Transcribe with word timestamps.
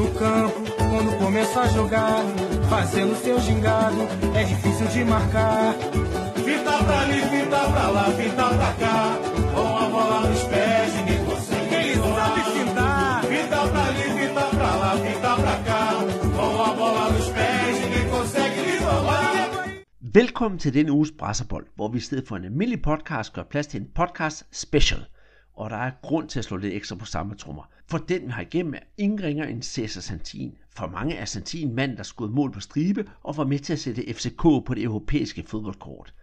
no 0.00 0.10
campo, 0.14 0.60
quando 0.90 1.18
começa 1.18 1.60
a 1.60 1.68
jogar, 1.68 2.24
fazendo 2.70 3.14
seu 3.16 3.38
gingado, 3.40 4.00
é 4.34 4.44
difícil 4.44 4.86
de 4.86 5.04
marcar. 5.04 5.74
Fita 6.44 6.84
pra 6.84 7.00
ali, 7.00 7.20
fita 7.32 7.60
pra 7.72 7.88
lá, 7.90 8.04
fita 8.18 8.46
pra 8.58 8.72
cá, 8.82 9.18
com 9.54 9.76
a 9.76 9.88
bola 9.94 10.20
nos 10.28 10.42
pés, 10.44 10.94
ninguém 10.96 11.24
consegue. 11.26 11.74
Ele 11.74 11.94
sabe 11.96 12.40
fintar. 12.54 13.24
Fita 13.24 13.60
pra 13.68 13.82
ali, 13.90 14.06
fita 14.18 14.44
pra 14.56 14.76
lá, 14.82 14.96
fita 14.96 15.32
pra 15.42 15.56
cá, 15.68 15.84
com 16.36 16.62
a 16.62 16.74
bola 16.74 17.10
nos 17.10 17.28
pés, 17.28 17.80
ninguém 17.84 18.08
consegue 18.08 18.60
lhe 18.60 18.78
roubar. 18.78 19.50
Velkommen 20.00 20.58
til 20.58 20.74
denne 20.74 20.90
uges 20.90 21.12
Brasserbold, 21.12 21.66
hvor 21.76 21.88
vi 21.88 21.98
i 21.98 22.00
stedet 22.00 22.28
for 22.28 22.36
en 22.36 22.44
almindelig 22.44 22.82
podcast 22.82 23.32
gør 23.32 23.42
plads 23.42 23.66
til 23.66 23.80
en 23.80 23.86
podcast 23.94 24.46
special. 24.52 25.00
Og 25.60 25.70
der 25.70 25.76
er 25.76 25.90
grund 26.02 26.28
til 26.28 26.38
at 26.38 26.44
slå 26.44 26.56
lidt 26.56 26.74
ekstra 26.74 26.96
på 26.96 27.04
samme 27.04 27.34
trommer. 27.34 27.70
For 27.86 27.98
den 27.98 28.26
vi 28.26 28.30
har 28.30 28.42
igennem 28.42 28.74
er 28.74 28.78
ingen 28.96 29.22
ringer 29.22 29.44
end 29.44 29.62
Cesar 29.62 30.00
Santin. 30.00 30.58
For 30.70 30.86
mange 30.86 31.14
er 31.14 31.24
Santin 31.24 31.74
mand, 31.74 31.96
der 31.96 32.02
skød 32.02 32.28
mål 32.28 32.52
på 32.52 32.60
stribe 32.60 33.10
og 33.22 33.36
var 33.36 33.44
med 33.44 33.58
til 33.58 33.72
at 33.72 33.78
sætte 33.78 34.14
FCK 34.14 34.42
på 34.42 34.74
det 34.74 34.82
europæiske 34.82 35.42
fodboldkort. 35.42 36.14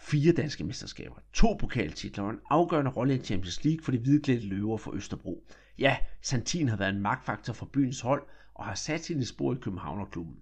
Fire 0.00 0.32
danske 0.32 0.64
mesterskaber, 0.64 1.16
to 1.32 1.56
pokaltitler 1.60 2.24
og 2.24 2.30
en 2.30 2.38
afgørende 2.50 2.90
rolle 2.90 3.14
i 3.14 3.22
Champions 3.22 3.64
League 3.64 3.84
for 3.84 3.92
de 3.92 3.98
hvidklædte 3.98 4.46
løver 4.46 4.76
for 4.76 4.94
Østerbro. 4.94 5.46
Ja, 5.78 5.96
Santin 6.22 6.68
har 6.68 6.76
været 6.76 6.94
en 6.94 7.02
magtfaktor 7.02 7.52
for 7.52 7.66
byens 7.66 8.00
hold 8.00 8.22
og 8.54 8.64
har 8.64 8.74
sat 8.74 9.04
sine 9.04 9.24
spor 9.24 9.54
i 9.54 9.58
Københavnerklubben 9.60 10.36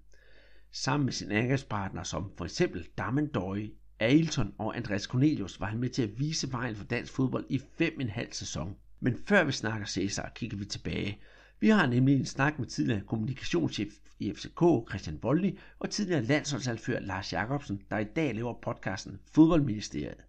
sammen 0.73 1.05
med 1.05 1.13
sine 1.13 1.35
angrebspartnere 1.35 2.05
som 2.05 2.33
for 2.37 2.45
eksempel 2.45 2.87
Dammen 2.99 3.27
Døje, 3.27 3.71
Ailton 4.01 4.55
og 4.59 4.77
Andreas 4.77 5.03
Cornelius 5.03 5.61
var 5.61 5.67
han 5.67 5.79
med 5.79 5.89
til 5.89 6.03
at 6.03 6.19
vise 6.19 6.53
vejen 6.53 6.77
for 6.77 6.85
dansk 6.85 7.13
fodbold 7.13 7.45
i 7.49 7.61
fem 7.79 8.01
en 8.01 8.09
halv 8.09 8.33
sæson. 8.33 8.77
Men 9.01 9.19
før 9.27 9.45
vi 9.45 9.53
snakker 9.53 9.87
Cæsar, 9.87 10.33
kigger 10.35 10.57
vi 10.57 10.65
tilbage. 10.65 11.19
Vi 11.61 11.69
har 11.69 11.87
nemlig 11.87 12.17
en 12.17 12.27
snak 12.27 12.59
med 12.59 12.67
tidligere 12.67 13.01
kommunikationschef 13.07 13.93
i 14.19 14.33
FCK, 14.35 14.89
Christian 14.89 15.19
Voldny, 15.23 15.59
og 15.79 15.91
tidligere 15.91 16.23
landsholdsalfører 16.23 17.01
Lars 17.01 17.33
Jakobsen, 17.33 17.83
der 17.91 17.99
i 17.99 18.05
dag 18.05 18.35
laver 18.35 18.55
podcasten 18.63 19.21
Fodboldministeriet. 19.33 20.25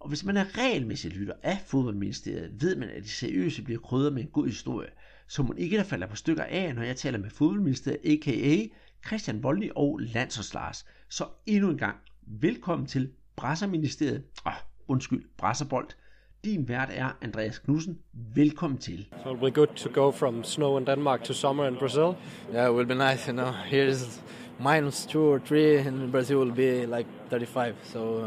Og 0.00 0.08
hvis 0.08 0.24
man 0.24 0.36
er 0.36 0.58
regelmæssig 0.58 1.10
lytter 1.10 1.34
af 1.42 1.58
Fodboldministeriet, 1.66 2.62
ved 2.62 2.76
man, 2.76 2.88
at 2.88 3.02
de 3.02 3.08
seriøse 3.08 3.62
bliver 3.62 3.80
krydret 3.80 4.12
med 4.12 4.22
en 4.22 4.28
god 4.28 4.46
historie, 4.46 4.88
så 5.26 5.42
man 5.42 5.58
ikke 5.58 5.76
der 5.76 5.84
falder 5.84 6.06
på 6.06 6.16
stykker 6.16 6.44
af, 6.44 6.74
når 6.74 6.82
jeg 6.82 6.96
taler 6.96 7.18
med 7.18 7.30
Fodboldministeriet, 7.30 8.00
a.k.a. 8.04 8.66
Christian 9.06 9.42
Voldny 9.42 9.70
og 9.76 9.98
Landsholdslars. 9.98 10.86
Så 11.08 11.26
endnu 11.46 11.70
en 11.70 11.78
gang, 11.78 11.96
velkommen 12.30 12.86
til 12.86 13.10
Brasserministeriet. 13.36 14.24
Ah, 14.44 14.54
undskyld, 14.88 15.24
Brasserbold. 15.36 15.88
Din 16.44 16.68
vært 16.68 16.88
er 16.92 17.08
Andreas 17.22 17.58
Knudsen. 17.58 17.98
Velkommen 18.34 18.78
til. 18.78 19.06
So 19.22 19.30
it'll 19.30 19.40
be 19.40 19.50
good 19.50 19.66
to 19.66 19.90
go 19.90 20.10
from 20.10 20.44
snow 20.44 20.78
in 20.78 20.86
Denmark 20.86 21.24
to 21.24 21.32
summer 21.32 21.66
in 21.66 21.76
Brazil. 21.76 22.14
Yeah, 22.52 22.70
it 22.70 22.74
will 22.76 22.86
be 22.86 22.94
nice. 22.94 23.26
You 23.26 23.36
know, 23.36 23.52
here 23.72 23.86
is 23.86 24.22
minus 24.60 25.06
two 25.06 25.22
or 25.22 25.38
three, 25.38 25.78
and 25.78 26.02
in 26.02 26.10
Brazil 26.10 26.36
will 26.36 26.54
be 26.54 26.86
like 26.96 27.08
35. 27.30 27.74
So 27.82 27.98
uh, 27.98 28.24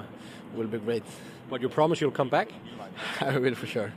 it 0.53 0.57
will 0.57 0.71
be 0.71 0.77
great. 0.85 1.03
But 1.49 1.61
you 1.61 1.69
promise 1.69 2.05
you'll 2.05 2.17
come 2.17 2.29
back? 2.29 2.47
I 3.35 3.37
will 3.37 3.55
for 3.55 3.65
sure. 3.65 3.91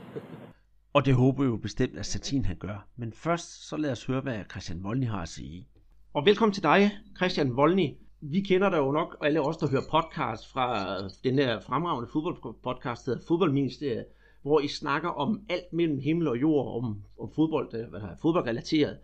Og 0.93 1.05
det 1.05 1.13
håber 1.13 1.43
jeg 1.43 1.49
jo 1.49 1.57
bestemt, 1.57 1.97
at 1.97 2.05
Satin 2.05 2.45
han 2.45 2.55
gør. 2.55 2.87
Men 2.95 3.13
først 3.13 3.67
så 3.69 3.77
lad 3.77 3.91
os 3.91 4.05
høre, 4.05 4.21
hvad 4.21 4.43
Christian 4.51 4.83
Voldny 4.83 5.07
har 5.07 5.21
at 5.21 5.29
sige. 5.29 5.67
Og 6.13 6.25
velkommen 6.25 6.53
til 6.53 6.63
dig, 6.63 6.91
Christian 7.17 7.55
Voldny. 7.55 7.89
Vi 8.31 8.41
kender 8.41 8.69
dig 8.69 8.77
jo 8.77 8.91
nok, 8.91 9.17
alle 9.21 9.41
os, 9.41 9.57
der 9.57 9.69
hører 9.69 9.81
podcast 9.91 10.51
fra 10.51 10.97
den 11.23 11.37
der 11.37 11.59
fremragende 11.59 12.09
fodboldpodcast, 12.13 13.05
der 13.05 13.11
hedder 13.11 13.25
Fodboldministeriet, 13.27 14.05
hvor 14.41 14.59
I 14.59 14.67
snakker 14.67 15.09
om 15.09 15.41
alt 15.49 15.73
mellem 15.73 15.99
himmel 15.99 16.27
og 16.27 16.41
jord, 16.41 16.83
om, 16.83 17.01
om 17.19 17.29
fodbold, 17.35 17.73
øh, 17.73 17.89
hvad 17.89 17.99
der 17.99 18.07
er 18.07 18.15
fodboldrelateret. 18.21 18.97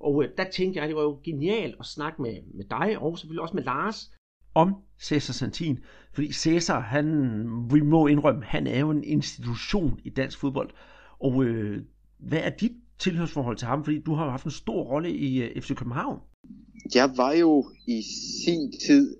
Og 0.00 0.24
øh, 0.24 0.30
der 0.36 0.44
tænkte 0.50 0.76
jeg, 0.76 0.84
at 0.84 0.88
det 0.88 0.96
var 0.96 1.02
jo 1.02 1.20
genialt 1.24 1.74
at 1.80 1.86
snakke 1.86 2.22
med, 2.22 2.36
med 2.54 2.64
dig, 2.64 2.98
og 2.98 3.18
selvfølgelig 3.18 3.42
også 3.42 3.54
med 3.54 3.62
Lars, 3.62 4.12
om 4.54 4.74
Cæsar 5.00 5.32
Santin. 5.32 5.78
Fordi 6.12 6.32
Cæsar, 6.32 6.80
han, 6.80 7.06
vi 7.72 7.80
må 7.80 8.06
indrømme, 8.06 8.44
han 8.44 8.66
er 8.66 8.80
jo 8.80 8.90
en 8.90 9.04
institution 9.04 10.00
i 10.04 10.10
dansk 10.10 10.38
fodbold. 10.38 10.70
Og 11.18 11.44
øh, 11.44 11.82
hvad 12.18 12.40
er 12.42 12.50
dit 12.50 12.72
tilhørsforhold 12.98 13.56
til 13.56 13.68
ham? 13.68 13.84
Fordi 13.84 14.02
du 14.02 14.14
har 14.14 14.24
jo 14.24 14.30
haft 14.30 14.44
en 14.44 14.50
stor 14.50 14.82
rolle 14.82 15.10
i 15.10 15.42
øh, 15.42 15.62
FC 15.62 15.74
København. 15.76 16.20
Jeg 16.94 17.10
var 17.16 17.32
jo 17.32 17.70
i 17.86 18.02
sin 18.44 18.72
tid 18.86 19.16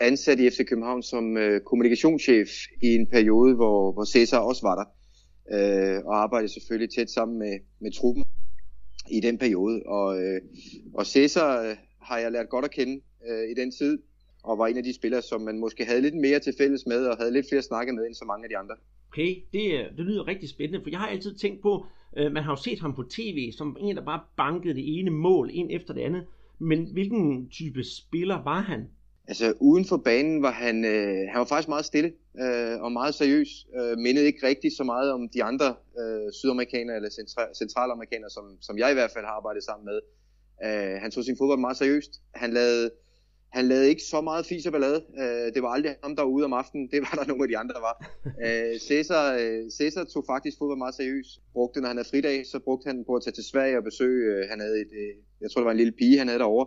ansat 0.00 0.40
i 0.40 0.50
FC 0.50 0.66
København 0.68 1.02
som 1.02 1.36
øh, 1.36 1.60
kommunikationschef 1.60 2.48
i 2.82 2.86
en 2.86 3.06
periode, 3.06 3.54
hvor, 3.54 3.92
hvor 3.92 4.04
Cæsar 4.04 4.38
også 4.38 4.62
var 4.62 4.76
der. 4.80 4.86
Øh, 5.54 6.04
og 6.04 6.22
arbejdede 6.22 6.52
selvfølgelig 6.52 6.90
tæt 6.94 7.10
sammen 7.10 7.38
med, 7.38 7.58
med 7.80 7.92
truppen 7.92 8.24
i 9.10 9.20
den 9.20 9.38
periode. 9.38 9.82
Og, 9.86 10.22
øh, 10.22 10.40
og 10.94 11.06
Cæsar 11.06 11.62
øh, 11.62 11.76
har 12.00 12.18
jeg 12.18 12.32
lært 12.32 12.48
godt 12.48 12.64
at 12.64 12.70
kende 12.70 13.00
øh, 13.28 13.50
i 13.50 13.54
den 13.60 13.70
tid, 13.70 13.98
og 14.42 14.58
var 14.58 14.66
en 14.66 14.76
af 14.76 14.84
de 14.84 14.94
spillere, 14.94 15.22
som 15.22 15.40
man 15.40 15.58
måske 15.58 15.84
havde 15.84 16.00
lidt 16.00 16.14
mere 16.14 16.38
til 16.38 16.54
fælles 16.58 16.86
med, 16.86 17.06
og 17.06 17.16
havde 17.16 17.32
lidt 17.32 17.46
flere 17.48 17.62
snakke 17.62 17.92
med 17.92 18.06
end 18.06 18.14
så 18.14 18.24
mange 18.24 18.44
af 18.44 18.48
de 18.48 18.56
andre. 18.56 18.74
Okay, 19.12 19.36
det, 19.52 19.62
det 19.96 20.04
lyder 20.04 20.26
rigtig 20.26 20.48
spændende, 20.48 20.82
for 20.82 20.90
jeg 20.90 20.98
har 20.98 21.06
altid 21.06 21.34
tænkt 21.34 21.62
på, 21.62 21.86
øh, 22.16 22.32
man 22.32 22.42
har 22.42 22.52
jo 22.52 22.56
set 22.56 22.80
ham 22.80 22.94
på 22.94 23.02
tv, 23.02 23.52
som 23.52 23.76
en, 23.80 23.96
der 23.96 24.04
bare 24.04 24.20
bankede 24.36 24.74
det 24.74 24.98
ene 24.98 25.10
mål 25.10 25.50
ind 25.52 25.68
efter 25.72 25.94
det 25.94 26.00
andet. 26.00 26.26
Men 26.60 26.92
hvilken 26.92 27.48
type 27.50 27.84
spiller 27.84 28.42
var 28.44 28.60
han? 28.60 28.80
Altså 29.28 29.54
uden 29.60 29.84
for 29.84 29.96
banen 29.96 30.42
var 30.42 30.50
han, 30.50 30.84
øh, 30.84 31.28
han 31.30 31.38
var 31.38 31.44
faktisk 31.44 31.68
meget 31.68 31.84
stille 31.84 32.12
øh, 32.40 32.82
og 32.82 32.92
meget 32.92 33.14
seriøs. 33.14 33.48
Øh, 33.78 33.98
mindede 33.98 34.26
ikke 34.26 34.46
rigtig 34.46 34.70
så 34.76 34.84
meget 34.84 35.12
om 35.12 35.28
de 35.28 35.44
andre 35.44 35.74
øh, 36.00 36.32
sydamerikanere 36.32 36.96
eller 36.96 37.08
centra- 37.08 37.54
centralamerikanere, 37.58 38.30
som, 38.30 38.44
som 38.60 38.78
jeg 38.78 38.90
i 38.90 38.94
hvert 38.94 39.10
fald 39.10 39.24
har 39.24 39.32
arbejdet 39.32 39.62
sammen 39.64 39.84
med. 39.84 39.98
Øh, 40.66 41.00
han 41.02 41.10
tog 41.10 41.24
sin 41.24 41.36
fodbold 41.38 41.60
meget 41.60 41.76
seriøst. 41.76 42.10
Han 42.34 42.52
lavede, 42.52 42.90
han 43.52 43.64
lavede 43.64 43.88
ikke 43.88 44.02
så 44.02 44.20
meget 44.20 44.46
fis 44.46 44.66
og 44.66 44.72
ballade. 44.72 45.04
Øh, 45.22 45.54
det 45.54 45.62
var 45.62 45.68
aldrig 45.68 45.96
ham, 46.02 46.16
der 46.16 46.22
var 46.22 46.30
ude 46.30 46.44
om 46.44 46.52
aftenen. 46.52 46.88
Det 46.90 47.00
var 47.00 47.14
der 47.18 47.26
nogle 47.26 47.42
af 47.44 47.48
de 47.48 47.58
andre, 47.58 47.74
var. 47.88 47.96
Øh, 48.46 48.78
Cæsar, 48.80 49.36
øh, 49.40 49.70
Cæsar 49.70 50.04
tog 50.04 50.24
faktisk 50.26 50.58
fodbold 50.58 50.78
meget 50.78 50.94
seriøst. 50.94 51.40
Brugte, 51.52 51.80
når 51.80 51.88
han 51.88 51.96
havde 51.96 52.08
fridag, 52.08 52.46
så 52.46 52.58
brugte 52.58 52.86
han 52.86 53.04
på 53.04 53.14
at 53.14 53.22
tage 53.22 53.34
til 53.34 53.44
Sverige 53.44 53.76
og 53.78 53.84
besøge. 53.84 54.20
Øh, 54.32 54.48
han 54.50 54.60
havde 54.60 54.80
et, 54.80 54.92
øh, 55.02 55.14
jeg 55.40 55.50
tror, 55.50 55.60
det 55.60 55.66
var 55.66 55.76
en 55.76 55.82
lille 55.82 55.98
pige, 56.00 56.18
han 56.18 56.28
havde 56.28 56.42
derovre. 56.44 56.66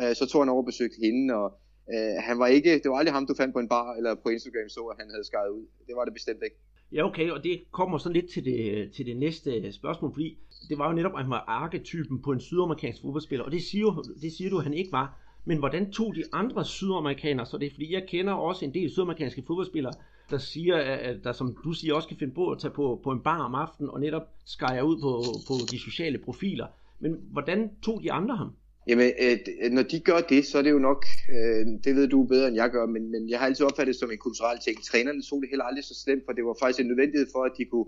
Øh, 0.00 0.14
så 0.16 0.24
tog 0.26 0.40
han 0.42 0.48
over 0.48 0.62
og 0.62 0.66
besøgte 0.66 0.96
hende, 1.04 1.34
og 1.34 1.48
øh, 1.94 2.14
han 2.28 2.38
var 2.38 2.46
ikke, 2.46 2.72
det 2.82 2.90
var 2.90 2.96
aldrig 2.96 3.14
ham, 3.14 3.26
du 3.26 3.34
fandt 3.34 3.52
på 3.54 3.60
en 3.60 3.68
bar 3.68 3.94
eller 3.98 4.14
på 4.14 4.28
Instagram 4.28 4.68
så, 4.68 4.80
at 4.92 4.96
han 5.00 5.08
havde 5.10 5.24
skåret 5.24 5.50
ud. 5.58 5.66
Det 5.86 5.94
var 5.96 6.04
det 6.04 6.14
bestemt 6.14 6.42
ikke. 6.44 6.56
Ja, 6.92 7.06
okay, 7.08 7.30
og 7.30 7.44
det 7.44 7.62
kommer 7.72 7.98
så 7.98 8.08
lidt 8.08 8.30
til 8.30 8.44
det, 8.44 8.90
til 8.96 9.06
det 9.06 9.16
næste 9.16 9.72
spørgsmål, 9.72 10.12
fordi 10.12 10.38
det 10.68 10.78
var 10.78 10.88
jo 10.88 10.94
netop, 10.94 11.12
at 11.14 11.22
han 11.22 11.30
var 11.30 11.44
arketypen 11.48 12.22
på 12.22 12.32
en 12.32 12.40
sydamerikansk 12.40 13.02
fodboldspiller, 13.02 13.44
og 13.44 13.52
det 13.52 13.62
siger, 13.62 14.02
det 14.22 14.32
siger 14.32 14.50
du, 14.50 14.58
at 14.58 14.64
han 14.64 14.74
ikke 14.74 14.92
var. 14.92 15.20
Men 15.44 15.58
hvordan 15.58 15.92
tog 15.92 16.14
de 16.14 16.24
andre 16.32 16.64
sydamerikanere 16.64 17.46
så 17.46 17.58
det? 17.58 17.72
Fordi 17.72 17.92
jeg 17.92 18.04
kender 18.08 18.32
også 18.32 18.64
en 18.64 18.74
del 18.74 18.90
sydamerikanske 18.90 19.42
fodboldspillere, 19.46 19.92
der 20.30 20.38
siger, 20.38 20.76
at 20.76 21.24
der 21.24 21.32
som 21.32 21.56
du 21.64 21.72
siger 21.72 21.94
også 21.94 22.08
kan 22.08 22.16
finde 22.16 22.34
på 22.34 22.50
at 22.50 22.58
tage 22.58 22.70
på, 22.70 23.00
på 23.04 23.10
en 23.10 23.20
bar 23.20 23.38
om 23.38 23.54
aftenen 23.54 23.90
og 23.90 24.00
netop 24.00 24.22
skære 24.46 24.84
ud 24.84 25.00
på, 25.00 25.22
på 25.48 25.54
de 25.70 25.78
sociale 25.78 26.18
profiler. 26.18 26.66
Men 27.00 27.16
hvordan 27.32 27.70
tog 27.82 28.02
de 28.02 28.12
andre 28.12 28.36
ham? 28.36 28.50
Jamen, 28.88 29.12
øh, 29.22 29.38
øh, 29.62 29.70
når 29.72 29.82
de 29.82 30.00
gør 30.00 30.20
det, 30.20 30.46
så 30.46 30.58
er 30.58 30.62
det 30.62 30.70
jo 30.70 30.78
nok, 30.78 31.04
øh, 31.36 31.66
det 31.84 31.96
ved 31.96 32.08
du 32.08 32.22
bedre 32.22 32.48
end 32.48 32.56
jeg 32.56 32.70
gør, 32.70 32.86
men, 32.86 33.10
men 33.10 33.28
jeg 33.28 33.38
har 33.38 33.46
altid 33.46 33.66
opfattet 33.66 33.92
det 33.92 34.00
som 34.00 34.10
en 34.10 34.18
kulturel 34.18 34.58
ting. 34.58 34.84
Trænerne 34.84 35.22
så 35.22 35.38
det 35.40 35.48
heller 35.50 35.64
aldrig 35.64 35.84
så 35.84 35.94
slemt, 36.04 36.22
for 36.26 36.32
det 36.32 36.44
var 36.44 36.56
faktisk 36.60 36.80
en 36.80 36.86
nødvendighed 36.86 37.26
for, 37.34 37.44
at 37.44 37.52
de 37.58 37.64
kunne 37.64 37.86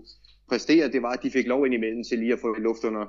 præstere. 0.49 0.91
Det 0.91 1.01
var, 1.01 1.09
at 1.09 1.23
de 1.23 1.31
fik 1.31 1.47
lov 1.47 1.65
indimellem 1.65 2.03
til 2.03 2.19
lige 2.19 2.33
at 2.33 2.39
få 2.39 2.53
luft 2.59 2.83
under, 2.83 3.05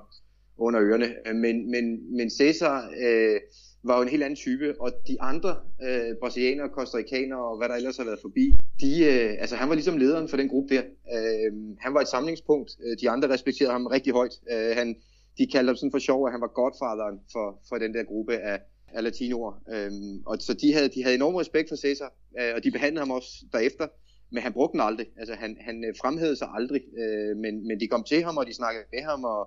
under 0.59 0.81
ørerne. 0.83 1.09
Men, 1.35 1.71
men, 1.71 2.17
men 2.17 2.31
Cæsar 2.31 2.91
øh, 3.05 3.41
var 3.85 3.97
jo 3.97 4.03
en 4.03 4.09
helt 4.09 4.23
anden 4.23 4.37
type, 4.37 4.81
og 4.81 4.93
de 5.09 5.17
andre 5.21 5.57
øh, 5.83 6.17
brasilianere, 6.21 6.69
kostarikanere 6.69 7.45
og 7.51 7.59
hvad 7.59 7.69
der 7.69 7.75
ellers 7.75 7.97
har 7.97 8.05
været 8.05 8.21
forbi, 8.21 8.53
de, 8.81 9.05
øh, 9.05 9.31
altså 9.41 9.57
han 9.57 9.69
var 9.69 9.75
ligesom 9.75 9.97
lederen 9.97 10.29
for 10.29 10.37
den 10.37 10.49
gruppe 10.49 10.75
der. 10.75 10.83
Øh, 11.17 11.53
han 11.81 11.95
var 11.95 12.01
et 12.01 12.09
samlingspunkt. 12.09 12.71
Øh, 12.85 12.97
de 13.01 13.11
andre 13.11 13.29
respekterede 13.29 13.73
ham 13.73 13.87
rigtig 13.87 14.13
højt. 14.13 14.35
Øh, 14.53 14.77
han, 14.77 14.97
de 15.39 15.47
kaldte 15.47 15.69
ham 15.71 15.77
sådan 15.77 15.91
for 15.91 15.99
sjov, 15.99 16.27
at 16.27 16.33
han 16.33 16.41
var 16.41 16.53
godfaderen 16.61 17.21
for, 17.33 17.47
for 17.69 17.77
den 17.79 17.95
der 17.95 18.03
gruppe 18.03 18.37
af, 18.37 18.61
af 18.89 19.03
latinoer. 19.05 19.53
Øhm, 19.75 20.23
og 20.27 20.37
så 20.41 20.55
de 20.55 20.73
havde, 20.73 20.89
de 20.89 21.03
havde 21.03 21.17
enorm 21.17 21.35
respekt 21.35 21.69
for 21.69 21.77
Cæsar, 21.77 22.13
øh, 22.41 22.53
og 22.57 22.65
de 22.65 22.71
behandlede 22.71 23.01
ham 23.05 23.11
også 23.11 23.45
derefter, 23.53 23.87
men 24.31 24.43
han 24.43 24.53
brugte 24.53 24.73
den 24.73 24.81
aldrig. 24.81 25.07
Altså 25.17 25.35
han, 25.35 25.57
han 25.61 25.85
øh, 25.85 25.95
fremhævede 26.03 26.37
sig 26.37 26.49
aldrig, 26.59 26.83
øh, 27.03 27.37
men, 27.37 27.67
men 27.69 27.81
de 27.81 27.89
kom 27.89 28.05
til 28.05 28.23
ham, 28.23 28.37
og 28.37 28.47
de 28.47 28.55
snakkede 28.55 28.85
med 28.93 29.03
ham, 29.03 29.25
og, 29.25 29.43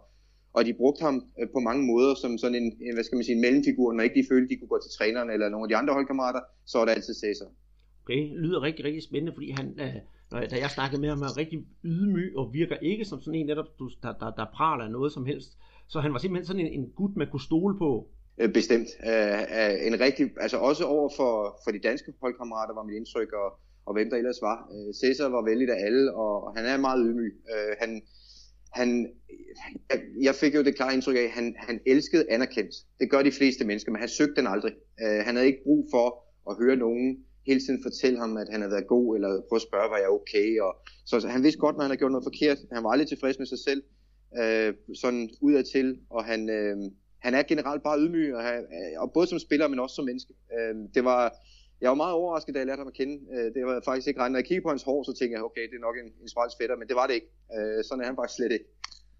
og 0.54 0.66
de 0.66 0.74
brugte 0.74 1.02
ham 1.02 1.16
øh, 1.40 1.48
på 1.54 1.60
mange 1.60 1.84
måder 1.92 2.16
som 2.16 2.38
sådan 2.38 2.56
en, 2.64 2.68
en, 2.82 2.94
hvad 2.94 3.04
skal 3.04 3.16
man 3.16 3.26
sige, 3.26 3.36
en 3.36 3.42
mellemfigur, 3.42 3.94
når 3.94 4.04
ikke 4.04 4.20
de 4.22 4.28
følte, 4.32 4.50
de 4.50 4.60
kunne 4.60 4.74
gå 4.74 4.80
til 4.84 4.92
træneren 4.98 5.30
eller 5.30 5.50
nogle 5.50 5.66
af 5.66 5.70
de 5.70 5.76
andre 5.76 5.94
holdkammerater, 5.94 6.42
så 6.66 6.78
var 6.78 6.86
det 6.86 6.92
altid 6.92 7.14
Cæsar. 7.14 7.50
Okay, 8.04 8.22
det 8.32 8.40
lyder 8.46 8.62
rigtig, 8.62 8.86
rigtig 8.86 9.04
spændende, 9.04 9.34
fordi 9.34 9.50
han, 9.52 9.68
øh, 9.80 9.96
når 10.32 10.40
jeg, 10.40 10.52
da 10.52 10.56
jeg 10.56 10.72
snakkede 10.72 11.02
med 11.02 11.10
ham, 11.10 11.22
er 11.22 11.38
rigtig 11.38 11.60
ydmyg 11.84 12.38
og 12.38 12.54
virker 12.54 12.76
ikke 12.76 13.06
som 13.06 13.22
sådan 13.22 13.40
en 13.40 13.46
netop, 13.46 13.66
der, 14.04 14.14
der, 14.14 14.32
der 14.32 14.46
praler 14.54 14.84
af 14.84 14.92
noget 14.92 15.12
som 15.12 15.26
helst. 15.26 15.58
Så 15.88 16.00
han 16.00 16.14
var 16.14 16.20
simpelthen 16.20 16.48
sådan 16.48 16.66
en, 16.66 16.74
en 16.80 16.90
gut, 16.96 17.16
man 17.16 17.28
kunne 17.32 17.42
stole 17.42 17.78
på. 17.78 18.08
Øh, 18.38 18.54
bestemt. 18.54 18.90
Uh, 19.10 19.88
en 19.88 20.00
rigtig, 20.00 20.32
altså 20.40 20.58
også 20.58 20.84
over 20.86 21.10
for, 21.16 21.60
for 21.64 21.72
de 21.72 21.80
danske 21.80 22.14
holdkammerater 22.22 22.74
var 22.74 22.84
mit 22.84 22.96
indtryk, 22.96 23.32
og, 23.34 23.50
og 23.86 23.94
hvem 23.94 24.10
der 24.10 24.18
ellers 24.18 24.42
var. 24.42 24.58
Uh, 24.72 24.94
Cæsar 25.00 25.30
var 25.30 25.44
vældig 25.50 25.70
af 25.70 25.86
alle, 25.86 26.14
og, 26.14 26.54
han 26.58 26.66
er 26.66 26.78
meget 26.78 27.06
ydmyg. 27.08 27.34
Uh, 27.54 27.74
han, 27.82 28.02
han, 28.74 28.90
jeg, 29.90 30.00
jeg 30.22 30.36
fik 30.36 30.56
jo 30.56 30.64
det 30.64 30.76
klare 30.76 30.94
indtryk 30.94 31.16
af, 31.16 31.22
at 31.22 31.30
han, 31.30 31.56
han 31.58 31.80
elskede 31.86 32.32
anerkendelse. 32.32 32.86
Det 33.00 33.10
gør 33.12 33.22
de 33.24 33.32
fleste 33.32 33.66
mennesker, 33.66 33.92
men 33.92 34.00
han 34.00 34.10
søgte 34.10 34.36
den 34.36 34.48
aldrig. 34.48 34.74
Uh, 35.04 35.26
han 35.26 35.36
havde 35.36 35.48
ikke 35.48 35.64
brug 35.64 35.88
for 35.94 36.08
at 36.50 36.58
høre 36.62 36.76
nogen 36.76 37.18
hele 37.48 37.60
tiden 37.60 37.84
fortælle 37.84 38.20
ham, 38.20 38.38
at 38.38 38.48
han 38.52 38.62
havde 38.62 38.72
været 38.72 38.88
god, 38.88 39.16
eller 39.16 39.30
prøve 39.50 39.62
at 39.62 39.68
spørge, 39.70 39.90
var 39.94 39.98
jeg 39.98 40.10
okay. 40.10 40.60
Og, 40.66 40.72
så, 41.06 41.20
så 41.20 41.28
han 41.28 41.44
vidste 41.44 41.60
godt, 41.60 41.76
når 41.76 41.84
han 41.84 41.92
havde 41.92 42.02
gjort 42.04 42.12
noget 42.12 42.30
forkert. 42.30 42.58
Han 42.72 42.84
var 42.84 42.90
aldrig 42.90 43.08
tilfreds 43.08 43.40
med 43.40 43.48
sig 43.54 43.60
selv, 43.68 43.82
øh, 44.42 44.74
sådan 44.96 45.30
udadtil, 45.42 46.00
og 46.10 46.26
han, 46.26 46.50
øh, 46.50 46.78
han 47.20 47.34
er 47.34 47.44
generelt 47.44 47.84
bare 47.84 48.00
ydmyg, 48.00 48.36
og, 48.36 48.44
han, 48.44 48.60
øh, 48.78 49.02
og 49.02 49.14
både 49.14 49.28
som 49.28 49.40
spiller, 49.40 49.68
men 49.68 49.80
også 49.80 49.96
som 49.96 50.06
menneske. 50.06 50.34
Øh, 50.56 50.76
det 50.96 51.04
var, 51.04 51.34
jeg 51.82 51.90
var 51.90 51.96
meget 51.96 52.14
overrasket, 52.14 52.56
da 52.56 52.60
jeg 52.60 52.68
lærte 52.68 52.80
ham 52.80 52.88
at 52.88 53.00
kende. 53.02 53.16
Øh, 53.34 53.54
det 53.56 53.66
var 53.66 53.82
faktisk 53.86 54.08
ikke 54.08 54.20
regnet. 54.20 54.32
Når 54.32 54.40
jeg 54.40 54.46
kiggede 54.46 54.64
på 54.64 54.70
hans 54.70 54.84
hår, 54.84 55.04
så 55.04 55.14
tænkte 55.14 55.34
jeg, 55.36 55.44
okay, 55.44 55.64
det 55.70 55.76
er 55.78 55.88
nok 55.88 55.96
en, 56.04 56.10
en 56.24 56.30
fætter, 56.60 56.76
men 56.76 56.88
det 56.88 56.96
var 56.96 57.08
det 57.08 57.14
ikke. 57.20 57.30
Øh, 57.56 57.84
sådan 57.84 58.02
er 58.02 58.08
han 58.10 58.16
faktisk 58.20 58.38
slet 58.38 58.52
ikke. 58.58 58.68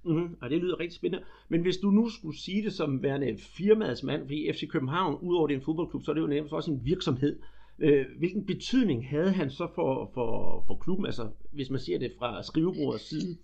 Mm-hmm. 0.06 0.38
Og 0.42 0.50
det 0.50 0.58
lyder 0.62 0.80
rigtig 0.80 0.96
spændende. 0.96 1.26
Men 1.50 1.62
hvis 1.62 1.78
du 1.78 1.90
nu 1.92 2.10
skulle 2.10 2.38
sige 2.40 2.64
det 2.64 2.74
som 2.74 3.04
værende 3.04 3.38
firmaets 3.58 4.04
mand, 4.04 4.22
fordi 4.22 4.54
FC 4.54 4.68
København, 4.70 5.18
udover 5.22 5.48
det 5.48 5.54
er 5.54 5.60
en 5.60 5.66
fodboldklub, 5.66 6.04
så 6.04 6.12
er 6.12 6.16
det 6.16 6.22
jo 6.22 6.28
nærmest 6.28 6.54
også 6.54 6.72
en 6.72 6.82
virksomhed. 6.86 7.40
Øh, 7.80 8.06
hvilken 8.18 8.46
betydning 8.46 9.10
havde 9.10 9.32
han 9.32 9.50
så 9.50 9.68
for, 9.76 10.12
for, 10.14 10.64
for 10.68 10.76
klubben, 10.84 11.06
altså 11.06 11.30
hvis 11.52 11.70
man 11.70 11.80
ser 11.80 11.98
det 12.00 12.12
fra 12.20 12.44
skrivebordets 12.44 13.10
side? 13.10 13.38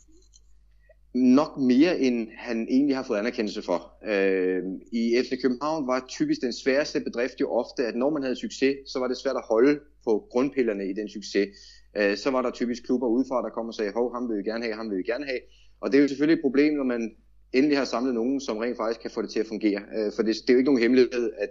Nok 1.14 1.58
mere 1.58 2.00
end 2.00 2.28
han 2.38 2.68
egentlig 2.70 2.96
har 2.96 3.04
fået 3.04 3.18
anerkendelse 3.18 3.62
for. 3.62 3.94
Øh, 4.06 4.64
I 4.92 5.16
FC 5.24 5.42
København 5.42 5.88
var 5.88 6.06
typisk 6.08 6.42
den 6.42 6.54
sværeste 6.54 7.00
bedrift 7.00 7.42
jo 7.42 7.52
ofte, 7.52 7.86
at 7.86 7.96
når 7.96 8.10
man 8.10 8.24
havde 8.24 8.36
succes, 8.36 8.76
så 8.88 9.00
var 9.00 9.08
det 9.08 9.18
svært 9.18 9.36
at 9.36 9.44
holde 9.50 9.80
på 10.04 10.28
grundpillerne 10.32 10.90
i 10.90 10.94
den 10.94 11.10
succes. 11.10 11.48
Øh, 11.98 12.18
så 12.18 12.30
var 12.32 12.42
der 12.42 12.52
typisk 12.52 12.84
klubber 12.86 13.08
udefra, 13.08 13.42
der 13.42 13.50
kom 13.50 13.68
og 13.68 13.74
sagde, 13.74 13.92
hov, 13.92 14.14
ham 14.14 14.30
vil 14.30 14.38
vi 14.38 14.44
gerne 14.44 14.64
have, 14.64 14.76
ham 14.76 14.90
vil 14.90 14.98
vi 14.98 15.04
gerne 15.04 15.26
have. 15.26 15.40
Og 15.82 15.92
det 15.92 15.98
er 15.98 16.02
jo 16.02 16.08
selvfølgelig 16.08 16.38
et 16.40 16.46
problem, 16.48 16.74
når 16.74 16.84
man 16.84 17.16
endelig 17.54 17.78
har 17.78 17.86
samlet 17.86 18.14
nogen, 18.14 18.42
som 18.42 18.58
rent 18.58 18.78
faktisk 18.78 19.02
kan 19.02 19.12
få 19.12 19.22
det 19.22 19.30
til 19.30 19.40
at 19.40 19.48
fungere. 19.48 19.82
Øh, 19.98 20.12
for 20.16 20.24
det, 20.24 20.36
det 20.36 20.50
er 20.50 20.54
jo 20.54 20.58
ikke 20.58 20.72
nogen 20.72 20.82
hemmelighed, 20.82 21.32
at 21.38 21.50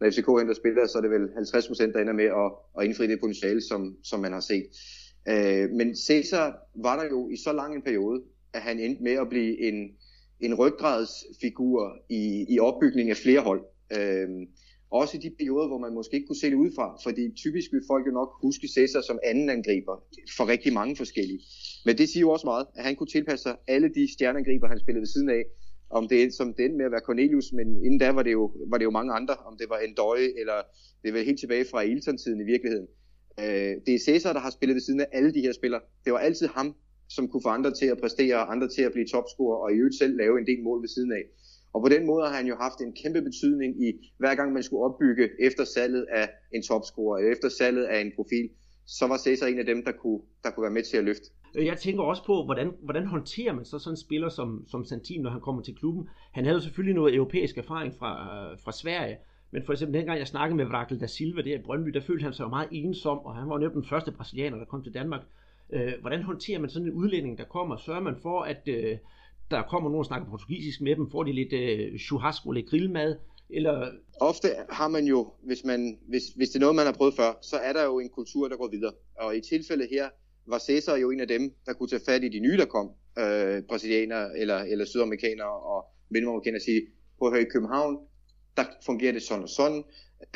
når 0.00 0.10
FCK 0.10 0.28
henter 0.38 0.54
spillere, 0.54 0.88
så 0.88 0.98
er 0.98 1.02
det 1.02 1.10
vel 1.10 1.28
50 1.34 1.66
procent, 1.66 1.94
der 1.94 2.00
ender 2.00 2.12
med 2.12 2.24
at, 2.24 2.48
at 2.78 2.84
indfri 2.86 3.06
det 3.06 3.20
potentiale, 3.20 3.60
som, 3.60 3.96
som 4.04 4.20
man 4.20 4.32
har 4.32 4.40
set. 4.40 4.66
Øh, 5.28 5.70
men 5.70 5.96
Cesar 5.96 6.46
var 6.74 7.02
der 7.02 7.08
jo 7.10 7.28
i 7.28 7.36
så 7.36 7.52
lang 7.52 7.74
en 7.74 7.82
periode, 7.82 8.22
at 8.54 8.62
han 8.62 8.78
endte 8.78 9.02
med 9.02 9.12
at 9.12 9.28
blive 9.28 9.60
en, 9.68 9.90
en 10.40 10.54
ryggradsfigur 10.54 11.96
i, 12.08 12.46
i 12.48 12.58
opbygningen 12.58 13.10
af 13.10 13.16
flere 13.16 13.40
hold. 13.40 13.62
Øh, 13.96 14.28
også 14.90 15.16
i 15.16 15.20
de 15.20 15.30
perioder, 15.38 15.68
hvor 15.68 15.78
man 15.78 15.94
måske 15.94 16.14
ikke 16.16 16.26
kunne 16.26 16.42
se 16.42 16.50
det 16.50 16.54
udefra, 16.54 16.86
fordi 17.02 17.22
typisk 17.36 17.72
vil 17.72 17.82
folk 17.90 18.06
jo 18.06 18.12
nok 18.12 18.30
huske 18.42 18.68
Cæsar 18.68 19.00
som 19.00 19.18
anden 19.24 19.50
angriber 19.50 19.96
for 20.36 20.48
rigtig 20.48 20.72
mange 20.72 20.96
forskellige. 20.96 21.40
Men 21.86 21.98
det 21.98 22.08
siger 22.08 22.20
jo 22.20 22.30
også 22.30 22.46
meget, 22.46 22.66
at 22.76 22.84
han 22.84 22.96
kunne 22.96 23.12
tilpasse 23.16 23.42
sig 23.42 23.56
alle 23.68 23.88
de 23.94 24.12
stjerneangriber, 24.12 24.68
han 24.68 24.80
spillede 24.80 25.00
ved 25.00 25.06
siden 25.06 25.30
af, 25.30 25.42
om 25.90 26.08
det 26.08 26.34
som 26.34 26.54
den 26.54 26.76
med 26.76 26.84
at 26.84 26.92
være 26.92 27.00
Cornelius, 27.08 27.52
men 27.52 27.84
inden 27.84 27.98
da 27.98 28.10
var 28.12 28.22
det 28.22 28.32
jo, 28.32 28.52
var 28.70 28.78
det 28.78 28.84
jo 28.84 28.90
mange 28.90 29.12
andre, 29.12 29.34
om 29.34 29.56
det 29.58 29.66
var 29.70 29.78
Endøje, 29.78 30.28
eller 30.40 30.58
det 31.04 31.14
var 31.14 31.20
helt 31.20 31.40
tilbage 31.40 31.64
fra 31.70 31.80
Ilton-tiden 31.82 32.40
i 32.40 32.44
virkeligheden. 32.44 32.86
Øh, 33.40 33.74
det 33.86 33.94
er 33.94 33.98
Cæsar, 33.98 34.32
der 34.32 34.40
har 34.40 34.50
spillet 34.50 34.74
ved 34.74 34.80
siden 34.80 35.00
af 35.00 35.06
alle 35.12 35.34
de 35.34 35.40
her 35.40 35.52
spillere. 35.52 35.80
Det 36.04 36.12
var 36.12 36.18
altid 36.18 36.46
ham, 36.46 36.76
som 37.14 37.28
kunne 37.28 37.44
få 37.46 37.48
andre 37.58 37.72
til 37.80 37.86
at 37.86 38.00
præstere, 38.02 38.38
andre 38.54 38.68
til 38.68 38.82
at 38.82 38.92
blive 38.92 39.06
topscorer, 39.14 39.58
og 39.62 39.72
i 39.72 39.76
øvrigt 39.80 39.98
selv 40.02 40.16
lave 40.16 40.38
en 40.40 40.46
del 40.46 40.62
mål 40.62 40.82
ved 40.82 40.88
siden 40.88 41.12
af. 41.12 41.24
Og 41.74 41.82
på 41.82 41.88
den 41.88 42.06
måde 42.06 42.22
har 42.26 42.34
han 42.36 42.46
jo 42.46 42.56
haft 42.56 42.78
en 42.80 42.92
kæmpe 43.02 43.22
betydning 43.22 43.70
i, 43.86 43.88
hver 44.18 44.34
gang 44.34 44.52
man 44.52 44.62
skulle 44.62 44.84
opbygge 44.84 45.28
efter 45.40 45.64
salget 45.64 46.06
af 46.20 46.26
en 46.54 46.62
topscorer, 46.62 47.18
eller 47.18 47.32
efter 47.32 47.48
salget 47.48 47.84
af 47.84 48.00
en 48.00 48.12
profil, 48.16 48.48
så 48.86 49.06
var 49.06 49.16
Cesar 49.16 49.46
en 49.46 49.58
af 49.58 49.64
dem, 49.64 49.84
der 49.84 49.92
kunne, 49.92 50.20
der 50.44 50.50
kunne 50.50 50.62
være 50.62 50.72
med 50.78 50.82
til 50.82 50.96
at 50.96 51.04
løfte. 51.04 51.26
Jeg 51.54 51.78
tænker 51.78 52.02
også 52.02 52.24
på, 52.26 52.44
hvordan, 52.44 52.70
hvordan 52.82 53.06
håndterer 53.06 53.52
man 53.52 53.64
så 53.64 53.78
sådan 53.78 53.92
en 53.92 53.96
spiller 53.96 54.28
som, 54.28 54.64
som 54.68 54.84
Santin, 54.84 55.22
når 55.22 55.30
han 55.30 55.40
kommer 55.40 55.62
til 55.62 55.74
klubben? 55.74 56.08
Han 56.32 56.44
havde 56.44 56.54
jo 56.54 56.60
selvfølgelig 56.60 56.94
noget 56.94 57.14
europæisk 57.14 57.58
erfaring 57.58 57.94
fra, 57.98 58.10
øh, 58.52 58.58
fra 58.64 58.72
Sverige, 58.72 59.16
men 59.52 59.62
for 59.64 59.72
eksempel 59.72 59.98
dengang 59.98 60.18
jeg 60.18 60.28
snakkede 60.28 60.56
med 60.56 60.64
Vrakel 60.64 61.00
da 61.00 61.06
Silva 61.06 61.42
der 61.42 61.58
i 61.58 61.62
Brøndby, 61.62 61.90
der 61.90 62.00
følte 62.00 62.22
han 62.22 62.32
sig 62.32 62.44
jo 62.44 62.48
meget 62.48 62.68
ensom, 62.70 63.18
og 63.18 63.36
han 63.36 63.48
var 63.48 63.60
jo 63.60 63.70
den 63.70 63.84
første 63.84 64.12
brasilianer, 64.12 64.58
der 64.58 64.64
kom 64.64 64.82
til 64.82 64.94
Danmark. 64.94 65.20
Øh, 65.72 65.92
hvordan 66.00 66.22
håndterer 66.22 66.58
man 66.58 66.70
sådan 66.70 66.88
en 66.88 66.94
udlænding, 66.94 67.38
der 67.38 67.44
kommer? 67.44 67.76
Sørger 67.76 68.00
man 68.00 68.16
for, 68.22 68.40
at 68.40 68.62
øh, 68.66 68.98
der 69.50 69.62
kommer 69.62 69.90
nogen 69.90 69.98
og 69.98 70.06
snakker 70.06 70.30
portugisisk 70.30 70.80
med 70.80 70.96
dem? 70.96 71.10
Får 71.10 71.22
de 71.22 71.32
lidt 71.32 71.52
øh, 71.52 71.98
churrasco, 71.98 72.50
lidt 72.50 72.70
grillmad? 72.70 73.16
Eller... 73.50 73.90
Ofte 74.20 74.48
har 74.70 74.88
man 74.88 75.04
jo, 75.04 75.32
hvis, 75.42 75.64
man, 75.64 75.98
hvis, 76.08 76.22
hvis 76.36 76.48
det 76.48 76.56
er 76.56 76.60
noget, 76.60 76.76
man 76.76 76.86
har 76.86 76.92
prøvet 76.92 77.14
før, 77.14 77.38
så 77.42 77.56
er 77.56 77.72
der 77.72 77.84
jo 77.84 77.98
en 77.98 78.08
kultur, 78.08 78.48
der 78.48 78.56
går 78.56 78.68
videre. 78.68 78.92
Og 79.18 79.36
i 79.36 79.40
tilfældet 79.40 79.88
her, 79.90 80.08
var 80.46 80.58
Cesar 80.58 80.96
jo 80.96 81.10
en 81.10 81.20
af 81.20 81.28
dem, 81.28 81.52
der 81.66 81.72
kunne 81.72 81.88
tage 81.88 82.02
fat 82.08 82.24
i 82.24 82.28
de 82.28 82.40
nye, 82.40 82.56
der 82.56 82.64
kom, 82.64 82.90
øh, 83.18 83.62
brasilianere 83.68 84.38
eller, 84.38 84.58
eller 84.58 84.84
sydamerikanere 84.84 85.60
og 85.72 85.84
mellemamerikanere 86.10 86.58
og 86.58 86.62
sige, 86.62 86.82
på 87.18 87.30
her 87.30 87.38
i 87.38 87.44
København, 87.52 87.98
der 88.56 88.64
fungerer 88.86 89.12
det 89.12 89.22
sådan 89.22 89.42
og 89.42 89.48
sådan, 89.48 89.84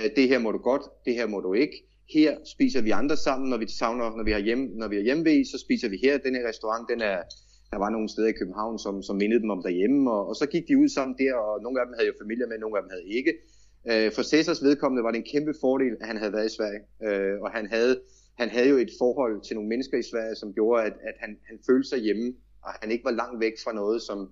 øh, 0.00 0.10
det 0.16 0.28
her 0.28 0.38
må 0.38 0.52
du 0.52 0.58
godt, 0.58 0.82
det 1.04 1.14
her 1.14 1.26
må 1.26 1.40
du 1.40 1.52
ikke, 1.52 1.86
her 2.14 2.36
spiser 2.44 2.82
vi 2.82 2.90
andre 2.90 3.16
sammen, 3.16 3.50
når 3.50 3.56
vi 3.56 3.68
savner, 3.68 4.16
når 4.16 4.24
vi 4.24 4.32
har 4.32 4.38
hjem, 4.38 4.58
når 4.74 4.88
vi 4.88 4.96
har 4.96 5.02
hjemmevæg, 5.02 5.46
så 5.46 5.58
spiser 5.58 5.88
vi 5.88 5.98
her, 6.02 6.18
den 6.18 6.34
her 6.34 6.48
restaurant, 6.48 6.88
den 6.90 7.00
er, 7.00 7.18
der 7.70 7.78
var 7.78 7.90
nogle 7.90 8.08
steder 8.08 8.28
i 8.28 8.38
København, 8.40 8.78
som, 8.78 9.02
som 9.02 9.16
mindede 9.16 9.40
dem 9.40 9.50
om 9.50 9.62
derhjemme, 9.62 10.10
og, 10.10 10.28
og 10.28 10.36
så 10.36 10.46
gik 10.46 10.68
de 10.68 10.78
ud 10.78 10.88
sammen 10.88 11.18
der, 11.18 11.34
og 11.34 11.62
nogle 11.62 11.80
af 11.80 11.86
dem 11.86 11.94
havde 11.96 12.06
jo 12.06 12.14
familie 12.22 12.46
med, 12.46 12.58
nogle 12.58 12.76
af 12.76 12.82
dem 12.82 12.90
havde 12.90 13.06
ikke. 13.18 13.32
Øh, 13.90 14.12
for 14.12 14.22
Cæsars 14.22 14.62
vedkommende 14.62 15.04
var 15.04 15.10
det 15.10 15.18
en 15.18 15.30
kæmpe 15.32 15.54
fordel, 15.60 15.92
at 16.00 16.06
han 16.06 16.16
havde 16.16 16.32
været 16.32 16.46
i 16.46 16.56
Sverige, 16.56 16.82
øh, 17.06 17.40
og 17.44 17.50
han 17.50 17.66
havde 17.66 18.00
han 18.38 18.50
havde 18.50 18.68
jo 18.68 18.76
et 18.76 18.90
forhold 18.98 19.42
til 19.42 19.56
nogle 19.56 19.68
mennesker 19.68 19.98
i 19.98 20.02
Sverige, 20.10 20.34
som 20.34 20.52
gjorde, 20.52 20.82
at, 20.82 20.92
at 20.92 21.14
han, 21.18 21.38
han 21.48 21.58
følte 21.66 21.88
sig 21.88 21.98
hjemme, 21.98 22.34
og 22.64 22.70
han 22.80 22.90
ikke 22.90 23.04
var 23.04 23.10
langt 23.10 23.40
væk 23.40 23.52
fra 23.64 23.72
noget, 23.72 24.02
som 24.02 24.30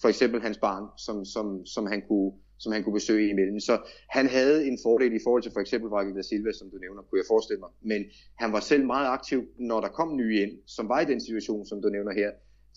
for 0.00 0.08
eksempel 0.08 0.40
hans 0.40 0.58
barn, 0.58 0.84
som, 0.98 1.24
som, 1.24 1.66
som, 1.66 1.86
han, 1.86 2.02
kunne, 2.08 2.32
som 2.60 2.72
han 2.72 2.82
kunne 2.84 2.98
besøge 3.00 3.30
imellem. 3.30 3.60
Så 3.60 3.74
han 4.08 4.26
havde 4.26 4.66
en 4.68 4.78
fordel 4.82 5.12
i 5.12 5.20
forhold 5.24 5.42
til 5.42 5.52
for 5.52 5.60
eksempel 5.60 5.88
Rakel 5.90 6.16
da 6.16 6.22
Silva, 6.22 6.52
som 6.52 6.70
du 6.70 6.76
nævner, 6.76 7.02
kunne 7.02 7.18
jeg 7.18 7.28
forestille 7.28 7.60
mig. 7.60 7.70
Men 7.80 8.04
han 8.42 8.52
var 8.52 8.60
selv 8.60 8.84
meget 8.86 9.08
aktiv, 9.08 9.40
når 9.58 9.80
der 9.80 9.88
kom 9.88 10.16
nye 10.16 10.42
ind, 10.42 10.52
som 10.66 10.88
var 10.88 11.00
i 11.00 11.04
den 11.04 11.20
situation, 11.20 11.66
som 11.66 11.82
du 11.82 11.88
nævner 11.88 12.12
her, 12.12 12.30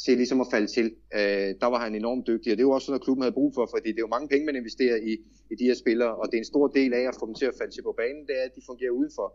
til 0.06 0.18
ligesom 0.18 0.42
at 0.42 0.48
falde 0.52 0.68
til. 0.68 0.86
Øh, 1.20 1.50
der 1.62 1.70
var 1.74 1.80
han 1.80 1.96
enormt 1.96 2.28
dygtig, 2.28 2.52
og 2.52 2.58
det 2.58 2.66
var 2.66 2.74
også 2.74 2.92
noget, 2.92 3.04
klubben 3.04 3.24
havde 3.24 3.40
brug 3.40 3.52
for, 3.56 3.66
fordi 3.74 3.90
det 3.90 4.00
er 4.00 4.08
jo 4.08 4.16
mange 4.16 4.28
penge, 4.28 4.46
man 4.46 4.56
investerer 4.56 4.96
i, 4.96 5.12
i 5.52 5.56
de 5.60 5.64
her 5.70 5.76
spillere, 5.84 6.16
og 6.16 6.26
det 6.28 6.34
er 6.38 6.42
en 6.42 6.54
stor 6.54 6.68
del 6.68 6.94
af 6.94 7.04
at 7.08 7.16
få 7.20 7.26
dem 7.26 7.36
til 7.36 7.46
at 7.46 7.56
falde 7.60 7.74
til 7.74 7.84
på 7.84 7.94
banen, 7.98 8.28
det 8.28 8.36
er, 8.40 8.44
at 8.50 8.56
de 8.56 8.62
fungerer 8.66 8.92
udenfor. 8.92 9.28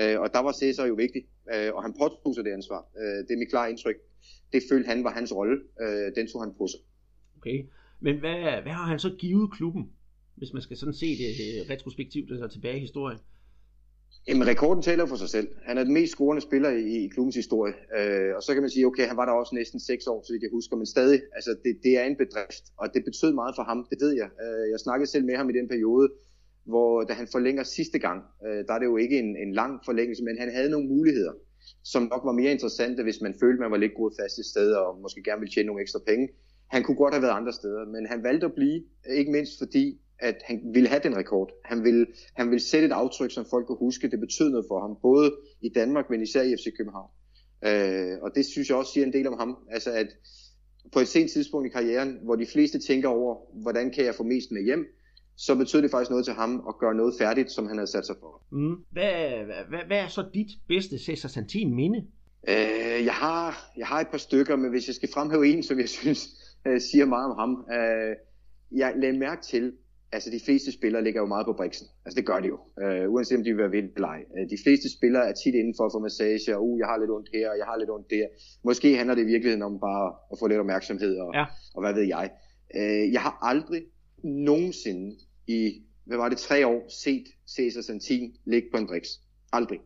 Øh, 0.00 0.20
og 0.20 0.28
der 0.34 0.40
var 0.46 0.52
Cæsar 0.52 0.86
jo 0.86 0.94
vigtig, 0.94 1.22
øh, 1.54 1.74
og 1.74 1.82
han 1.82 1.92
påtog 2.00 2.34
sig 2.34 2.44
det 2.44 2.52
ansvar. 2.52 2.80
Øh, 3.00 3.18
det 3.26 3.30
er 3.34 3.38
mit 3.42 3.50
klare 3.50 3.70
indtryk. 3.70 3.98
Det 4.52 4.62
følte 4.70 4.88
han 4.88 5.04
var 5.04 5.10
hans 5.10 5.34
rolle. 5.34 5.56
Øh, 5.82 6.08
den 6.16 6.26
tog 6.28 6.42
han 6.42 6.52
på 6.58 6.66
sig. 6.66 6.80
Okay, 7.38 7.58
men 8.06 8.14
hvad, 8.22 8.38
hvad 8.64 8.74
har 8.80 8.86
han 8.92 8.98
så 8.98 9.10
givet 9.18 9.52
klubben, 9.56 9.84
hvis 10.38 10.52
man 10.52 10.62
skal 10.62 10.76
sådan 10.76 10.94
se 11.02 11.08
det 11.20 11.30
øh, 11.46 11.70
retrospektivt, 11.72 12.30
altså 12.30 12.48
tilbage 12.48 12.76
i 12.76 12.86
historien? 12.88 13.18
Jamen, 14.28 14.46
rekorden 14.46 14.82
taler 14.82 15.06
for 15.06 15.16
sig 15.16 15.28
selv. 15.28 15.48
Han 15.68 15.78
er 15.78 15.84
den 15.84 15.94
mest 15.98 16.12
scorende 16.12 16.42
spiller 16.42 16.70
i, 16.70 17.04
i 17.04 17.08
klubbens 17.08 17.36
historie. 17.36 17.74
Øh, 17.98 18.36
og 18.36 18.42
så 18.42 18.50
kan 18.52 18.62
man 18.62 18.70
sige, 18.70 18.86
okay, 18.86 19.06
han 19.06 19.16
var 19.16 19.24
der 19.24 19.32
også 19.32 19.54
næsten 19.54 19.80
6 19.80 20.06
år, 20.06 20.22
så 20.26 20.32
vidt 20.32 20.42
jeg 20.42 20.50
husker, 20.52 20.76
men 20.76 20.86
stadig, 20.86 21.20
altså 21.36 21.50
det, 21.64 21.72
det 21.82 21.92
er 22.00 22.04
en 22.04 22.16
bedrift, 22.16 22.64
og 22.76 22.94
det 22.94 23.04
betød 23.04 23.32
meget 23.32 23.54
for 23.58 23.62
ham, 23.62 23.86
det 23.90 23.98
ved 24.04 24.12
jeg. 24.22 24.28
Øh, 24.44 24.70
jeg 24.72 24.80
snakkede 24.80 25.10
selv 25.10 25.24
med 25.24 25.36
ham 25.36 25.50
i 25.50 25.52
den 25.58 25.68
periode, 25.68 26.08
hvor 26.64 27.02
da 27.08 27.12
han 27.12 27.28
forlænger 27.32 27.62
sidste 27.62 27.98
gang, 27.98 28.22
øh, 28.46 28.60
der 28.66 28.72
er 28.74 28.78
det 28.78 28.86
jo 28.86 28.96
ikke 28.96 29.18
en, 29.18 29.36
en 29.44 29.52
lang 29.60 29.72
forlængelse, 29.84 30.24
men 30.24 30.38
han 30.38 30.50
havde 30.56 30.70
nogle 30.70 30.88
muligheder, 30.88 31.32
som 31.84 32.02
nok 32.02 32.22
var 32.24 32.32
mere 32.32 32.52
interessante, 32.52 33.02
hvis 33.02 33.20
man 33.20 33.34
følte, 33.40 33.60
man 33.60 33.70
var 33.70 33.76
lidt 33.76 33.94
gået 33.94 34.14
fast 34.20 34.38
et 34.38 34.44
sted, 34.44 34.72
og 34.72 35.00
måske 35.02 35.22
gerne 35.22 35.40
ville 35.40 35.54
tjene 35.54 35.66
nogle 35.66 35.82
ekstra 35.82 36.00
penge. 36.06 36.28
Han 36.70 36.82
kunne 36.82 36.96
godt 36.96 37.14
have 37.14 37.22
været 37.22 37.36
andre 37.40 37.52
steder, 37.52 37.84
men 37.84 38.06
han 38.06 38.22
valgte 38.22 38.46
at 38.46 38.54
blive, 38.54 38.82
ikke 39.16 39.32
mindst 39.32 39.58
fordi, 39.58 40.00
at 40.18 40.36
han 40.44 40.60
ville 40.74 40.88
have 40.88 41.00
den 41.02 41.16
rekord. 41.16 41.50
Han 41.64 41.84
ville, 41.84 42.06
han 42.34 42.50
ville 42.50 42.62
sætte 42.62 42.86
et 42.86 42.92
aftryk, 42.92 43.30
som 43.30 43.44
folk 43.50 43.66
kunne 43.66 43.78
huske. 43.78 44.10
Det 44.10 44.20
betød 44.20 44.50
noget 44.50 44.66
for 44.68 44.80
ham, 44.80 44.96
både 45.02 45.36
i 45.60 45.68
Danmark, 45.68 46.10
men 46.10 46.22
især 46.22 46.42
i 46.42 46.56
FC 46.56 46.76
København. 46.76 47.10
Øh, 47.64 48.18
og 48.22 48.30
det 48.34 48.46
synes 48.46 48.68
jeg 48.68 48.76
også 48.76 48.92
siger 48.92 49.06
en 49.06 49.12
del 49.12 49.26
om 49.26 49.38
ham. 49.38 49.56
Altså 49.70 49.90
at 49.92 50.08
på 50.92 51.00
et 51.00 51.08
sent 51.08 51.30
tidspunkt 51.30 51.66
i 51.66 51.70
karrieren, 51.70 52.18
hvor 52.22 52.36
de 52.36 52.46
fleste 52.46 52.78
tænker 52.78 53.08
over, 53.08 53.36
hvordan 53.62 53.90
kan 53.90 54.04
jeg 54.04 54.14
få 54.14 54.22
mest 54.22 54.50
med 54.50 54.64
hjem, 54.64 54.86
så 55.36 55.54
betød 55.54 55.82
det 55.82 55.90
faktisk 55.90 56.10
noget 56.10 56.24
til 56.24 56.34
ham 56.34 56.64
at 56.68 56.78
gøre 56.78 56.94
noget 56.94 57.14
færdigt, 57.18 57.50
som 57.50 57.66
han 57.66 57.76
havde 57.76 57.90
sat 57.90 58.06
sig 58.06 58.16
for. 58.20 58.42
Mm. 58.52 58.76
Hvad, 58.90 59.12
hvad, 59.68 59.86
hvad 59.86 59.98
er 59.98 60.08
så 60.08 60.24
dit 60.34 60.48
bedste 60.68 60.98
Cesar 60.98 61.28
Santin 61.28 61.74
minde? 61.74 62.06
Øh, 62.48 63.04
jeg, 63.04 63.14
har, 63.14 63.72
jeg 63.76 63.86
har 63.86 64.00
et 64.00 64.08
par 64.08 64.18
stykker, 64.18 64.56
men 64.56 64.70
hvis 64.70 64.86
jeg 64.86 64.94
skal 64.94 65.08
fremhæve 65.14 65.46
en, 65.46 65.62
som 65.62 65.78
jeg 65.78 65.88
synes 66.00 66.28
øh, 66.66 66.80
siger 66.80 67.04
meget 67.04 67.30
om 67.30 67.36
ham. 67.38 67.52
Øh, 67.76 68.16
jeg 68.72 68.94
lagde 68.96 69.18
mærke 69.18 69.42
til, 69.42 69.72
altså 70.12 70.30
de 70.30 70.40
fleste 70.44 70.72
spillere 70.72 71.04
ligger 71.04 71.20
jo 71.20 71.26
meget 71.26 71.46
på 71.46 71.52
briksen. 71.52 71.86
Altså 72.04 72.16
det 72.16 72.26
gør 72.26 72.40
de 72.40 72.48
jo, 72.48 72.58
øh, 72.82 73.12
uanset 73.12 73.38
om 73.38 73.44
de 73.44 73.50
vil 73.50 73.58
være 73.58 73.72
ved 73.72 73.82
eller 73.96 74.08
ej. 74.08 74.22
Øh, 74.36 74.50
de 74.50 74.58
fleste 74.64 74.88
spillere 74.96 75.28
er 75.28 75.32
tit 75.32 75.54
inden 75.54 75.74
for 75.78 75.84
at 75.86 75.92
få 75.94 75.98
massage, 75.98 76.56
og 76.56 76.62
uh, 76.68 76.78
jeg 76.78 76.86
har 76.86 76.98
lidt 76.98 77.10
ondt 77.10 77.28
her, 77.34 77.50
og 77.50 77.58
jeg 77.58 77.66
har 77.66 77.76
lidt 77.78 77.90
ondt 77.90 78.10
der. 78.10 78.26
Måske 78.64 78.96
handler 78.96 79.14
det 79.14 79.22
i 79.22 79.32
virkeligheden 79.32 79.62
om 79.62 79.80
bare 79.80 80.06
at 80.32 80.38
få 80.40 80.46
lidt 80.46 80.60
opmærksomhed, 80.60 81.16
og, 81.24 81.30
ja. 81.34 81.44
og 81.74 81.80
hvad 81.82 81.94
ved 81.94 82.06
jeg. 82.16 82.30
Øh, 82.78 83.12
jeg 83.12 83.20
har 83.20 83.38
aldrig 83.42 83.82
nogensinde 84.24 85.16
i, 85.46 85.82
hvad 86.04 86.16
var 86.16 86.28
det, 86.28 86.38
tre 86.38 86.66
år 86.66 86.80
set 87.02 87.26
Cesar 87.54 87.82
Santin 87.82 88.34
ligge 88.46 88.68
på 88.72 88.78
en 88.78 88.86
driks. 88.86 89.10
Aldrig. 89.52 89.80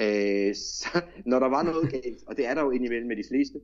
Øh, 0.00 0.54
så, 0.54 1.00
når 1.26 1.38
der 1.38 1.48
var 1.48 1.62
noget 1.62 1.90
galt, 1.90 2.20
og 2.26 2.36
det 2.36 2.46
er 2.46 2.54
der 2.54 2.62
jo 2.62 2.70
indimellem 2.70 3.08
med 3.08 3.16
de 3.16 3.28
fleste, 3.30 3.58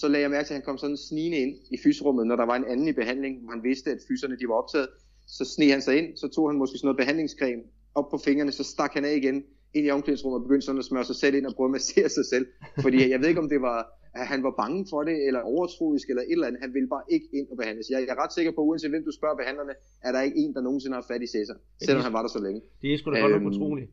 så 0.00 0.08
lagde 0.08 0.22
jeg 0.22 0.30
mærke 0.30 0.46
til, 0.46 0.54
at 0.54 0.60
han 0.60 0.64
kom 0.64 0.78
sådan 0.78 0.96
snigende 0.96 1.38
ind 1.38 1.54
i 1.70 1.76
fysrummet, 1.84 2.26
når 2.26 2.36
der 2.36 2.46
var 2.46 2.56
en 2.56 2.64
anden 2.64 2.88
i 2.88 2.92
behandling, 2.92 3.32
hvor 3.42 3.52
han 3.52 3.62
vidste, 3.62 3.90
at 3.90 3.98
fyserne 4.08 4.36
de 4.40 4.48
var 4.48 4.54
optaget. 4.54 4.88
Så 5.26 5.44
sneg 5.44 5.70
han 5.70 5.82
sig 5.82 5.98
ind, 5.98 6.16
så 6.16 6.28
tog 6.28 6.50
han 6.50 6.58
måske 6.58 6.78
sådan 6.78 6.86
noget 6.86 6.96
behandlingscreme 6.96 7.62
op 7.94 8.08
på 8.10 8.18
fingrene, 8.18 8.52
så 8.52 8.64
stak 8.64 8.92
han 8.94 9.04
af 9.04 9.14
igen 9.16 9.44
ind 9.74 9.86
i 9.86 9.90
omklædningsrummet 9.90 10.38
og 10.38 10.44
begyndte 10.46 10.66
sådan 10.66 10.78
at 10.78 10.84
smøre 10.84 11.04
sig 11.04 11.16
selv 11.16 11.34
ind 11.34 11.46
og 11.46 11.54
prøve 11.54 11.66
at 11.66 11.76
massere 11.78 12.08
sig 12.08 12.24
selv. 12.32 12.46
Fordi 12.84 13.10
jeg 13.10 13.20
ved 13.20 13.28
ikke, 13.28 13.40
om 13.40 13.48
det 13.48 13.60
var, 13.62 13.78
at 14.14 14.26
han 14.26 14.42
var 14.42 14.54
bange 14.62 14.86
for 14.90 15.02
det, 15.02 15.26
eller 15.26 15.40
overtroisk, 15.40 16.08
eller 16.08 16.22
et 16.22 16.32
eller 16.32 16.46
andet. 16.46 16.60
Han 16.62 16.74
ville 16.74 16.88
bare 16.88 17.02
ikke 17.08 17.28
ind 17.32 17.46
og 17.50 17.56
behandles. 17.56 17.90
Jeg 17.90 18.02
er 18.02 18.22
ret 18.22 18.32
sikker 18.32 18.52
på, 18.52 18.60
uanset 18.60 18.90
hvem 18.90 19.04
du 19.04 19.12
spørger 19.18 19.36
behandlerne, 19.36 19.72
er 20.02 20.12
der 20.12 20.20
ikke 20.22 20.38
en, 20.38 20.54
der 20.54 20.60
nogensinde 20.60 20.94
har 20.94 21.04
fat 21.10 21.22
i 21.22 21.26
Cæsar, 21.26 21.56
selvom 21.86 22.02
han 22.02 22.12
var 22.12 22.22
der 22.22 22.28
så 22.28 22.40
længe. 22.46 22.60
Det 22.82 22.94
er 22.94 22.98
sgu 22.98 23.10
da 23.10 23.18
godt 23.20 23.32
nok 23.32 23.42
øhm, 23.42 23.50
utroligt. 23.50 23.90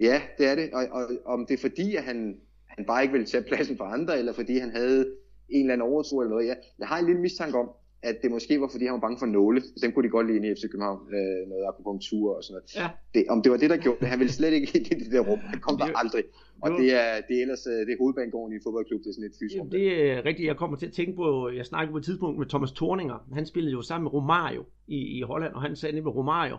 Ja, 0.00 0.22
det 0.38 0.46
er 0.46 0.54
det. 0.54 0.70
Og, 0.72 0.82
og, 0.90 1.02
og 1.24 1.32
om 1.34 1.46
det 1.46 1.54
er 1.54 1.60
fordi, 1.68 1.96
at 1.96 2.04
han, 2.04 2.36
han 2.66 2.84
bare 2.84 3.02
ikke 3.02 3.12
ville 3.12 3.26
tage 3.26 3.44
pladsen 3.44 3.76
for 3.76 3.84
andre, 3.84 4.18
eller 4.18 4.32
fordi 4.32 4.58
han 4.58 4.70
havde 4.70 5.06
en 5.50 5.60
eller 5.60 5.72
anden 5.72 5.88
overtro 5.88 6.20
eller 6.20 6.30
noget. 6.30 6.46
Jeg, 6.46 6.56
jeg 6.78 6.88
har 6.88 6.98
en 6.98 7.06
lille 7.06 7.20
mistanke 7.20 7.58
om, 7.58 7.70
at 8.02 8.16
det 8.22 8.30
måske 8.30 8.60
var, 8.60 8.68
fordi 8.72 8.84
han 8.84 8.94
var 8.94 9.00
bange 9.00 9.18
for 9.18 9.26
nåle. 9.26 9.62
Den 9.82 9.92
kunne 9.92 10.04
de 10.06 10.10
godt 10.16 10.26
lide 10.26 10.36
inde 10.38 10.48
i 10.48 10.54
FC 10.54 10.62
København, 10.72 11.00
øh, 11.18 11.48
noget 11.48 11.64
akupunktur 11.68 12.36
og 12.36 12.44
sådan 12.44 12.54
noget. 12.54 12.76
Ja. 12.76 12.88
Det, 13.14 13.22
om 13.28 13.42
det 13.42 13.52
var 13.52 13.58
det, 13.58 13.70
der 13.70 13.76
gjorde 13.76 14.00
det. 14.00 14.08
Han 14.08 14.18
ville 14.18 14.32
slet 14.32 14.52
ikke 14.52 14.78
ind 14.78 14.86
i 14.86 15.04
det 15.04 15.12
der 15.12 15.20
rum. 15.20 15.38
Han 15.38 15.60
kom 15.60 15.76
der 15.78 15.86
aldrig. 16.02 16.24
Og 16.64 16.70
det 16.70 16.88
er, 17.02 17.20
det 17.28 17.34
er 17.38 17.42
ellers 17.42 17.66
øh, 17.66 17.80
det 17.86 17.92
er 17.92 17.98
hovedbanegården 17.98 18.52
i 18.52 18.56
en 18.56 18.62
fodboldklub, 18.64 19.00
det 19.00 19.08
er 19.08 19.12
sådan 19.12 19.30
et 19.30 19.36
fysrum. 19.40 19.70
Det 19.70 19.86
er 20.10 20.24
rigtigt. 20.24 20.46
Jeg 20.46 20.56
kommer 20.56 20.76
til 20.76 20.86
at 20.86 20.92
tænke 20.92 21.16
på, 21.16 21.50
jeg 21.58 21.66
snakkede 21.66 21.92
på 21.92 21.98
et 21.98 22.04
tidspunkt 22.04 22.38
med 22.38 22.46
Thomas 22.46 22.72
Thorninger. 22.72 23.18
Han 23.32 23.46
spillede 23.46 23.72
jo 23.72 23.82
sammen 23.82 24.04
med 24.04 24.12
Romario 24.12 24.62
i, 24.86 25.18
i 25.18 25.22
Holland, 25.22 25.52
og 25.54 25.62
han 25.62 25.76
sagde 25.76 25.94
nemlig 25.94 26.14
Romario, 26.14 26.56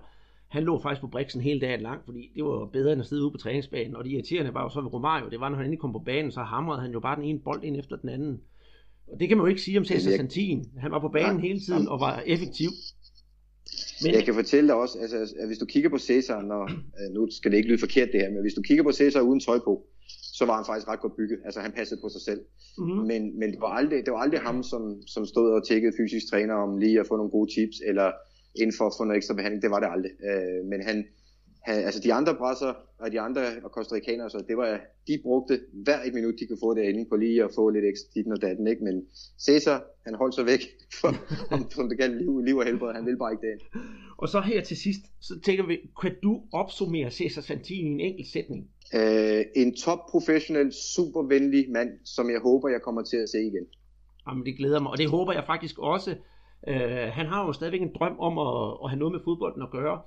han 0.48 0.64
lå 0.64 0.82
faktisk 0.82 1.02
på 1.02 1.08
briksen 1.08 1.42
hele 1.42 1.60
dagen 1.60 1.82
lang, 1.82 2.02
fordi 2.06 2.32
det 2.36 2.44
var 2.44 2.66
bedre 2.66 2.94
end 2.94 3.02
at 3.02 3.08
sidde 3.08 3.24
ude 3.24 3.32
på 3.32 3.38
træningsbanen. 3.38 3.96
Og 3.96 4.04
det 4.04 4.12
irriterende 4.12 4.54
var 4.54 4.64
jo 4.64 4.70
så 4.70 4.82
ved 4.82 4.94
Romario, 4.94 5.30
det 5.30 5.40
var, 5.40 5.50
når 5.50 5.56
han 5.56 5.66
endelig 5.66 5.80
kom 5.80 5.94
på 5.94 6.00
banen, 6.00 6.32
så 6.32 6.42
hamrede 6.42 6.82
han 6.82 6.92
jo 6.92 7.00
bare 7.00 7.16
den 7.16 7.24
ene 7.24 7.40
bold 7.40 7.64
ind 7.64 7.78
efter 7.78 7.96
den 7.96 8.10
anden. 8.10 8.42
Og 9.12 9.20
det 9.20 9.27
kan 9.27 9.38
man 9.38 9.46
jo 9.46 9.50
ikke 9.50 9.62
sige 9.62 9.77
om 9.77 9.86
Cesar 9.86 10.12
Santin. 10.12 10.65
Han 10.80 10.91
var 10.91 11.00
på 11.00 11.10
banen 11.10 11.39
ja. 11.39 11.48
hele 11.48 11.60
tiden 11.60 11.88
og 11.88 12.00
var 12.00 12.24
effektiv. 12.25 12.70
Men... 14.03 14.13
Jeg 14.13 14.24
kan 14.25 14.34
fortælle 14.34 14.68
dig 14.68 14.75
også, 14.75 14.98
altså, 15.00 15.36
at 15.39 15.48
hvis 15.48 15.58
du 15.58 15.65
kigger 15.65 15.89
på 15.89 15.98
Cesar, 15.98 16.41
når, 16.41 16.63
øh, 17.00 17.13
nu 17.13 17.27
skal 17.32 17.51
det 17.51 17.58
ikke 17.58 17.70
lyde 17.70 17.80
forkert 17.80 18.10
det 18.12 18.22
her, 18.22 18.30
men 18.30 18.41
hvis 18.41 18.53
du 18.53 18.62
kigger 18.62 18.84
på 18.84 18.91
Cesar 18.91 19.22
uden 19.22 19.39
tøj 19.39 19.60
på, 19.60 19.74
så 20.34 20.46
var 20.46 20.56
han 20.56 20.65
faktisk 20.65 20.88
ret 20.88 21.00
godt 21.00 21.15
bygget. 21.15 21.39
Altså 21.46 21.60
han 21.60 21.72
passede 21.72 22.00
på 22.03 22.10
sig 22.10 22.22
selv. 22.22 22.41
Mm-hmm. 22.77 23.08
Men, 23.12 23.39
men 23.39 23.51
det, 23.51 23.60
var 23.62 23.68
aldrig, 23.68 24.06
det 24.06 24.13
var 24.13 24.20
aldrig 24.20 24.41
ham, 24.41 24.63
som, 24.63 24.84
som 25.08 25.25
stod 25.25 25.51
og 25.51 25.68
tækkede 25.68 25.94
fysisk 26.00 26.25
træner 26.32 26.53
om 26.53 26.77
lige 26.77 27.00
at 27.00 27.08
få 27.08 27.15
nogle 27.18 27.32
gode 27.32 27.50
tips, 27.56 27.77
eller 27.89 28.12
inden 28.56 28.75
for 28.77 28.86
at 28.88 28.94
få 28.98 29.03
noget 29.03 29.18
ekstra 29.18 29.34
behandling. 29.34 29.62
Det 29.62 29.72
var 29.72 29.80
det 29.80 29.89
aldrig. 29.96 30.12
Øh, 30.30 30.65
men 30.72 30.80
han, 30.84 31.06
han, 31.62 31.84
altså 31.84 32.00
de 32.03 32.13
andre 32.13 32.36
brasser 32.36 32.74
og 33.00 33.12
de 33.12 33.20
andre 33.20 33.41
og 33.63 33.72
kostarikanere, 33.72 34.30
så 34.30 34.44
det 34.48 34.58
var, 34.58 34.80
de 35.08 35.20
brugte 35.24 35.60
hver 35.74 36.00
et 36.06 36.13
minut, 36.13 36.34
de 36.39 36.48
kunne 36.48 36.63
få 36.63 36.74
derinde 36.74 37.06
på 37.10 37.15
lige 37.15 37.44
at 37.44 37.51
få 37.56 37.70
lidt 37.70 37.86
ekstra 37.86 38.10
dit 38.15 38.27
og 38.27 38.41
datten, 38.41 38.68
ikke? 38.68 38.84
Men 38.84 39.06
Cæsar, 39.39 39.84
han 40.06 40.15
holdt 40.15 40.36
sig 40.36 40.46
væk, 40.46 40.62
for, 41.01 41.08
om, 41.51 41.72
som 41.72 41.89
det 41.89 41.98
galt 41.98 42.18
liv, 42.18 42.39
liv 42.39 42.58
og 42.58 42.65
helbred, 42.65 42.94
han 42.94 43.06
ville 43.06 43.18
bare 43.18 43.32
ikke 43.32 43.48
det. 43.48 43.82
Og 44.18 44.30
så 44.30 44.41
her 44.41 44.62
til 44.62 44.77
sidst, 44.77 45.01
så 45.20 45.39
tænker 45.39 45.65
vi, 45.65 45.77
kan 46.01 46.15
du 46.24 46.41
opsummere 46.53 47.12
Cæsar 47.12 47.41
Santini 47.41 47.89
i 47.89 47.94
en 47.94 48.00
enkelt 48.00 48.27
sætning? 48.27 48.70
Uh, 48.94 49.41
en 49.56 49.75
top 49.75 50.00
professionel, 50.10 50.74
super 50.74 51.22
venlig 51.24 51.72
mand, 51.72 51.89
som 52.06 52.30
jeg 52.30 52.39
håber, 52.39 52.70
jeg 52.70 52.82
kommer 52.82 53.01
til 53.01 53.18
at 53.18 53.30
se 53.30 53.39
igen. 53.39 53.65
Jamen 54.27 54.46
det 54.46 54.58
glæder 54.58 54.80
mig, 54.80 54.91
og 54.91 54.98
det 54.98 55.10
håber 55.10 55.34
jeg 55.34 55.44
faktisk 55.46 55.80
også. 55.80 56.15
Uh, 56.68 57.08
han 57.18 57.25
har 57.25 57.46
jo 57.46 57.53
stadigvæk 57.53 57.82
en 57.82 57.96
drøm 57.96 58.20
om 58.20 58.34
at, 58.38 58.77
at 58.84 58.89
have 58.89 59.00
noget 59.00 59.12
med 59.12 59.22
fodbolden 59.24 59.62
at 59.62 59.72
gøre. 59.72 60.01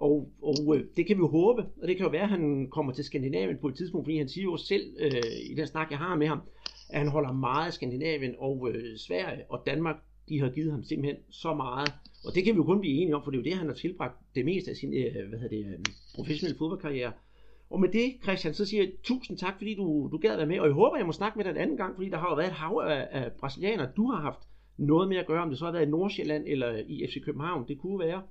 Og, 0.00 0.28
og 0.42 0.76
øh, 0.76 0.84
det 0.96 1.06
kan 1.06 1.16
vi 1.16 1.20
jo 1.20 1.28
håbe, 1.28 1.62
og 1.82 1.88
det 1.88 1.96
kan 1.96 2.06
jo 2.06 2.10
være, 2.10 2.22
at 2.22 2.28
han 2.28 2.68
kommer 2.70 2.92
til 2.92 3.04
Skandinavien 3.04 3.58
på 3.58 3.68
et 3.68 3.74
tidspunkt, 3.74 4.06
fordi 4.06 4.18
han 4.18 4.28
siger 4.28 4.44
jo 4.44 4.56
selv 4.56 4.96
øh, 5.00 5.50
i 5.50 5.54
den 5.54 5.66
snak, 5.66 5.90
jeg 5.90 5.98
har 5.98 6.16
med 6.16 6.26
ham, 6.26 6.40
at 6.88 6.98
han 6.98 7.08
holder 7.08 7.32
meget 7.32 7.66
af 7.66 7.72
Skandinavien 7.72 8.34
og 8.38 8.70
øh, 8.70 8.98
Sverige 8.98 9.44
og 9.48 9.62
Danmark, 9.66 9.96
de 10.28 10.40
har 10.40 10.50
givet 10.50 10.72
ham 10.72 10.82
simpelthen 10.82 11.16
så 11.30 11.54
meget. 11.54 11.92
Og 12.24 12.34
det 12.34 12.44
kan 12.44 12.54
vi 12.54 12.56
jo 12.56 12.64
kun 12.64 12.80
blive 12.80 12.94
enige 12.94 13.16
om, 13.16 13.24
for 13.24 13.30
det 13.30 13.38
er 13.38 13.42
jo 13.42 13.44
det, 13.44 13.54
han 13.54 13.66
har 13.66 13.74
tilbragt 13.74 14.16
det 14.34 14.44
meste 14.44 14.70
af 14.70 14.76
sin 14.76 14.94
øh, 14.94 15.28
hvad 15.28 15.38
hedder 15.38 15.56
det, 15.56 15.66
øh, 15.66 15.78
professionelle 16.14 16.58
fodboldkarriere. 16.58 17.12
Og 17.70 17.80
med 17.80 17.88
det, 17.88 18.14
Christian, 18.22 18.54
så 18.54 18.64
siger 18.64 18.82
jeg 18.82 18.92
tusind 19.02 19.38
tak, 19.38 19.54
fordi 19.56 19.74
du, 19.74 20.08
du 20.12 20.18
gad 20.18 20.36
være 20.36 20.46
med, 20.46 20.60
og 20.60 20.66
jeg 20.66 20.74
håber, 20.74 20.96
jeg 20.96 21.06
må 21.06 21.12
snakke 21.12 21.38
med 21.38 21.44
dig 21.44 21.50
en 21.50 21.56
anden 21.56 21.76
gang, 21.76 21.94
fordi 21.94 22.08
der 22.08 22.18
har 22.18 22.28
jo 22.28 22.34
været 22.34 22.48
et 22.48 22.54
hav 22.54 22.82
af, 22.86 23.08
af 23.10 23.32
brasilianere, 23.32 23.90
du 23.96 24.10
har 24.10 24.20
haft 24.20 24.40
noget 24.76 25.08
med 25.08 25.16
at 25.16 25.26
gøre, 25.26 25.42
om 25.42 25.48
det 25.48 25.58
så 25.58 25.64
har 25.64 25.72
været 25.72 25.86
i 25.86 25.90
Nordsjælland 25.90 26.44
eller 26.46 26.76
i 26.88 27.06
FC 27.06 27.24
København. 27.24 27.68
Det 27.68 27.78
kunne 27.78 27.98
være. 27.98 28.22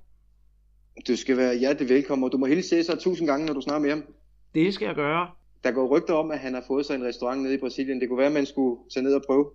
Du 1.08 1.16
skal 1.16 1.36
være 1.36 1.58
hjertelig 1.58 1.88
velkommen, 1.88 2.24
og 2.24 2.32
du 2.32 2.38
må 2.38 2.46
hilse 2.46 2.68
Cæsar 2.68 2.96
tusind 2.96 3.28
gange, 3.28 3.46
når 3.46 3.54
du 3.54 3.60
snakker 3.60 3.80
med 3.80 3.90
ham. 3.90 4.04
Det 4.54 4.74
skal 4.74 4.86
jeg 4.86 4.94
gøre. 4.94 5.28
Der 5.64 5.70
går 5.72 5.96
rygter 5.96 6.14
om, 6.14 6.30
at 6.30 6.38
han 6.38 6.54
har 6.54 6.64
fået 6.66 6.86
sig 6.86 6.94
en 6.94 7.04
restaurant 7.04 7.42
nede 7.42 7.54
i 7.54 7.58
Brasilien. 7.58 8.00
Det 8.00 8.08
kunne 8.08 8.18
være, 8.18 8.26
at 8.26 8.32
man 8.32 8.46
skulle 8.46 8.80
tage 8.94 9.04
ned 9.04 9.14
og 9.14 9.22
prøve. 9.26 9.50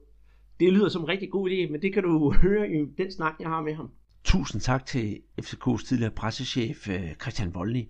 Det 0.59 0.73
lyder 0.73 0.89
som 0.89 1.01
en 1.01 1.07
rigtig 1.07 1.31
god 1.31 1.49
idé, 1.49 1.71
men 1.71 1.81
det 1.81 1.93
kan 1.93 2.03
du 2.03 2.31
høre 2.43 2.69
i 2.69 2.85
den 2.97 3.11
snak, 3.11 3.33
jeg 3.39 3.49
har 3.49 3.61
med 3.61 3.73
ham. 3.73 3.89
Tusind 4.23 4.61
tak 4.61 4.85
til 4.85 5.21
FCK's 5.41 5.87
tidligere 5.87 6.11
pressechef 6.11 6.89
øh, 6.89 7.15
Christian 7.21 7.55
Voldny. 7.55 7.83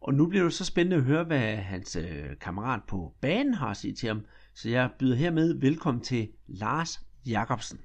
Og 0.00 0.14
nu 0.14 0.26
bliver 0.26 0.44
det 0.44 0.52
så 0.52 0.64
spændende 0.64 0.96
at 0.96 1.02
høre, 1.02 1.24
hvad 1.24 1.56
hans 1.56 1.96
øh, 1.96 2.24
kammerat 2.40 2.80
på 2.88 3.12
banen 3.20 3.54
har 3.54 3.68
at 3.68 3.76
sige 3.76 3.94
til 3.94 4.06
ham. 4.06 4.20
Så 4.54 4.70
jeg 4.70 4.90
byder 4.98 5.16
hermed 5.16 5.60
velkommen 5.60 6.04
til 6.04 6.28
Lars 6.46 7.00
Jakobsen. 7.26 7.80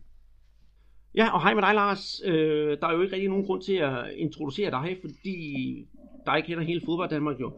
Ja, 1.16 1.34
og 1.34 1.42
hej 1.42 1.54
med 1.54 1.62
dig, 1.62 1.74
Lars. 1.74 2.22
Øh, 2.26 2.78
der 2.82 2.88
er 2.88 2.94
jo 2.94 3.02
ikke 3.02 3.14
rigtig 3.14 3.30
nogen 3.30 3.46
grund 3.46 3.62
til 3.62 3.74
at 3.74 4.14
introducere 4.16 4.72
dig, 4.72 4.98
fordi 5.02 5.38
dig 6.26 6.44
kender 6.46 6.64
hele 6.64 6.82
fodbold 6.86 7.10
Danmark 7.10 7.40
jo. 7.40 7.54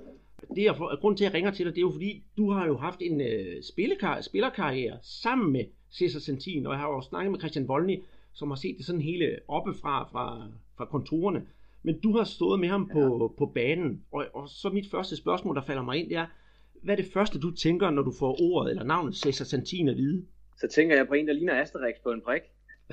Det 0.55 0.65
er 0.65 0.99
grund 1.01 1.17
til, 1.17 1.25
at 1.25 1.31
jeg 1.31 1.35
ringer 1.35 1.51
til 1.51 1.65
dig, 1.65 1.75
det 1.75 1.79
er 1.79 1.85
jo 1.85 1.91
fordi, 1.91 2.23
du 2.37 2.51
har 2.51 2.67
jo 2.67 2.77
haft 2.77 3.01
en 3.01 3.21
øh, 3.21 3.57
spillekar- 3.63 4.21
spillerkarriere 4.21 4.97
sammen 5.01 5.51
med 5.51 5.65
Cesar 5.91 6.19
Santin, 6.19 6.65
og 6.65 6.73
jeg 6.73 6.79
har 6.79 6.87
jo 6.87 7.01
snakket 7.01 7.31
med 7.31 7.39
Christian 7.39 7.67
Volny, 7.67 7.99
som 8.33 8.49
har 8.51 8.55
set 8.55 8.77
det 8.77 8.85
sådan 8.85 9.01
hele 9.01 9.39
oppefra 9.47 10.03
fra, 10.11 10.47
fra 10.77 10.85
kontorerne. 10.85 11.45
Men 11.83 11.99
du 11.99 12.17
har 12.17 12.23
stået 12.23 12.59
med 12.59 12.69
ham 12.69 12.89
på, 12.93 12.99
ja. 12.99 13.37
på 13.37 13.45
banen, 13.45 14.03
og, 14.11 14.25
og 14.33 14.49
så 14.49 14.69
mit 14.69 14.91
første 14.91 15.15
spørgsmål, 15.15 15.55
der 15.55 15.61
falder 15.61 15.83
mig 15.83 15.97
ind, 15.97 16.09
det 16.09 16.17
er, 16.17 16.25
hvad 16.81 16.97
er 16.97 17.01
det 17.01 17.11
første, 17.13 17.39
du 17.39 17.51
tænker, 17.51 17.89
når 17.89 18.01
du 18.01 18.11
får 18.19 18.41
ordet 18.41 18.69
eller 18.69 18.83
navnet 18.83 19.15
Cesar 19.15 19.45
Santin 19.45 19.89
at 19.89 19.97
vide? 19.97 20.25
Så 20.57 20.67
tænker 20.67 20.95
jeg 20.95 21.07
på 21.07 21.13
en, 21.13 21.27
der 21.27 21.33
ligner 21.33 21.61
Asterix 21.61 21.95
på 22.03 22.11
en 22.11 22.21
prik. 22.21 22.41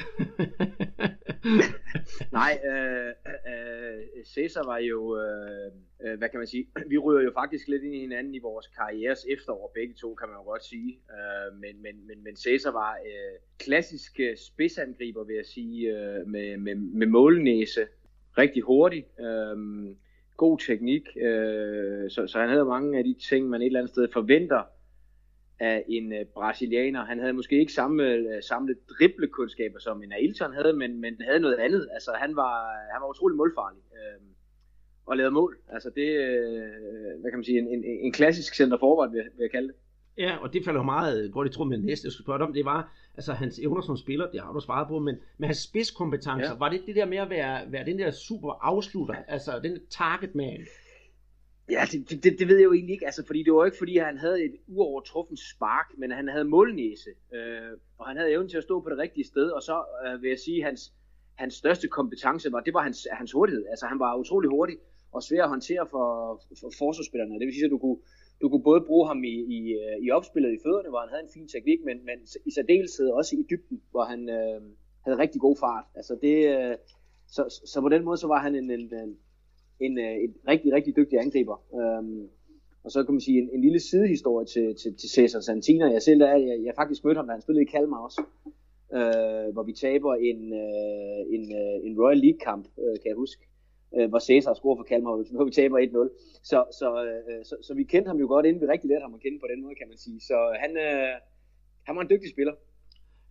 Nej, 2.39 2.61
øh, 2.71 3.13
øh, 3.53 4.25
Cæsar 4.25 4.65
var 4.65 4.79
jo, 4.79 5.17
øh, 5.17 5.73
øh, 6.05 6.19
hvad 6.19 6.29
kan 6.29 6.39
man 6.39 6.47
sige, 6.47 6.67
vi 6.87 6.99
ryger 6.99 7.23
jo 7.23 7.33
faktisk 7.35 7.69
lidt 7.69 7.83
ind 7.83 7.95
i 7.95 8.01
hinanden 8.01 8.35
i 8.35 8.39
vores 8.39 8.67
karrieres 8.67 9.27
efterår, 9.31 9.73
begge 9.75 9.95
to 9.95 10.15
kan 10.15 10.29
man 10.29 10.37
jo 10.37 10.43
godt 10.43 10.65
sige, 10.65 11.01
øh, 11.11 11.61
men, 11.61 11.83
men, 11.83 12.07
men, 12.07 12.25
men 12.25 12.37
Cæsar 12.37 12.71
var 12.71 12.93
øh, 12.93 13.39
klassisk 13.59 14.21
øh, 14.21 14.37
spidsangriber, 14.37 15.25
vil 15.25 15.37
jeg 15.37 15.47
sige, 15.47 15.89
øh, 15.89 16.27
med, 16.27 16.57
med, 16.57 16.75
med 16.75 17.07
målnæse, 17.07 17.87
rigtig 18.39 18.63
hurtig, 18.63 19.07
øh, 19.21 19.57
god 20.37 20.59
teknik, 20.59 21.03
øh, 21.17 22.11
så, 22.11 22.27
så 22.27 22.39
han 22.39 22.49
havde 22.49 22.65
mange 22.65 22.99
af 22.99 23.05
de 23.05 23.15
ting, 23.29 23.49
man 23.49 23.63
et 23.63 23.67
eller 23.67 23.81
andet 23.81 23.91
sted 23.91 24.09
forventer, 24.13 24.63
af 25.61 25.85
en 25.89 26.13
uh, 26.13 26.19
brasilianer. 26.35 27.05
Han 27.05 27.19
havde 27.19 27.33
måske 27.33 27.61
ikke 27.61 27.73
samme, 27.73 28.03
uh, 28.19 28.41
samme 28.43 28.75
dribblekundskaber 28.91 29.79
som 29.79 30.03
en 30.03 30.13
Ailton 30.13 30.55
havde, 30.55 30.73
men, 30.73 31.01
men 31.01 31.17
havde 31.21 31.41
noget 31.41 31.57
andet. 31.57 31.89
Altså, 31.93 32.11
han 32.19 32.37
var, 32.37 32.55
han 32.93 33.01
var 33.03 33.09
utrolig 33.09 33.37
målfarlig 33.37 33.83
uh, 33.91 34.27
og 35.07 35.17
lavede 35.17 35.35
mål. 35.35 35.57
Altså, 35.69 35.91
det 35.97 36.09
uh, 36.19 37.21
hvad 37.21 37.31
kan 37.31 37.39
man 37.39 37.45
sige, 37.45 37.59
en, 37.59 37.69
en, 37.69 37.85
en 37.85 38.13
klassisk 38.13 38.55
center 38.55 38.79
forward, 38.79 39.11
vil, 39.11 39.23
vil 39.37 39.43
jeg 39.43 39.51
kalde 39.51 39.69
det. 39.69 39.77
Ja, 40.19 40.37
og 40.37 40.53
det 40.53 40.65
falder 40.65 40.83
meget 40.83 41.33
godt 41.33 41.49
i 41.49 41.53
tråd 41.53 41.69
med 41.69 41.77
det 41.77 41.87
næste, 41.87 42.07
jeg 42.07 42.13
skulle 42.13 42.25
spørge 42.25 42.45
om. 42.45 42.53
Det 42.53 42.65
var 42.65 42.93
altså 43.15 43.33
hans 43.33 43.59
evner 43.59 43.81
som 43.81 43.97
spiller, 43.97 44.31
det 44.31 44.41
har 44.41 44.53
du 44.53 44.61
svaret 44.61 44.89
på, 44.89 44.99
men 44.99 45.17
med 45.39 45.49
hans 45.49 45.59
spidskompetencer, 45.59 46.51
ja. 46.51 46.59
var 46.59 46.69
det 46.69 46.83
det 46.87 46.97
der 46.97 47.07
med 47.07 47.19
at 47.19 47.31
være, 47.31 47.73
være 47.73 47.87
den 47.87 47.99
der 47.99 48.11
super 48.11 48.53
afslutter, 48.63 49.15
altså 49.29 49.61
den 49.63 49.79
target 49.91 50.35
man? 50.35 50.67
Ja, 51.71 51.81
altså, 51.81 51.99
det, 52.09 52.25
det, 52.25 52.39
det 52.39 52.49
ved 52.49 52.57
jeg 52.57 52.65
jo 52.65 52.73
egentlig 52.73 52.93
ikke, 52.93 53.07
altså, 53.07 53.27
fordi 53.27 53.43
det 53.43 53.53
var 53.53 53.65
ikke 53.65 53.79
fordi, 53.79 53.97
han 53.97 54.19
havde 54.19 54.45
et 54.45 54.55
uovertruffen 54.69 55.37
spark, 55.37 55.89
men 55.99 56.11
han 56.11 56.29
havde 56.29 56.45
målnæse, 56.45 57.11
øh, 57.35 57.73
og 57.99 58.07
han 58.09 58.17
havde 58.17 58.31
evnen 58.31 58.49
til 58.49 58.57
at 58.57 58.63
stå 58.63 58.81
på 58.81 58.91
det 58.91 58.99
rigtige 58.99 59.27
sted, 59.27 59.49
og 59.51 59.63
så 59.63 59.85
øh, 60.07 60.23
vil 60.23 60.29
jeg 60.29 60.39
sige, 60.39 60.63
hans, 60.63 60.93
hans 61.35 61.55
største 61.55 61.89
kompetence 61.89 62.53
var, 62.53 62.61
det 62.61 62.75
var 62.75 62.83
hans, 62.83 63.09
hans 63.13 63.33
hurtighed. 63.33 63.65
Altså 63.71 63.87
han 63.87 63.99
var 63.99 64.17
utrolig 64.17 64.51
hurtig 64.51 64.77
og 65.13 65.23
svær 65.23 65.43
at 65.43 65.49
håndtere 65.49 65.87
for, 65.91 66.07
for 66.61 66.71
forsvarsspillerne. 66.79 67.39
Det 67.41 67.47
vil 67.47 67.55
sige, 67.55 67.65
at 67.65 67.71
du 67.71 67.79
kunne, 67.79 67.99
du 68.41 68.49
kunne 68.49 68.63
både 68.63 68.81
bruge 68.81 69.07
ham 69.09 69.25
i, 69.25 69.35
i, 69.57 69.61
øh, 69.83 69.97
i 70.07 70.11
opspillet 70.11 70.53
i 70.53 70.63
fødderne, 70.65 70.89
hvor 70.89 71.01
han 71.01 71.09
havde 71.09 71.23
en 71.23 71.35
fin 71.37 71.49
teknik, 71.49 71.81
men, 71.85 71.97
men 72.09 72.19
i 72.47 72.51
særdeleshed 72.51 73.09
også 73.11 73.37
i 73.37 73.43
dybden, 73.51 73.83
hvor 73.91 74.05
han 74.05 74.21
øh, 74.29 74.61
havde 75.05 75.19
rigtig 75.19 75.41
god 75.41 75.57
fart. 75.65 75.85
Altså 75.95 76.19
det, 76.23 76.37
øh, 76.57 76.77
så, 77.29 77.43
så 77.73 77.81
på 77.81 77.89
den 77.89 78.05
måde 78.05 78.17
så 78.17 78.27
var 78.27 78.41
han 78.47 78.55
en, 78.55 78.71
en, 78.71 78.95
en 78.95 79.17
en, 79.81 79.99
øh, 79.99 80.15
en 80.25 80.35
rigtig, 80.49 80.73
rigtig 80.73 80.97
dygtig 80.97 81.19
angriber. 81.19 81.57
Øhm, 81.81 82.29
og 82.85 82.91
så 82.91 83.05
kan 83.05 83.15
man 83.15 83.21
sige 83.21 83.39
en, 83.39 83.51
en 83.53 83.61
lille 83.61 83.81
sidehistorie 83.81 84.47
til, 84.47 84.75
til, 84.75 84.95
til 85.01 85.09
Cesar 85.11 85.41
Santina. 85.41 85.93
Jeg 85.93 86.03
selv 86.03 86.21
er, 86.21 86.37
jeg, 86.37 86.59
jeg 86.65 86.73
faktisk 86.77 87.05
mødte 87.05 87.19
ham, 87.19 87.27
da 87.27 87.33
han 87.33 87.43
spillede 87.43 87.63
i 87.63 87.73
Kalmar 87.75 87.99
også. 87.99 88.23
Øh, 88.99 89.53
hvor 89.53 89.63
vi 89.63 89.73
taber 89.73 90.15
en, 90.15 90.41
øh, 90.63 91.21
en, 91.35 91.45
øh, 91.61 91.87
en 91.87 92.01
Royal 92.01 92.19
League 92.19 92.41
kamp, 92.49 92.65
øh, 92.79 92.97
kan 93.01 93.09
jeg 93.13 93.15
huske. 93.17 93.43
Øh, 93.97 94.09
hvor 94.09 94.19
Cesar 94.19 94.55
scorer 94.55 94.77
for 94.77 94.85
Kalmar, 94.91 95.13
hvor 95.37 95.45
vi 95.45 95.51
taber 95.51 95.79
1-0. 95.79 96.41
Så, 96.43 96.59
så, 96.79 96.89
øh, 97.05 97.45
så, 97.45 97.57
så, 97.63 97.75
vi 97.75 97.85
kendte 97.85 98.09
ham 98.09 98.19
jo 98.19 98.27
godt, 98.27 98.47
inden 98.47 98.63
vi 98.63 98.67
rigtig 98.67 98.89
lærte 98.89 99.03
ham 99.03 99.15
at 99.15 99.21
kende 99.21 99.39
på 99.41 99.47
den 99.53 99.63
måde, 99.63 99.75
kan 99.75 99.89
man 99.89 99.99
sige. 99.99 100.21
Så 100.21 100.37
han, 100.63 100.71
øh, 100.77 101.15
han 101.87 101.97
var 101.97 102.03
en 102.03 102.11
dygtig 102.11 102.31
spiller. 102.31 102.55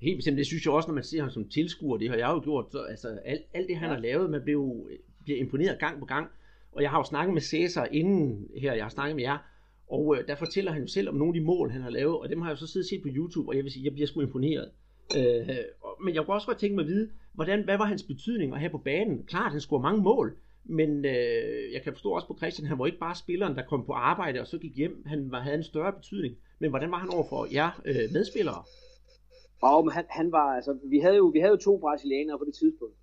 Helt 0.02 0.18
bestemt, 0.18 0.38
det 0.38 0.46
synes 0.46 0.66
jeg 0.66 0.74
også, 0.74 0.90
når 0.90 0.96
man 0.96 1.04
ser 1.04 1.22
ham 1.22 1.30
som 1.30 1.50
tilskuer, 1.50 1.98
det 1.98 2.10
har 2.10 2.18
jeg 2.18 2.30
jo 2.36 2.42
gjort, 2.44 2.72
så 2.72 2.80
altså 2.80 3.08
alt, 3.26 3.42
alt 3.54 3.68
det 3.68 3.76
han 3.76 3.90
ja. 3.90 3.96
har 3.96 4.02
lavet, 4.02 4.30
man 4.30 4.42
bliver, 4.44 4.86
bliver 5.24 5.40
imponeret 5.40 5.80
gang 5.80 6.00
på 6.00 6.06
gang, 6.06 6.28
og 6.72 6.82
jeg 6.82 6.90
har 6.90 6.98
jo 6.98 7.04
snakket 7.04 7.34
med 7.34 7.42
Cæsar 7.42 7.86
inden 7.86 8.48
her, 8.58 8.74
jeg 8.74 8.84
har 8.84 8.90
snakket 8.90 9.16
med 9.16 9.24
jer, 9.24 9.38
og 9.90 10.18
øh, 10.18 10.28
der 10.28 10.36
fortæller 10.36 10.72
han 10.72 10.82
jo 10.82 10.88
selv 10.88 11.10
om 11.10 11.16
nogle 11.16 11.30
af 11.30 11.34
de 11.40 11.46
mål, 11.46 11.72
han 11.72 11.82
har 11.82 11.90
lavet, 11.90 12.16
og 12.20 12.30
dem 12.30 12.42
har 12.42 12.50
jeg 12.50 12.56
jo 12.56 12.60
så 12.60 12.68
siddet 12.68 12.86
og 12.86 12.90
set 12.90 13.02
på 13.02 13.10
YouTube, 13.12 13.50
og 13.50 13.56
jeg 13.56 13.64
vil 13.64 13.72
sige, 13.72 13.86
jeg 13.86 13.94
bliver 13.94 14.08
sgu 14.08 14.22
imponeret. 14.22 14.72
Øh, 15.18 15.50
men 16.04 16.16
jeg 16.16 16.26
kunne 16.26 16.36
også 16.36 16.48
godt 16.48 16.58
tænke 16.58 16.76
mig 16.76 16.84
at 16.84 16.88
vide, 16.88 17.10
hvordan, 17.34 17.64
hvad 17.64 17.78
var 17.78 17.86
hans 17.86 18.04
betydning 18.04 18.54
at 18.54 18.60
have 18.60 18.70
på 18.70 18.78
banen? 18.78 19.24
Klart, 19.24 19.52
han 19.52 19.62
scorede 19.62 19.84
mange 19.84 20.02
mål, 20.02 20.38
men 20.64 21.06
øh, 21.06 21.74
jeg 21.74 21.82
kan 21.84 21.94
forstå 21.94 22.10
også 22.12 22.28
på 22.28 22.38
Christian, 22.38 22.68
han 22.68 22.80
var 22.80 22.86
ikke 22.86 23.00
bare 23.00 23.16
spilleren, 23.16 23.56
der 23.56 23.64
kom 23.66 23.86
på 23.86 23.94
arbejde 23.94 24.40
og 24.40 24.48
så 24.48 24.58
gik 24.58 24.76
hjem. 24.76 25.04
Han 25.06 25.32
var, 25.32 25.40
havde 25.40 25.58
en 25.58 25.64
større 25.64 25.94
betydning. 25.94 26.36
Men 26.60 26.70
hvordan 26.70 26.92
var 26.92 26.98
han 26.98 27.10
over 27.14 27.24
for 27.30 27.48
jer 27.54 27.82
øh, 27.86 27.96
medspillere? 28.14 28.64
Og 29.62 29.86
men 29.86 29.92
han, 29.92 30.06
han 30.10 30.32
var, 30.32 30.56
altså, 30.56 30.78
vi 30.86 31.00
havde 31.00 31.16
jo, 31.16 31.26
vi 31.26 31.40
havde 31.40 31.52
jo 31.52 31.58
to 31.58 31.78
brasilianere 31.78 32.38
på 32.38 32.46
det 32.46 32.54
tidspunkt. 32.54 32.96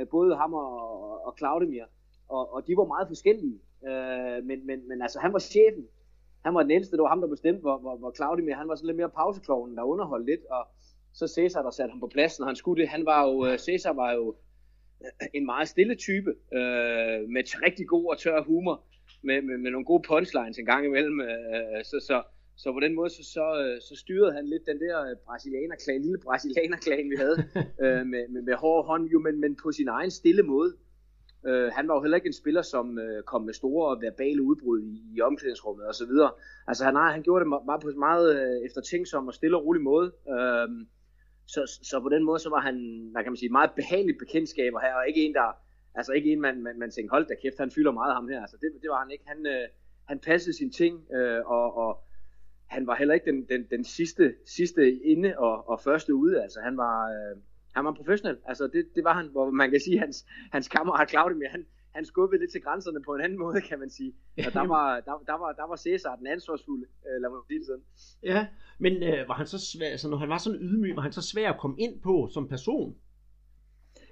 Øh, 0.00 0.08
både 0.08 0.36
ham 0.36 0.54
og, 0.54 1.26
og 1.26 1.34
Claudemir. 1.38 1.84
Og, 2.28 2.54
og 2.54 2.66
de 2.66 2.76
var 2.76 2.84
meget 2.84 3.08
forskellige. 3.08 3.60
Øh, 3.88 4.44
men, 4.44 4.66
men, 4.66 4.88
men 4.88 5.02
altså, 5.02 5.18
han 5.18 5.32
var 5.32 5.38
chefen. 5.38 5.86
Han 6.44 6.54
var 6.54 6.62
den 6.62 6.70
ældste, 6.70 6.96
det 6.96 7.02
var 7.02 7.08
ham, 7.08 7.20
der 7.20 7.28
bestemte, 7.28 7.60
hvor, 7.60 7.78
hvor, 7.78 7.96
hvor 7.96 8.12
Claudemir, 8.16 8.54
han 8.54 8.68
var 8.68 8.74
sådan 8.74 8.86
lidt 8.86 8.96
mere 8.96 9.10
pausekloven, 9.10 9.76
der 9.76 9.82
underholdt 9.82 10.26
lidt. 10.26 10.44
Og 10.50 10.66
så 11.12 11.26
Cæsar, 11.34 11.62
der 11.62 11.70
satte 11.70 11.92
ham 11.92 12.00
på 12.00 12.06
pladsen, 12.06 12.42
og 12.42 12.48
han 12.48 12.56
skulle 12.56 12.82
det. 12.82 12.88
Han 12.88 13.06
var 13.06 13.26
jo, 13.26 13.46
øh, 13.46 13.58
Cæsar 13.58 13.92
var 13.92 14.12
jo 14.12 14.36
en 15.34 15.46
meget 15.46 15.68
stille 15.68 15.94
type, 15.94 16.30
øh, 16.30 17.18
med 17.34 17.42
rigtig 17.66 17.86
god 17.88 18.06
og 18.10 18.18
tør 18.18 18.42
humor, 18.42 18.84
med, 19.22 19.42
med, 19.42 19.58
med 19.58 19.70
nogle 19.70 19.84
gode 19.84 20.02
punchlines 20.08 20.58
en 20.58 20.66
gang 20.66 20.86
imellem. 20.86 21.20
Øh, 21.20 21.84
så, 21.84 21.96
så, 22.08 22.22
så 22.56 22.72
på 22.72 22.80
den 22.80 22.94
måde, 22.94 23.10
så, 23.10 23.22
så, 23.34 23.44
så 23.88 23.96
styrede 23.96 24.32
han 24.32 24.46
lidt 24.46 24.66
den 24.66 24.80
der 24.80 25.14
brasilianer-klan, 25.26 26.02
lille 26.02 26.18
brasilianer-klan, 26.18 27.10
vi 27.10 27.16
havde, 27.16 27.38
øh, 27.84 28.06
med, 28.06 28.28
med, 28.28 28.42
med 28.42 28.54
hård 28.54 28.86
hånd, 28.86 29.04
jo, 29.08 29.18
men, 29.18 29.40
men 29.40 29.56
på 29.62 29.72
sin 29.72 29.88
egen 29.88 30.10
stille 30.10 30.42
måde. 30.42 30.76
Øh, 31.46 31.72
han 31.72 31.88
var 31.88 31.94
jo 31.94 32.00
heller 32.02 32.16
ikke 32.16 32.26
en 32.26 32.32
spiller, 32.42 32.62
som 32.62 32.98
øh, 32.98 33.22
kom 33.22 33.42
med 33.42 33.54
store 33.54 34.00
verbale 34.00 34.42
udbrud 34.42 34.80
i, 34.82 35.16
i 35.16 35.20
omklædningsrummet 35.20 35.86
og 35.86 35.94
så 35.94 36.06
videre. 36.06 36.30
Altså 36.66 36.84
han, 36.84 36.96
han 36.96 37.22
gjorde 37.22 37.44
det 37.44 37.48
meget, 37.48 37.80
på 37.82 37.88
meget 37.98 38.26
øh, 38.36 38.66
eftertænksom 38.66 39.28
og 39.28 39.34
stille 39.34 39.56
og 39.56 39.64
rolig 39.64 39.82
måde. 39.82 40.12
Øh, 40.30 40.68
så, 41.46 41.78
så 41.82 42.00
på 42.00 42.08
den 42.08 42.24
måde, 42.24 42.38
så 42.38 42.50
var 42.50 42.60
han, 42.60 42.76
hvad 43.12 43.22
kan 43.22 43.32
man 43.32 43.36
sige, 43.36 43.52
meget 43.58 43.70
behageligt 43.76 44.18
bekendtskaber 44.18 44.80
her, 44.80 44.94
og 44.94 45.08
ikke 45.08 45.20
en, 45.26 45.34
der, 45.34 45.56
altså 45.94 46.12
ikke 46.12 46.32
en, 46.32 46.40
man, 46.40 46.62
man, 46.62 46.78
man 46.78 46.90
tænkte, 46.90 47.10
hold 47.10 47.26
da 47.26 47.34
kæft, 47.42 47.58
han 47.58 47.70
fylder 47.70 47.92
meget 47.92 48.14
ham 48.14 48.28
her. 48.28 48.40
Altså 48.40 48.56
det, 48.60 48.70
det 48.82 48.90
var 48.90 49.00
han 49.02 49.10
ikke. 49.10 49.24
Han, 49.26 49.46
øh, 49.46 49.68
han 50.08 50.18
passede 50.18 50.56
sine 50.56 50.70
ting, 50.70 51.12
øh, 51.16 51.40
og, 51.46 51.76
og 51.76 52.04
han 52.66 52.86
var 52.86 52.94
heller 52.94 53.14
ikke 53.14 53.30
den, 53.30 53.46
den, 53.48 53.66
den 53.70 53.84
sidste, 53.84 54.34
sidste 54.46 54.92
inde 54.92 55.38
og, 55.38 55.68
og 55.68 55.80
første 55.80 56.14
ude. 56.14 56.42
Altså 56.42 56.60
han 56.60 56.76
var, 56.76 56.98
øh, 57.10 57.36
han 57.78 57.84
var 57.84 57.92
professionel. 57.92 58.36
Altså 58.44 58.64
det, 58.66 58.82
det 58.94 59.04
var 59.04 59.14
han, 59.20 59.26
hvor 59.26 59.50
man 59.50 59.70
kan 59.70 59.80
sige, 59.80 59.96
at 59.96 60.00
hans, 60.00 60.26
hans 60.52 60.68
kammerat 60.68 61.10
Claudio, 61.10 61.36
han, 61.50 61.66
han 61.94 62.04
skubbede 62.04 62.40
lidt 62.40 62.52
til 62.52 62.62
grænserne 62.62 63.02
på 63.02 63.14
en 63.14 63.20
anden 63.20 63.38
måde, 63.38 63.60
kan 63.70 63.78
man 63.78 63.90
sige. 63.90 64.12
Og 64.46 64.52
der 64.52 64.66
var, 64.66 65.00
der, 65.00 65.22
der 65.26 65.38
var, 65.42 65.52
der 65.52 65.66
var 65.68 65.76
Cæsar 65.76 66.16
den 66.16 66.26
ansvarsfulde, 66.26 66.86
øh, 67.06 67.22
lad 67.22 67.30
mig 67.30 67.40
sige 67.48 67.58
det 67.58 67.66
sådan. 67.66 67.84
Ja, 68.22 68.46
men 68.78 69.02
øh, 69.02 69.28
var 69.28 69.34
han 69.34 69.46
så 69.46 69.58
svær, 69.72 69.88
altså 69.88 70.08
når 70.08 70.16
han 70.16 70.28
var 70.28 70.38
sådan 70.38 70.60
ydmyg, 70.60 70.96
var 70.96 71.02
han 71.02 71.12
så 71.12 71.22
svær 71.22 71.52
at 71.52 71.60
komme 71.60 71.76
ind 71.80 72.00
på 72.00 72.28
som 72.32 72.48
person? 72.48 72.96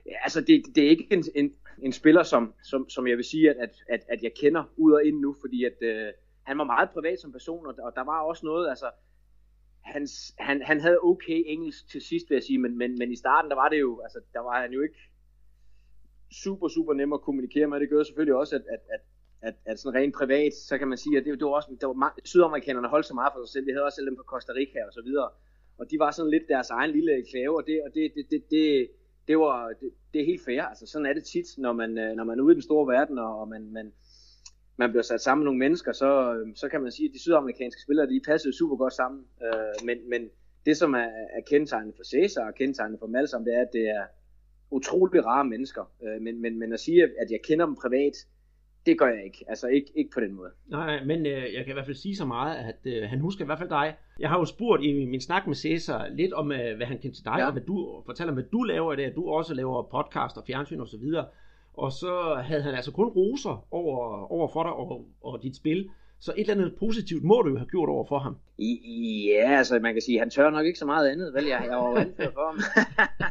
Ja, 0.07 0.17
altså 0.23 0.41
det, 0.41 0.63
det 0.75 0.85
er 0.85 0.91
ikke 0.91 1.07
en, 1.11 1.25
en, 1.35 1.53
en 1.79 1.93
spiller, 1.93 2.23
som, 2.23 2.55
som, 2.63 2.89
som 2.89 3.07
jeg 3.07 3.17
vil 3.17 3.25
sige, 3.25 3.51
at, 3.51 3.57
at, 3.57 3.71
at, 3.89 4.01
at 4.09 4.23
jeg 4.23 4.33
kender 4.41 4.65
ud 4.77 4.93
og 4.93 5.05
ind 5.05 5.21
nu, 5.21 5.37
fordi 5.41 5.65
at 5.65 5.77
øh, 5.83 6.13
han 6.43 6.59
var 6.59 6.65
meget 6.65 6.91
privat 6.91 7.21
som 7.21 7.33
person, 7.33 7.67
og, 7.67 7.75
og 7.79 7.93
der 7.95 8.05
var 8.05 8.21
også 8.21 8.47
noget, 8.47 8.69
altså 8.69 8.91
hans, 9.95 10.35
han, 10.39 10.63
han 10.63 10.81
havde 10.81 10.99
okay 11.03 11.43
engelsk 11.47 11.89
til 11.89 12.01
sidst, 12.01 12.31
vil 12.31 12.37
jeg 12.37 12.43
sige, 12.43 12.59
men, 12.59 12.79
men, 12.79 12.91
men 12.99 13.13
i 13.13 13.17
starten, 13.17 13.51
der 13.51 13.57
var 13.57 13.69
det 13.69 13.81
jo, 13.81 14.01
altså 14.01 14.21
der 14.33 14.41
var 14.41 14.61
han 14.63 14.73
jo 14.73 14.81
ikke 14.83 15.01
super, 16.43 16.69
super 16.69 16.95
nem 16.95 17.13
at 17.13 17.21
kommunikere 17.21 17.67
med. 17.67 17.81
Det 17.81 17.91
gør 17.91 18.03
selvfølgelig 18.03 18.35
også, 18.35 18.55
at, 18.57 18.65
at, 18.75 18.81
at, 18.95 19.01
at, 19.49 19.55
at 19.65 19.79
sådan 19.79 20.01
rent 20.01 20.15
privat, 20.15 20.53
så 20.55 20.79
kan 20.79 20.89
man 20.89 20.99
sige, 20.99 21.19
at 21.19 21.25
det, 21.25 21.39
det 21.41 21.47
var 21.47 21.57
også, 21.61 21.77
der 21.81 21.87
var 21.87 21.95
mange, 22.05 22.21
sydamerikanerne 22.25 22.89
holdt 22.89 23.07
så 23.07 23.15
meget 23.15 23.33
for 23.33 23.45
sig 23.45 23.53
selv. 23.53 23.67
Vi 23.67 23.73
havde 23.73 23.85
også 23.85 23.97
selv 23.97 24.07
dem 24.07 24.17
på 24.17 24.23
Costa 24.33 24.53
Rica 24.53 24.81
og 24.89 24.93
så 24.93 25.03
videre. 25.05 25.31
Og 25.79 25.91
de 25.91 25.99
var 25.99 26.11
sådan 26.11 26.31
lidt 26.31 26.49
deres 26.49 26.71
egen 26.71 26.91
lille 26.91 27.25
klave, 27.31 27.57
og 27.57 27.67
det, 27.67 27.83
og 27.87 27.91
det, 27.95 28.13
det, 28.15 28.25
det, 28.31 28.51
det, 28.51 28.89
det 29.29 29.39
var, 29.39 29.69
det, 29.81 29.91
det 30.13 30.21
er 30.21 30.27
helt 30.27 30.45
fair. 30.45 30.63
Altså 30.63 30.87
sådan 30.87 31.07
er 31.07 31.13
det 31.13 31.25
tit, 31.25 31.49
når 31.59 31.73
man, 31.73 31.99
øh, 31.99 32.17
når 32.17 32.25
man 32.25 32.39
er 32.39 32.43
ude 32.43 32.53
i 32.53 32.59
den 32.59 32.69
store 32.71 32.87
verden, 32.95 33.19
og, 33.19 33.41
og 33.41 33.49
man, 33.49 33.73
man, 33.73 33.93
man 34.77 34.91
bliver 34.91 35.03
sat 35.03 35.21
sammen 35.21 35.43
med 35.43 35.47
nogle 35.47 35.59
mennesker, 35.59 35.93
så, 35.93 36.11
så 36.55 36.69
kan 36.69 36.83
man 36.83 36.91
sige, 36.91 37.09
at 37.09 37.15
de 37.15 37.21
sydamerikanske 37.21 37.83
spillere, 37.83 38.07
de 38.07 38.21
passede 38.27 38.59
super 38.59 38.77
godt 38.77 38.93
sammen. 38.93 39.25
Øh, 39.45 39.87
men, 39.87 40.11
men 40.11 40.29
det, 40.67 40.77
som 40.77 40.95
er, 40.95 41.11
er 41.37 41.43
kendetegnet 41.51 41.95
for 41.97 42.05
Cæsar 42.05 42.47
og 42.47 42.55
kendetegnet 42.55 42.99
for 42.99 43.27
sammen, 43.27 43.47
det 43.47 43.55
er, 43.57 43.61
at 43.61 43.73
det 43.73 43.89
er, 43.89 44.05
utrolig 44.71 45.25
rare 45.27 45.45
mennesker. 45.45 45.93
Øh, 46.03 46.23
men, 46.23 46.43
men, 46.43 46.59
men 46.59 46.73
at 46.73 46.81
sige, 46.81 47.03
at 47.03 47.31
jeg 47.31 47.41
kender 47.49 47.67
dem 47.67 47.77
privat, 47.83 48.13
det 48.87 48.99
gør 48.99 49.07
jeg 49.07 49.25
ikke. 49.25 49.45
Altså 49.49 49.67
ikke, 49.67 49.93
ikke 49.95 50.11
på 50.15 50.21
den 50.21 50.33
måde. 50.33 50.51
Nej, 50.67 51.05
men 51.05 51.27
øh, 51.27 51.55
jeg 51.55 51.65
kan 51.65 51.73
i 51.73 51.73
hvert 51.73 51.85
fald 51.85 51.97
sige 51.97 52.17
så 52.17 52.25
meget, 52.25 52.57
at 52.57 52.81
øh, 52.85 53.09
han 53.09 53.21
husker 53.21 53.45
i 53.45 53.47
hvert 53.47 53.59
fald 53.59 53.69
dig. 53.69 53.97
Jeg 54.21 54.29
har 54.29 54.39
jo 54.39 54.45
spurgt 54.45 54.83
i 54.85 55.07
min 55.07 55.21
snak 55.21 55.47
med 55.47 55.55
Cæsar 55.55 56.09
lidt 56.09 56.33
om, 56.33 56.53
øh, 56.53 56.77
hvad 56.77 56.87
han 56.87 56.99
kendte 56.99 57.19
til 57.19 57.25
dig, 57.25 57.37
ja. 57.39 57.47
og 57.47 57.53
hvad 57.53 57.63
du 57.63 58.03
fortæller, 58.07 58.35
hvad 58.35 58.45
du 58.53 58.63
laver 58.63 58.93
i 58.93 58.97
det, 58.97 59.03
at 59.03 59.17
du 59.17 59.29
også 59.29 59.55
laver 59.55 59.83
podcast 59.83 60.37
og 60.37 60.45
fjernsyn 60.47 60.81
og 60.81 60.89
så 60.89 60.99
videre. 60.99 61.27
Og 61.77 61.93
så 61.93 62.35
havde 62.45 62.63
han 62.63 62.75
altså 62.75 62.93
kun 62.93 63.09
roser 63.09 63.67
over, 63.71 64.33
over 64.33 64.49
for 64.49 64.63
dig 64.63 64.73
og, 64.73 65.09
og 65.21 65.43
dit 65.43 65.57
spil. 65.57 65.91
Så 66.19 66.33
et 66.33 66.41
eller 66.41 66.55
andet 66.55 66.79
positivt 66.79 67.25
må 67.25 67.43
du 67.43 67.49
jo 67.51 67.57
have 67.57 67.69
gjort 67.69 67.89
over 67.89 68.05
for 68.05 68.19
ham. 68.19 68.37
Ja, 69.29 69.59
altså 69.59 69.79
man 69.79 69.95
kan 69.95 70.03
sige, 70.03 70.19
han 70.19 70.31
tør 70.31 70.51
nok 70.51 70.67
ikke 70.67 70.79
så 70.79 70.87
meget 70.87 71.09
andet, 71.09 71.35
vel? 71.35 71.45
Jeg, 71.45 71.67
jeg 71.71 71.77
var 71.79 71.91
jo 71.91 71.97
anført 71.97 72.33
for 72.33 72.47
ham. 72.47 72.59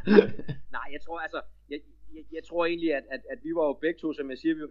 Nej, 0.77 0.87
jeg 0.93 1.01
tror 1.05 1.19
altså, 1.19 1.41
jeg, 1.69 1.79
jeg, 2.15 2.23
jeg 2.31 2.43
tror 2.49 2.65
egentlig, 2.65 2.93
at, 2.93 3.03
at, 3.11 3.21
at 3.31 3.39
vi 3.43 3.55
var 3.55 3.65
jo 3.65 3.73
begge 3.73 3.99
to, 3.99 4.13
som 4.13 4.29
jeg 4.29 4.37
siger, 4.37 4.55
vi, 4.55 4.61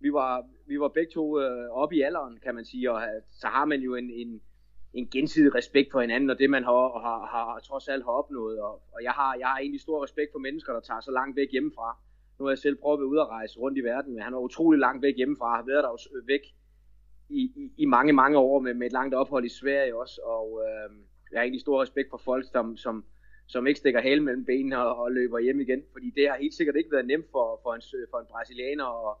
vi, 0.00 0.12
var, 0.12 0.46
vi 0.66 0.80
var 0.80 0.88
begge 0.88 1.12
to 1.12 1.40
øh, 1.40 1.70
oppe 1.70 1.96
i 1.96 2.00
alderen, 2.02 2.38
kan 2.44 2.54
man 2.54 2.64
sige, 2.64 2.92
og 2.92 3.02
så 3.30 3.46
har 3.46 3.64
man 3.64 3.80
jo 3.80 3.94
en, 3.94 4.10
en, 4.10 4.40
en 4.94 5.08
gensidig 5.10 5.54
respekt 5.54 5.92
for 5.92 6.00
hinanden, 6.00 6.30
og 6.30 6.38
det 6.38 6.50
man 6.50 6.64
har, 6.64 7.00
har, 7.04 7.18
har, 7.32 7.44
har 7.52 7.60
trods 7.60 7.88
alt 7.88 8.04
har 8.04 8.12
opnået, 8.12 8.60
og, 8.60 8.74
og 8.94 9.02
jeg, 9.02 9.12
har, 9.12 9.36
jeg 9.40 9.48
har 9.48 9.58
egentlig 9.58 9.80
stor 9.80 10.04
respekt 10.04 10.32
for 10.32 10.38
mennesker, 10.38 10.72
der 10.72 10.80
tager 10.80 11.00
så 11.00 11.10
langt 11.10 11.36
væk 11.36 11.48
hjemmefra. 11.52 11.98
Nu 12.42 12.46
har 12.46 12.52
jeg 12.52 12.58
selv 12.58 12.76
prøvet 12.76 12.96
at 12.96 13.00
være 13.00 13.08
ude 13.08 13.20
at 13.20 13.28
rejse 13.28 13.58
rundt 13.58 13.78
i 13.78 13.80
verden, 13.80 14.14
men 14.14 14.22
han 14.22 14.32
var 14.32 14.40
utrolig 14.40 14.80
langt 14.80 15.02
væk 15.02 15.16
hjemmefra, 15.16 15.56
har 15.56 15.66
været 15.66 15.84
der 15.84 15.92
øh, 16.16 16.28
væk 16.28 16.40
i, 17.28 17.42
i, 17.62 17.72
i 17.76 17.86
mange, 17.86 18.12
mange 18.12 18.38
år 18.38 18.60
med, 18.60 18.74
med 18.74 18.86
et 18.86 18.92
langt 18.92 19.14
ophold 19.14 19.44
i 19.44 19.58
Sverige 19.60 19.96
også, 19.96 20.20
og 20.24 20.60
øh, 20.64 20.96
jeg 21.32 21.38
har 21.38 21.42
egentlig 21.42 21.60
stor 21.60 21.82
respekt 21.82 22.10
for 22.10 22.20
folk, 22.24 22.44
som, 22.52 22.76
som, 22.76 23.04
som 23.46 23.66
ikke 23.66 23.78
stikker 23.78 24.00
halen 24.00 24.24
mellem 24.24 24.44
benene 24.44 24.78
og, 24.78 24.96
og 25.02 25.12
løber 25.12 25.38
hjem 25.38 25.60
igen, 25.60 25.82
fordi 25.92 26.10
det 26.16 26.28
har 26.28 26.36
helt 26.36 26.54
sikkert 26.54 26.76
ikke 26.76 26.92
været 26.92 27.06
nemt 27.06 27.26
for, 27.32 27.60
for, 27.62 27.74
en, 27.74 27.82
for 28.10 28.18
en 28.20 28.26
brasilianer 28.30 29.10
at, 29.10 29.16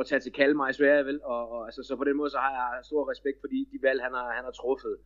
at 0.00 0.06
tage 0.06 0.20
til 0.20 0.32
Kalmar 0.32 0.68
i 0.68 0.72
Sverige, 0.72 1.04
vel? 1.04 1.20
Og, 1.24 1.52
og, 1.52 1.64
altså, 1.64 1.82
så 1.82 1.96
på 1.96 2.04
den 2.04 2.16
måde 2.16 2.30
så 2.30 2.38
har 2.38 2.50
jeg 2.50 2.84
stor 2.84 3.10
respekt 3.10 3.38
for 3.40 3.48
de, 3.48 3.66
de 3.72 3.78
valg, 3.82 4.02
han 4.02 4.12
har, 4.12 4.32
han 4.32 4.44
har 4.44 4.50
truffet. 4.50 4.96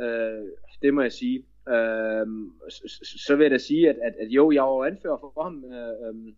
Øh, 0.00 0.48
det 0.82 0.94
må 0.94 1.00
jeg 1.02 1.12
sige. 1.12 1.38
Øh, 1.68 2.26
så, 2.68 3.16
så 3.26 3.36
vil 3.36 3.44
jeg 3.44 3.50
da 3.50 3.58
sige, 3.58 3.88
at, 3.88 3.96
at, 4.02 4.14
at 4.22 4.28
jo, 4.28 4.50
jeg 4.52 4.62
var 4.62 4.84
anfører 4.84 5.18
for 5.18 5.42
ham 5.42 5.64
øh, 5.64 6.08
øhm, 6.08 6.36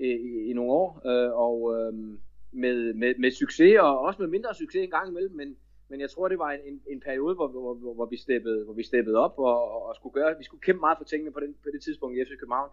øh, 0.00 0.06
i, 0.08 0.50
i 0.50 0.52
nogle 0.52 0.72
år, 0.72 1.02
øh, 1.06 1.30
og 1.46 1.56
øh, 1.76 1.92
med, 2.52 2.94
med, 2.94 3.14
med 3.18 3.30
succes, 3.30 3.78
og 3.80 4.00
også 4.00 4.22
med 4.22 4.28
mindre 4.28 4.54
succes 4.54 4.82
en 4.82 4.90
gang 4.90 5.08
imellem, 5.08 5.36
men, 5.36 5.56
men 5.88 6.00
jeg 6.00 6.10
tror, 6.10 6.28
det 6.28 6.38
var 6.38 6.50
en, 6.50 6.80
en 6.90 7.00
periode, 7.00 7.34
hvor, 7.34 7.48
hvor, 7.48 7.74
hvor, 7.74 7.94
hvor, 7.94 8.06
vi 8.06 8.16
steppede, 8.16 8.64
hvor 8.64 8.74
vi 8.74 8.82
steppede 8.82 9.16
op 9.16 9.34
og, 9.38 9.86
og 9.88 9.96
skulle 9.96 10.12
gøre, 10.12 10.38
vi 10.38 10.44
skulle 10.44 10.60
kæmpe 10.60 10.80
meget 10.80 10.98
for 10.98 11.04
tingene 11.04 11.32
på, 11.32 11.40
den, 11.40 11.54
på 11.62 11.68
det 11.72 11.82
tidspunkt 11.82 12.16
i 12.16 12.24
FC 12.24 12.38
København. 12.40 12.70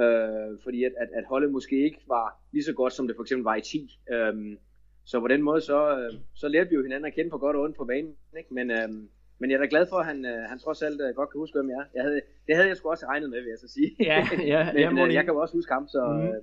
Øh, 0.00 0.58
fordi 0.64 0.84
at, 0.84 0.92
at, 0.98 1.08
at 1.14 1.24
holdet 1.24 1.52
måske 1.52 1.84
ikke 1.84 2.00
var 2.08 2.40
lige 2.52 2.64
så 2.64 2.72
godt, 2.72 2.92
som 2.92 3.06
det 3.06 3.16
for 3.16 3.22
eksempel 3.22 3.44
var 3.44 3.56
i 3.56 3.60
10. 3.60 3.98
Øh, 4.12 4.56
så 5.04 5.20
på 5.20 5.28
den 5.28 5.42
måde, 5.42 5.60
så, 5.60 5.98
øh, 5.98 6.12
så 6.34 6.48
lærte 6.48 6.70
vi 6.70 6.76
jo 6.76 6.82
hinanden 6.82 7.04
at 7.04 7.14
kende 7.14 7.30
på 7.30 7.38
godt 7.38 7.56
og 7.56 7.62
ondt 7.62 7.76
på 7.76 7.84
banen. 7.84 8.16
Ikke? 8.38 8.54
Men, 8.54 8.70
øh, 8.70 8.88
men 9.38 9.50
jeg 9.50 9.56
er 9.56 9.60
da 9.60 9.68
glad 9.70 9.86
for, 9.90 9.96
at 9.96 10.06
han, 10.06 10.24
øh, 10.24 10.48
han 10.48 10.58
trods 10.58 10.82
alt 10.82 11.00
godt 11.16 11.30
kan 11.30 11.38
huske, 11.38 11.58
hvem 11.58 11.70
jeg 11.70 11.76
er. 11.76 11.84
Jeg 11.94 12.02
havde, 12.02 12.20
det 12.46 12.54
havde 12.56 12.68
jeg 12.68 12.76
sgu 12.76 12.90
også 12.90 13.06
regnet 13.06 13.30
med, 13.30 13.38
vil 13.38 13.48
jeg 13.48 13.58
så 13.58 13.68
sige. 13.68 13.90
Ja, 14.00 14.28
ja, 14.54 14.72
men 14.90 14.98
jeg, 14.98 15.14
jeg 15.14 15.24
kan 15.24 15.34
jo 15.34 15.40
også 15.40 15.54
huske 15.56 15.72
ham, 15.72 15.88
så, 15.88 16.02
mm. 16.12 16.28
øh, 16.28 16.42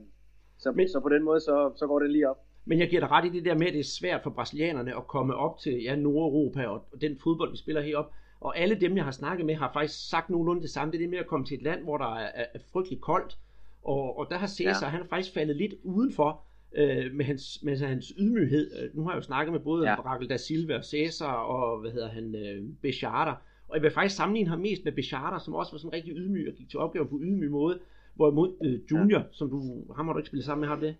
så, 0.58 0.72
men, 0.72 0.90
så 0.90 1.00
på 1.00 1.10
den 1.10 1.24
måde, 1.24 1.40
så, 1.40 1.72
så 1.76 1.88
går 1.88 2.00
det 2.00 2.10
lige 2.10 2.30
op. 2.30 2.40
Men 2.66 2.80
jeg 2.80 2.90
giver 2.90 3.00
dig 3.00 3.12
ret 3.12 3.26
i 3.26 3.30
det 3.30 3.46
der 3.46 3.58
med, 3.58 3.68
at 3.68 3.74
det 3.74 3.80
er 3.80 3.94
svært 4.00 4.24
for 4.24 4.30
brasilianerne 4.30 4.98
at 4.98 5.08
komme 5.08 5.36
op 5.36 5.60
til 5.60 5.84
ja, 5.84 5.96
Nordeuropa 5.96 6.68
og, 6.68 6.84
den 7.02 7.18
fodbold, 7.24 7.52
vi 7.52 7.58
spiller 7.58 7.82
herop. 7.82 8.12
Og 8.40 8.58
alle 8.58 8.76
dem, 8.76 8.98
jeg 8.98 9.04
har 9.04 9.12
snakket 9.12 9.46
med, 9.46 9.56
har 9.56 9.72
faktisk 9.74 10.10
sagt 10.10 10.30
nogenlunde 10.30 10.62
det 10.62 10.70
samme. 10.70 10.92
Det 10.92 10.98
er 10.98 11.02
det 11.02 11.10
med 11.10 11.18
at 11.18 11.28
komme 11.28 11.46
til 11.46 11.58
et 11.58 11.64
land, 11.64 11.84
hvor 11.84 11.98
der 11.98 12.16
er, 12.16 12.32
er, 12.36 12.46
er 12.54 12.60
frygtelig 12.74 13.02
koldt. 13.02 13.38
Og, 13.84 14.20
og 14.20 14.28
der 14.30 14.38
har 14.38 14.48
Cæsar, 14.48 14.86
ja. 14.86 14.90
han 14.90 15.02
har 15.02 15.08
faktisk 15.08 15.34
faldet 15.34 15.56
lidt 15.56 15.74
udenfor 15.84 16.42
øh, 16.76 17.14
med, 17.14 17.26
hans, 17.26 17.64
med 17.64 17.78
hans 17.78 18.14
ydmyghed. 18.20 18.72
Øh, 18.82 18.96
nu 18.96 19.04
har 19.04 19.12
jeg 19.12 19.18
jo 19.18 19.22
snakket 19.22 19.52
med 19.52 19.60
både 19.60 19.90
ja. 19.90 20.02
Brakel 20.02 20.30
da 20.30 20.38
Silva 20.38 20.78
og 20.78 20.86
Cæsar 20.86 21.34
og, 21.34 21.82
hvad 21.82 21.92
hedder 21.92 22.10
han, 22.10 22.36
øh, 22.36 22.64
Becharda. 22.82 23.32
Og 23.68 23.76
jeg 23.76 23.84
vil 23.84 23.92
faktisk 23.92 24.16
sammenligne 24.16 24.50
ham 24.50 24.60
mest 24.60 24.84
med 24.84 24.92
Becharda, 24.92 25.40
som 25.40 25.54
også 25.54 25.72
var 25.72 25.78
sådan 25.78 25.94
rigtig 25.94 26.14
ydmyg 26.16 26.48
og 26.48 26.54
gik 26.54 26.70
til 26.70 26.80
opgaven 26.80 27.08
på 27.08 27.20
ydmyg 27.22 27.52
måde. 27.52 27.80
Hvorimod 28.16 28.56
øh, 28.66 28.80
Junior, 28.92 29.20
ja. 29.20 29.26
som 29.32 29.50
du, 29.50 29.84
ham 29.96 30.06
har 30.06 30.14
du 30.14 30.20
ikke 30.20 30.28
spillet 30.28 30.46
sammen 30.46 30.62
med 30.62 30.70
ham 30.70 30.80
det? 30.80 30.96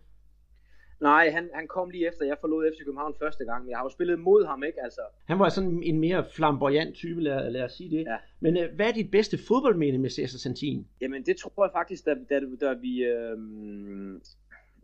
Nej, 1.02 1.30
han, 1.30 1.50
han 1.54 1.68
kom 1.68 1.90
lige 1.90 2.08
efter, 2.08 2.26
jeg 2.26 2.38
forlod 2.42 2.72
FC 2.72 2.86
København 2.86 3.14
første 3.20 3.46
gang, 3.46 3.64
men 3.64 3.70
jeg 3.70 3.78
har 3.78 3.86
jo 3.86 3.90
spillet 3.90 4.20
mod 4.20 4.46
ham, 4.46 4.64
ikke? 4.64 4.84
Altså, 4.84 5.02
Han 5.26 5.40
var 5.40 5.50
sådan 5.50 5.84
en 5.84 6.00
mere 6.00 6.26
flamboyant 6.36 6.96
type, 6.96 7.22
lad, 7.22 7.52
lad 7.52 7.64
os 7.64 7.72
sige 7.72 7.90
det. 7.98 8.04
Ja. 8.04 8.18
Men 8.40 8.58
øh, 8.58 8.76
hvad 8.76 8.88
er 8.88 8.92
dit 8.92 9.12
bedste 9.12 9.38
fodboldminde 9.48 10.00
med 10.00 10.10
Cesar 10.10 10.38
Santin? 10.38 10.88
Jamen 11.02 11.26
det 11.26 11.38
tror 11.38 11.66
jeg 11.66 11.72
faktisk, 11.74 12.06
da, 12.06 12.16
da, 12.30 12.40
da 12.62 12.74
vi... 12.74 13.04
Øh, 13.04 13.38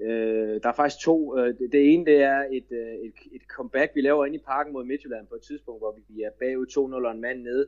øh, 0.01 0.61
der 0.63 0.69
er 0.69 0.73
faktisk 0.73 1.03
to. 1.03 1.37
Øh, 1.37 1.57
det, 1.59 1.71
det 1.71 1.93
ene 1.93 2.05
det 2.05 2.21
er 2.21 2.39
et, 2.51 2.71
øh, 2.71 2.93
et, 3.07 3.13
et 3.31 3.41
comeback, 3.55 3.95
vi 3.95 4.01
laver 4.01 4.25
inde 4.25 4.37
i 4.37 4.43
parken 4.47 4.73
mod 4.73 4.83
Midtjylland 4.83 5.27
på 5.27 5.35
et 5.35 5.41
tidspunkt, 5.41 5.81
hvor 5.81 5.97
vi 6.09 6.21
er 6.21 6.29
bagud 6.39 6.65
2-0 6.65 7.07
og 7.07 7.11
en 7.11 7.21
mand 7.21 7.41
nede. 7.41 7.67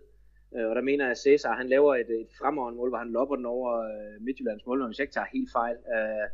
Øh, 0.56 0.70
og 0.70 0.76
der 0.76 0.82
mener 0.82 1.06
jeg, 1.06 1.12
at 1.12 1.18
Cesar 1.18 1.56
han 1.56 1.70
laver 1.70 1.96
et, 1.96 2.10
et 2.10 2.28
fremragende 2.40 2.78
mål, 2.78 2.90
hvor 2.90 2.98
han 2.98 3.12
lopper 3.12 3.36
den 3.36 3.46
over 3.46 3.70
øh, 3.80 4.22
Midtjyllands 4.22 4.66
mål, 4.66 4.80
når 4.80 4.88
vi 4.88 4.96
ikke 5.00 5.14
tager 5.14 5.28
helt 5.34 5.52
fejl. 5.52 5.76
Øh, 5.96 6.28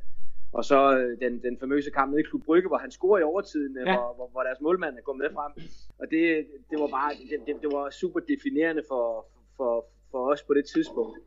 og 0.53 0.65
så 0.65 0.97
øh, 0.97 1.19
den, 1.21 1.43
den 1.43 1.57
famøse 1.59 1.91
kamp 1.91 2.11
nede 2.11 2.21
i 2.21 2.23
Klub 2.29 2.43
Brygge, 2.45 2.67
hvor 2.67 2.77
han 2.77 2.91
scorer 2.91 3.19
i 3.19 3.23
overtiden, 3.23 3.77
ja. 3.77 3.91
Ja. 3.91 3.97
hvor, 3.97 4.13
hvor, 4.15 4.27
hvor 4.31 4.41
deres 4.41 4.61
målmand 4.61 4.97
er 4.97 5.01
gået 5.01 5.17
med 5.17 5.29
frem. 5.33 5.51
Og 5.99 6.11
det, 6.11 6.47
det 6.69 6.79
var 6.79 6.87
bare 6.87 7.11
det, 7.31 7.39
det, 7.47 7.55
det 7.61 7.69
var 7.71 7.89
super 7.89 8.19
definerende 8.19 8.83
for, 8.87 9.25
for, 9.57 9.85
for 10.11 10.31
os 10.31 10.43
på 10.43 10.53
det 10.53 10.65
tidspunkt. 10.65 11.19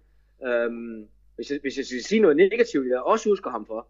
Øhm, 0.47 1.09
hvis, 1.37 1.51
jeg, 1.51 1.59
hvis 1.63 1.77
jeg 1.77 1.87
skal 1.87 2.03
sige 2.03 2.21
noget 2.21 2.37
negativt, 2.37 2.89
jeg 2.89 3.01
også 3.01 3.29
husker 3.29 3.51
ham 3.51 3.67
for, 3.67 3.89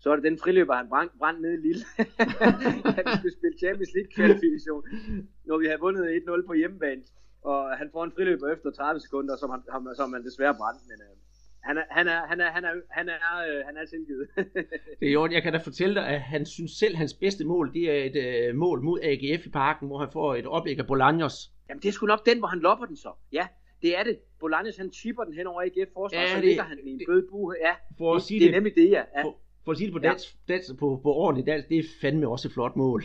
så 0.00 0.10
er 0.10 0.14
det 0.16 0.24
den 0.24 0.38
friløber, 0.38 0.74
han 0.74 0.88
brændte 0.88 1.14
brænd 1.18 1.38
ned 1.44 1.52
i 1.58 1.60
Lille. 1.66 1.82
han 2.98 3.04
skulle 3.18 3.36
spille 3.38 3.56
Champions 3.64 3.92
League 3.96 4.10
kvalifikation, 4.16 4.82
når 5.48 5.56
vi 5.58 5.66
havde 5.66 5.80
vundet 5.80 6.02
1-0 6.42 6.46
på 6.46 6.52
hjemmebane. 6.60 7.02
Og 7.44 7.76
han 7.80 7.88
får 7.92 8.04
en 8.04 8.12
friløber 8.16 8.48
efter 8.54 8.70
30 8.70 9.00
sekunder, 9.00 9.36
som 9.36 9.50
han, 9.50 9.60
ham- 9.74 9.94
som 9.96 10.12
han 10.12 10.24
desværre 10.24 10.54
brændte. 10.60 10.82
Men 10.90 10.98
øh, 11.06 11.14
han 11.68 11.76
er, 11.78 11.84
han 11.90 12.06
er, 12.14 12.20
han 12.30 12.40
er, 12.40 12.50
han 12.56 12.64
er, 12.64 12.74
han 12.98 13.08
er, 13.08 13.34
øh, 13.48 13.60
han 13.68 13.76
er 13.76 13.84
tilgivet. 13.94 14.26
Det 15.00 15.12
er 15.12 15.18
orden. 15.18 15.34
Jeg 15.34 15.42
kan 15.42 15.52
da 15.52 15.58
fortælle 15.58 15.94
dig, 15.94 16.06
at 16.08 16.20
han 16.20 16.46
synes 16.46 16.72
selv, 16.72 16.92
at 16.94 16.98
hans 16.98 17.14
bedste 17.14 17.44
mål, 17.44 17.72
det 17.74 17.84
er 17.90 18.04
et 18.04 18.16
øh, 18.48 18.54
mål 18.56 18.82
mod 18.82 18.98
AGF 19.02 19.46
i 19.46 19.50
parken, 19.50 19.88
hvor 19.88 19.98
han 19.98 20.08
får 20.12 20.34
et 20.34 20.46
oplæg 20.46 20.78
af 20.78 20.84
Bolaños. 20.92 21.36
Jamen 21.68 21.82
det 21.82 21.88
er 21.88 21.92
sgu 21.92 22.06
nok 22.06 22.26
den, 22.26 22.38
hvor 22.38 22.48
han 22.48 22.58
lopper 22.58 22.86
den 22.86 22.96
så. 22.96 23.12
Ja, 23.32 23.46
det 23.82 23.98
er 23.98 24.02
det. 24.02 24.18
Bolaños 24.44 24.76
han 24.78 24.92
chipper 24.92 25.24
den 25.24 25.34
hen 25.34 25.46
over 25.46 25.62
AGF 25.62 25.90
forsvar, 25.94 26.20
Ja, 26.20 26.28
så 26.30 26.36
det- 26.36 26.44
ligger 26.44 26.62
han 26.62 26.78
i 26.84 26.90
en 26.90 27.00
blød 27.06 27.28
bue. 27.30 27.54
Ja, 27.66 27.72
For 27.98 28.14
at 28.14 28.18
det, 28.18 28.26
sige 28.26 28.40
det 28.40 28.46
er 28.46 28.50
det, 28.50 28.56
nemlig 28.56 28.74
det, 28.74 28.90
ja. 28.90 29.02
ja. 29.16 29.22
for, 29.22 29.36
for 29.68 29.72
at 29.72 29.78
sige 29.78 29.86
det 29.86 29.94
på, 29.94 30.00
Ja. 30.02 30.08
dansk, 30.08 30.28
dansk, 30.48 30.78
på, 30.78 30.86
på 31.02 31.10
ordentligt 31.24 31.46
dansk, 31.46 31.68
det 31.68 31.78
er 31.78 31.82
fandme 32.00 32.28
også 32.28 32.48
et 32.48 32.52
flot 32.52 32.76
mål. 32.76 33.02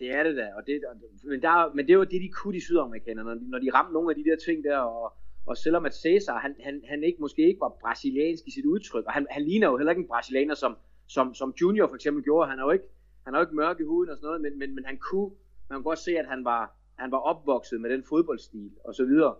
Det 0.00 0.08
er 0.18 0.22
det 0.22 0.36
da, 0.36 0.46
og 0.56 0.62
det, 0.66 0.74
og, 0.90 0.94
men, 1.24 1.42
der, 1.42 1.74
men 1.74 1.88
det 1.88 1.98
var 1.98 2.04
det, 2.04 2.20
de 2.22 2.28
kunne, 2.28 2.54
de 2.54 2.60
sydamerikanere, 2.60 3.24
når, 3.24 3.36
når 3.52 3.58
de 3.58 3.70
ramte 3.74 3.92
nogle 3.92 4.10
af 4.10 4.16
de 4.16 4.24
der 4.30 4.36
ting 4.46 4.64
der, 4.64 4.78
og, 4.78 5.12
og 5.46 5.56
selvom 5.56 5.84
at 5.86 5.94
Cesar, 5.94 6.38
han, 6.38 6.54
han, 6.64 6.82
han 6.88 7.04
ikke, 7.04 7.20
måske 7.20 7.42
ikke 7.48 7.60
var 7.60 7.76
brasiliansk 7.80 8.42
i 8.46 8.50
sit 8.50 8.66
udtryk, 8.66 9.04
og 9.06 9.12
han, 9.12 9.26
han 9.30 9.42
ligner 9.42 9.68
jo 9.70 9.76
heller 9.76 9.90
ikke 9.90 10.00
en 10.02 10.08
brasilianer, 10.08 10.54
som, 10.54 10.76
som, 11.06 11.34
som 11.34 11.54
Junior 11.60 11.86
for 11.88 11.94
eksempel 11.94 12.24
gjorde, 12.24 12.50
han 12.50 12.58
er 12.58 12.64
jo 12.64 12.70
ikke, 12.70 12.84
han 13.24 13.34
er 13.34 13.38
jo 13.38 13.44
ikke 13.44 13.56
mørk 13.56 13.80
i 13.80 13.82
huden 13.82 14.10
og 14.10 14.16
sådan 14.16 14.26
noget, 14.26 14.40
men, 14.40 14.58
men, 14.58 14.74
men 14.74 14.84
han 14.84 14.98
kunne, 14.98 15.30
man 15.68 15.76
kunne 15.76 15.84
godt 15.92 15.98
se, 15.98 16.18
at 16.18 16.26
han 16.26 16.44
var, 16.44 16.76
han 16.98 17.10
var 17.10 17.18
opvokset 17.18 17.80
med 17.80 17.90
den 17.90 18.02
fodboldstil, 18.08 18.70
og 18.84 18.94
så 18.94 19.04
videre. 19.04 19.34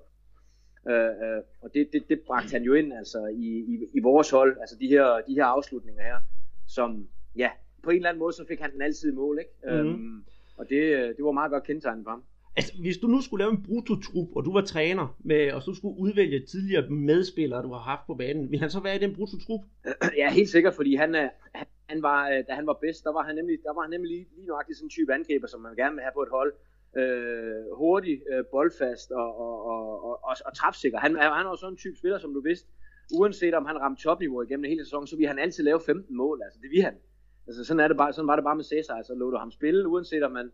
Øh, 0.88 0.94
øh, 0.94 1.42
og 1.62 1.74
det, 1.74 1.88
det, 1.92 2.08
det 2.08 2.20
bragte 2.26 2.50
han 2.50 2.62
jo 2.62 2.74
ind 2.74 2.92
altså, 2.92 3.26
i, 3.26 3.46
i, 3.46 3.86
i 3.94 4.00
vores 4.00 4.30
hold, 4.30 4.56
altså 4.60 4.76
de 4.80 4.88
her, 4.88 5.20
de 5.28 5.34
her 5.34 5.44
afslutninger 5.44 6.02
her, 6.02 6.18
som, 6.66 7.08
ja, 7.36 7.50
på 7.82 7.90
en 7.90 7.96
eller 7.96 8.08
anden 8.08 8.18
måde, 8.18 8.32
så 8.32 8.44
fik 8.48 8.60
han 8.60 8.72
den 8.72 8.82
altid 8.82 9.12
i 9.12 9.14
mål, 9.14 9.38
ikke? 9.38 9.82
Mhm. 9.82 9.90
Øhm, 9.90 10.24
og 10.56 10.68
det, 10.68 10.82
det 11.16 11.24
var 11.24 11.32
meget 11.32 11.50
godt 11.50 11.64
kendetegnet 11.64 12.04
for 12.04 12.10
ham. 12.10 12.22
Altså, 12.56 12.72
hvis 12.80 12.98
du 12.98 13.06
nu 13.06 13.20
skulle 13.20 13.44
lave 13.44 13.52
en 13.52 13.62
brutotrup, 13.62 14.28
og 14.36 14.44
du 14.44 14.52
var 14.52 14.60
træner, 14.60 15.16
med, 15.24 15.52
og 15.52 15.62
så 15.62 15.74
skulle 15.74 15.98
udvælge 15.98 16.46
tidligere 16.46 16.90
medspillere, 16.90 17.62
du 17.62 17.72
har 17.72 17.84
haft 17.92 18.06
på 18.06 18.14
banen, 18.14 18.50
vil 18.50 18.58
han 18.58 18.70
så 18.70 18.80
være 18.80 18.96
i 18.96 18.98
den 18.98 19.14
brutotrup? 19.14 19.60
Ja, 20.20 20.30
helt 20.30 20.48
sikkert, 20.48 20.74
fordi 20.74 20.94
han, 20.94 21.14
øh, 21.14 21.28
han, 21.88 22.02
var, 22.02 22.30
øh, 22.30 22.44
da 22.48 22.52
han 22.52 22.66
var 22.66 22.78
bedst, 22.84 23.04
der 23.04 23.12
var 23.12 23.22
han 23.22 23.34
nemlig, 23.34 23.58
der 23.62 23.74
var 23.74 23.82
han 23.82 23.90
nemlig 23.90 24.10
lige, 24.10 24.26
lige 24.36 24.46
nøjagtig 24.46 24.76
sådan 24.76 24.86
en 24.86 24.90
type 24.90 25.14
angriber, 25.14 25.46
som 25.46 25.60
man 25.60 25.76
gerne 25.76 25.94
vil 25.94 26.02
have 26.02 26.12
på 26.14 26.22
et 26.22 26.28
hold. 26.38 26.52
Øh, 26.96 27.64
hurtig, 27.76 28.22
øh, 28.32 28.44
boldfast 28.50 29.10
og, 29.10 29.38
og, 29.40 29.66
og, 29.66 30.04
og, 30.04 30.18
og, 30.22 30.36
og 30.46 30.54
trapsikker. 30.56 30.98
Han, 30.98 31.16
han 31.16 31.46
var 31.46 31.56
sådan 31.56 31.72
en 31.72 31.76
type 31.76 31.96
spiller, 31.96 32.18
som 32.18 32.34
du 32.34 32.40
vidste. 32.40 32.68
Uanset 33.14 33.54
om 33.54 33.66
han 33.66 33.78
ramte 33.80 34.02
topniveau 34.02 34.42
igennem 34.42 34.64
hele 34.64 34.84
sæsonen, 34.84 35.06
så 35.06 35.16
ville 35.16 35.28
han 35.28 35.38
altid 35.38 35.64
lave 35.64 35.80
15 35.80 36.16
mål. 36.16 36.40
Altså, 36.44 36.58
det 36.62 36.70
ville 36.70 36.84
han. 36.84 36.94
Altså, 37.46 37.64
sådan, 37.64 37.80
er 37.80 37.88
det 37.88 37.96
bare, 37.96 38.12
sådan 38.12 38.28
var 38.28 38.36
det 38.36 38.44
bare 38.44 38.56
med 38.56 38.64
Cesar. 38.64 38.94
Altså, 38.94 39.14
lå 39.14 39.30
du 39.30 39.36
ham 39.36 39.50
spille, 39.50 39.88
uanset 39.88 40.22
om 40.22 40.32
man 40.32 40.50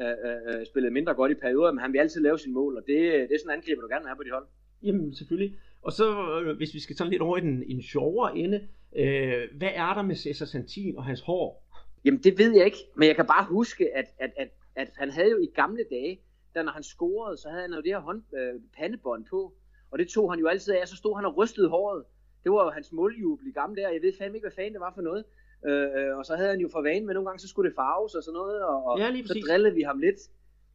øh, 0.00 0.08
øh, 0.08 0.60
øh, 0.60 0.66
spillede 0.66 0.94
mindre 0.94 1.14
godt 1.14 1.32
i 1.32 1.34
perioder, 1.34 1.72
men 1.72 1.78
han 1.78 1.92
vil 1.92 1.98
altid 1.98 2.20
lave 2.20 2.38
sine 2.38 2.54
mål, 2.54 2.76
og 2.76 2.82
det, 2.86 2.96
det 3.28 3.34
er 3.34 3.38
sådan 3.38 3.50
en 3.50 3.58
angriber, 3.58 3.82
du 3.82 3.88
gerne 3.88 4.02
vil 4.02 4.08
have 4.08 4.16
på 4.16 4.22
dit 4.22 4.32
hold. 4.32 4.46
Jamen, 4.82 5.14
selvfølgelig. 5.14 5.58
Og 5.82 5.92
så, 5.92 6.06
øh, 6.40 6.56
hvis 6.56 6.74
vi 6.74 6.80
skal 6.80 6.96
sådan 6.96 7.10
lidt 7.10 7.22
over 7.22 7.38
i 7.38 7.40
den, 7.40 7.62
en 7.66 7.82
sjovere 7.82 8.38
ende, 8.38 8.68
øh, 8.96 9.42
hvad 9.58 9.70
er 9.74 9.94
der 9.94 10.02
med 10.02 10.14
Cesar 10.14 10.46
Santin 10.46 10.96
og 10.96 11.04
hans 11.04 11.20
hår? 11.20 11.64
Jamen 12.04 12.20
det 12.22 12.38
ved 12.38 12.56
jeg 12.56 12.64
ikke, 12.64 12.78
men 12.96 13.08
jeg 13.08 13.16
kan 13.16 13.26
bare 13.26 13.46
huske, 13.48 13.96
at, 13.96 14.04
at, 14.18 14.30
at, 14.36 14.48
at 14.76 14.90
han 14.96 15.10
havde 15.10 15.30
jo 15.30 15.38
i 15.38 15.46
gamle 15.54 15.84
dage, 15.90 16.20
da 16.54 16.62
når 16.62 16.72
han 16.72 16.82
scorede, 16.82 17.36
så 17.36 17.48
havde 17.48 17.62
han 17.62 17.72
jo 17.72 17.80
det 17.80 17.92
her 17.92 17.98
hånd, 17.98 18.22
øh, 18.38 18.60
pandebånd 18.76 19.24
på, 19.24 19.54
og 19.90 19.98
det 19.98 20.08
tog 20.08 20.32
han 20.32 20.40
jo 20.40 20.46
altid 20.46 20.74
af, 20.74 20.88
så 20.88 20.96
stod 20.96 21.16
han 21.16 21.24
og 21.24 21.36
rystede 21.36 21.68
håret. 21.68 22.04
Det 22.44 22.52
var 22.52 22.64
jo 22.64 22.70
hans 22.70 22.92
måljubel 22.92 23.46
i 23.46 23.52
gamle 23.52 23.76
dage, 23.76 23.88
og 23.88 23.94
jeg 23.94 24.02
ved 24.02 24.12
fandme 24.18 24.36
ikke, 24.36 24.44
hvad 24.44 24.56
fanden 24.56 24.72
det 24.72 24.80
var 24.80 24.92
for 24.94 25.02
noget. 25.02 25.24
Øh, 25.66 26.18
og 26.18 26.26
så 26.26 26.36
havde 26.36 26.50
han 26.50 26.60
jo 26.60 26.68
for 26.72 26.82
vane, 26.82 27.06
men 27.06 27.14
nogle 27.14 27.28
gange 27.28 27.38
så 27.38 27.48
skulle 27.48 27.68
det 27.68 27.76
farves 27.76 28.14
og 28.14 28.22
sådan 28.22 28.34
noget, 28.34 28.64
og, 28.64 28.86
og 28.86 28.98
Ja, 28.98 29.22
så 29.26 29.40
drillede 29.48 29.74
vi 29.74 29.82
ham 29.82 29.98
lidt. 29.98 30.20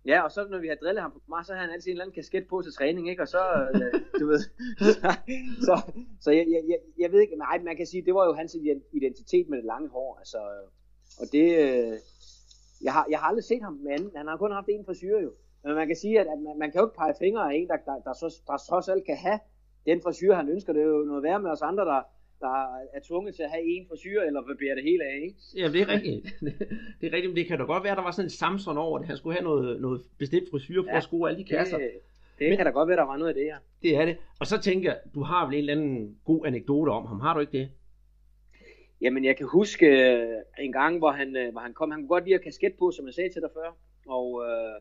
Ja, 0.06 0.22
og 0.22 0.32
så 0.32 0.48
når 0.50 0.60
vi 0.60 0.68
havde 0.68 0.80
drillet 0.84 1.02
ham 1.02 1.12
på 1.12 1.22
meget, 1.30 1.46
så 1.48 1.54
havde 1.54 1.66
han 1.66 1.74
altid 1.74 1.88
en 1.88 1.92
eller 1.92 2.04
anden 2.04 2.16
kasket 2.16 2.48
på 2.48 2.62
til 2.62 2.74
træning, 2.74 3.10
ikke? 3.10 3.22
Og 3.22 3.28
så, 3.28 3.42
øh, 3.74 4.02
du 4.20 4.28
ved, 4.28 4.40
så, 4.86 4.92
så, 5.68 5.76
så 6.22 6.32
jeg, 6.32 6.46
jeg, 6.54 6.62
jeg, 6.68 6.80
jeg 7.00 7.12
ved 7.12 7.22
ikke, 7.22 7.36
nej, 7.36 7.60
man 7.64 7.78
kan 7.78 7.86
sige, 7.86 8.06
det 8.06 8.14
var 8.14 8.26
jo 8.26 8.34
hans 8.34 8.56
identitet 8.94 9.50
med 9.50 9.58
det 9.58 9.66
lange 9.66 9.90
hår, 9.90 10.18
altså, 10.18 10.38
og 11.22 11.26
det, 11.32 11.48
øh, 11.64 11.98
jeg 12.82 12.94
har, 12.94 13.06
jeg 13.10 13.20
har 13.20 13.28
aldrig 13.28 13.44
set 13.44 13.62
ham 13.64 13.74
med 13.84 13.92
anden, 13.92 14.12
han 14.16 14.28
har 14.28 14.38
kun 14.38 14.52
haft 14.52 14.68
en 14.70 14.86
frisyr 14.86 15.18
jo, 15.20 15.32
men 15.64 15.76
man 15.76 15.88
kan 15.88 15.96
sige, 15.96 16.20
at, 16.20 16.28
at 16.34 16.40
man, 16.46 16.60
man 16.60 16.72
kan 16.72 16.80
jo 16.82 16.86
ikke 16.88 16.98
pege 16.98 17.14
fingre 17.20 17.44
af 17.54 17.56
en, 17.58 17.68
der, 17.68 17.78
der, 17.86 17.96
der, 18.06 18.14
så, 18.14 18.42
der 18.48 18.58
trods 18.70 18.90
alt 18.90 19.06
kan 19.06 19.18
have 19.18 19.40
den 19.86 20.02
frisyr, 20.02 20.34
han 20.34 20.50
ønsker, 20.50 20.74
det 20.74 20.82
er 20.82 20.86
jo 20.86 21.04
noget 21.12 21.24
værre 21.24 21.42
med 21.42 21.52
os 21.52 21.62
andre, 21.62 21.86
der, 21.86 22.02
der 22.42 22.56
er 22.94 23.00
tvunget 23.08 23.36
til 23.36 23.44
at 23.44 23.50
have 23.50 23.64
en 23.64 23.86
frisyr, 23.90 24.22
eller 24.22 24.42
barbere 24.42 24.76
det 24.76 24.84
hele 24.84 25.04
af, 25.04 25.16
ikke? 25.24 25.36
Ja, 25.58 25.68
det 25.74 25.82
er 25.82 25.88
rigtigt. 25.88 26.26
det 27.02 27.06
er 27.10 27.14
rigtigt, 27.14 27.30
men 27.32 27.36
det 27.36 27.48
kan 27.48 27.58
da 27.60 27.64
godt 27.64 27.84
være, 27.84 27.92
at 27.92 27.98
der 27.98 28.04
var 28.04 28.12
sådan 28.12 28.26
en 28.26 28.30
Samson 28.30 28.78
over 28.78 28.98
det. 28.98 29.08
Han 29.08 29.18
skulle 29.18 29.36
have 29.38 29.44
noget, 29.44 29.82
noget 29.82 30.02
bestemt 30.18 30.48
frisyr 30.52 30.82
for 30.82 30.88
ja, 30.88 30.92
Ja, 30.92 30.98
at 30.98 31.04
score 31.04 31.30
alle 31.30 31.40
de 31.44 31.48
kasser. 31.50 31.78
Det, 31.78 31.90
det 32.40 32.50
Men- 32.50 32.58
kan 32.58 32.66
da 32.66 32.72
godt 32.72 32.90
være, 32.90 32.98
der 32.98 33.04
var 33.06 33.18
noget 33.18 33.30
af 33.30 33.36
det 33.36 33.44
her. 33.44 33.58
Det 33.82 33.96
er 33.96 34.06
det. 34.06 34.18
Og 34.40 34.48
så 34.48 34.62
tænker 34.62 34.90
jeg, 34.90 35.00
du 35.14 35.22
har 35.24 35.46
vel 35.46 35.54
en 35.54 35.60
eller 35.60 35.74
anden 35.74 36.18
god 36.26 36.46
anekdote 36.46 36.90
om 36.90 37.06
ham. 37.06 37.20
Har 37.20 37.34
du 37.34 37.40
ikke 37.40 37.58
det? 37.58 37.70
Jamen, 39.02 39.26
jeg 39.26 39.38
kan 39.38 39.48
huske 39.48 39.86
øh, 39.86 40.42
en 40.60 40.72
gang, 40.72 40.98
hvor 40.98 41.12
han, 41.12 41.36
øh, 41.36 41.52
hvor 41.52 41.62
han 41.62 41.74
kom, 41.74 41.92
han 41.92 42.00
kunne 42.00 42.16
godt 42.16 42.24
lide 42.24 42.36
at 42.36 42.44
kasket 42.44 42.74
på, 42.80 42.92
som 42.92 43.06
jeg 43.06 43.14
sagde 43.14 43.34
til 43.34 43.42
dig 43.42 43.50
før, 43.54 43.70
og, 44.08 44.28
øh, 44.48 44.76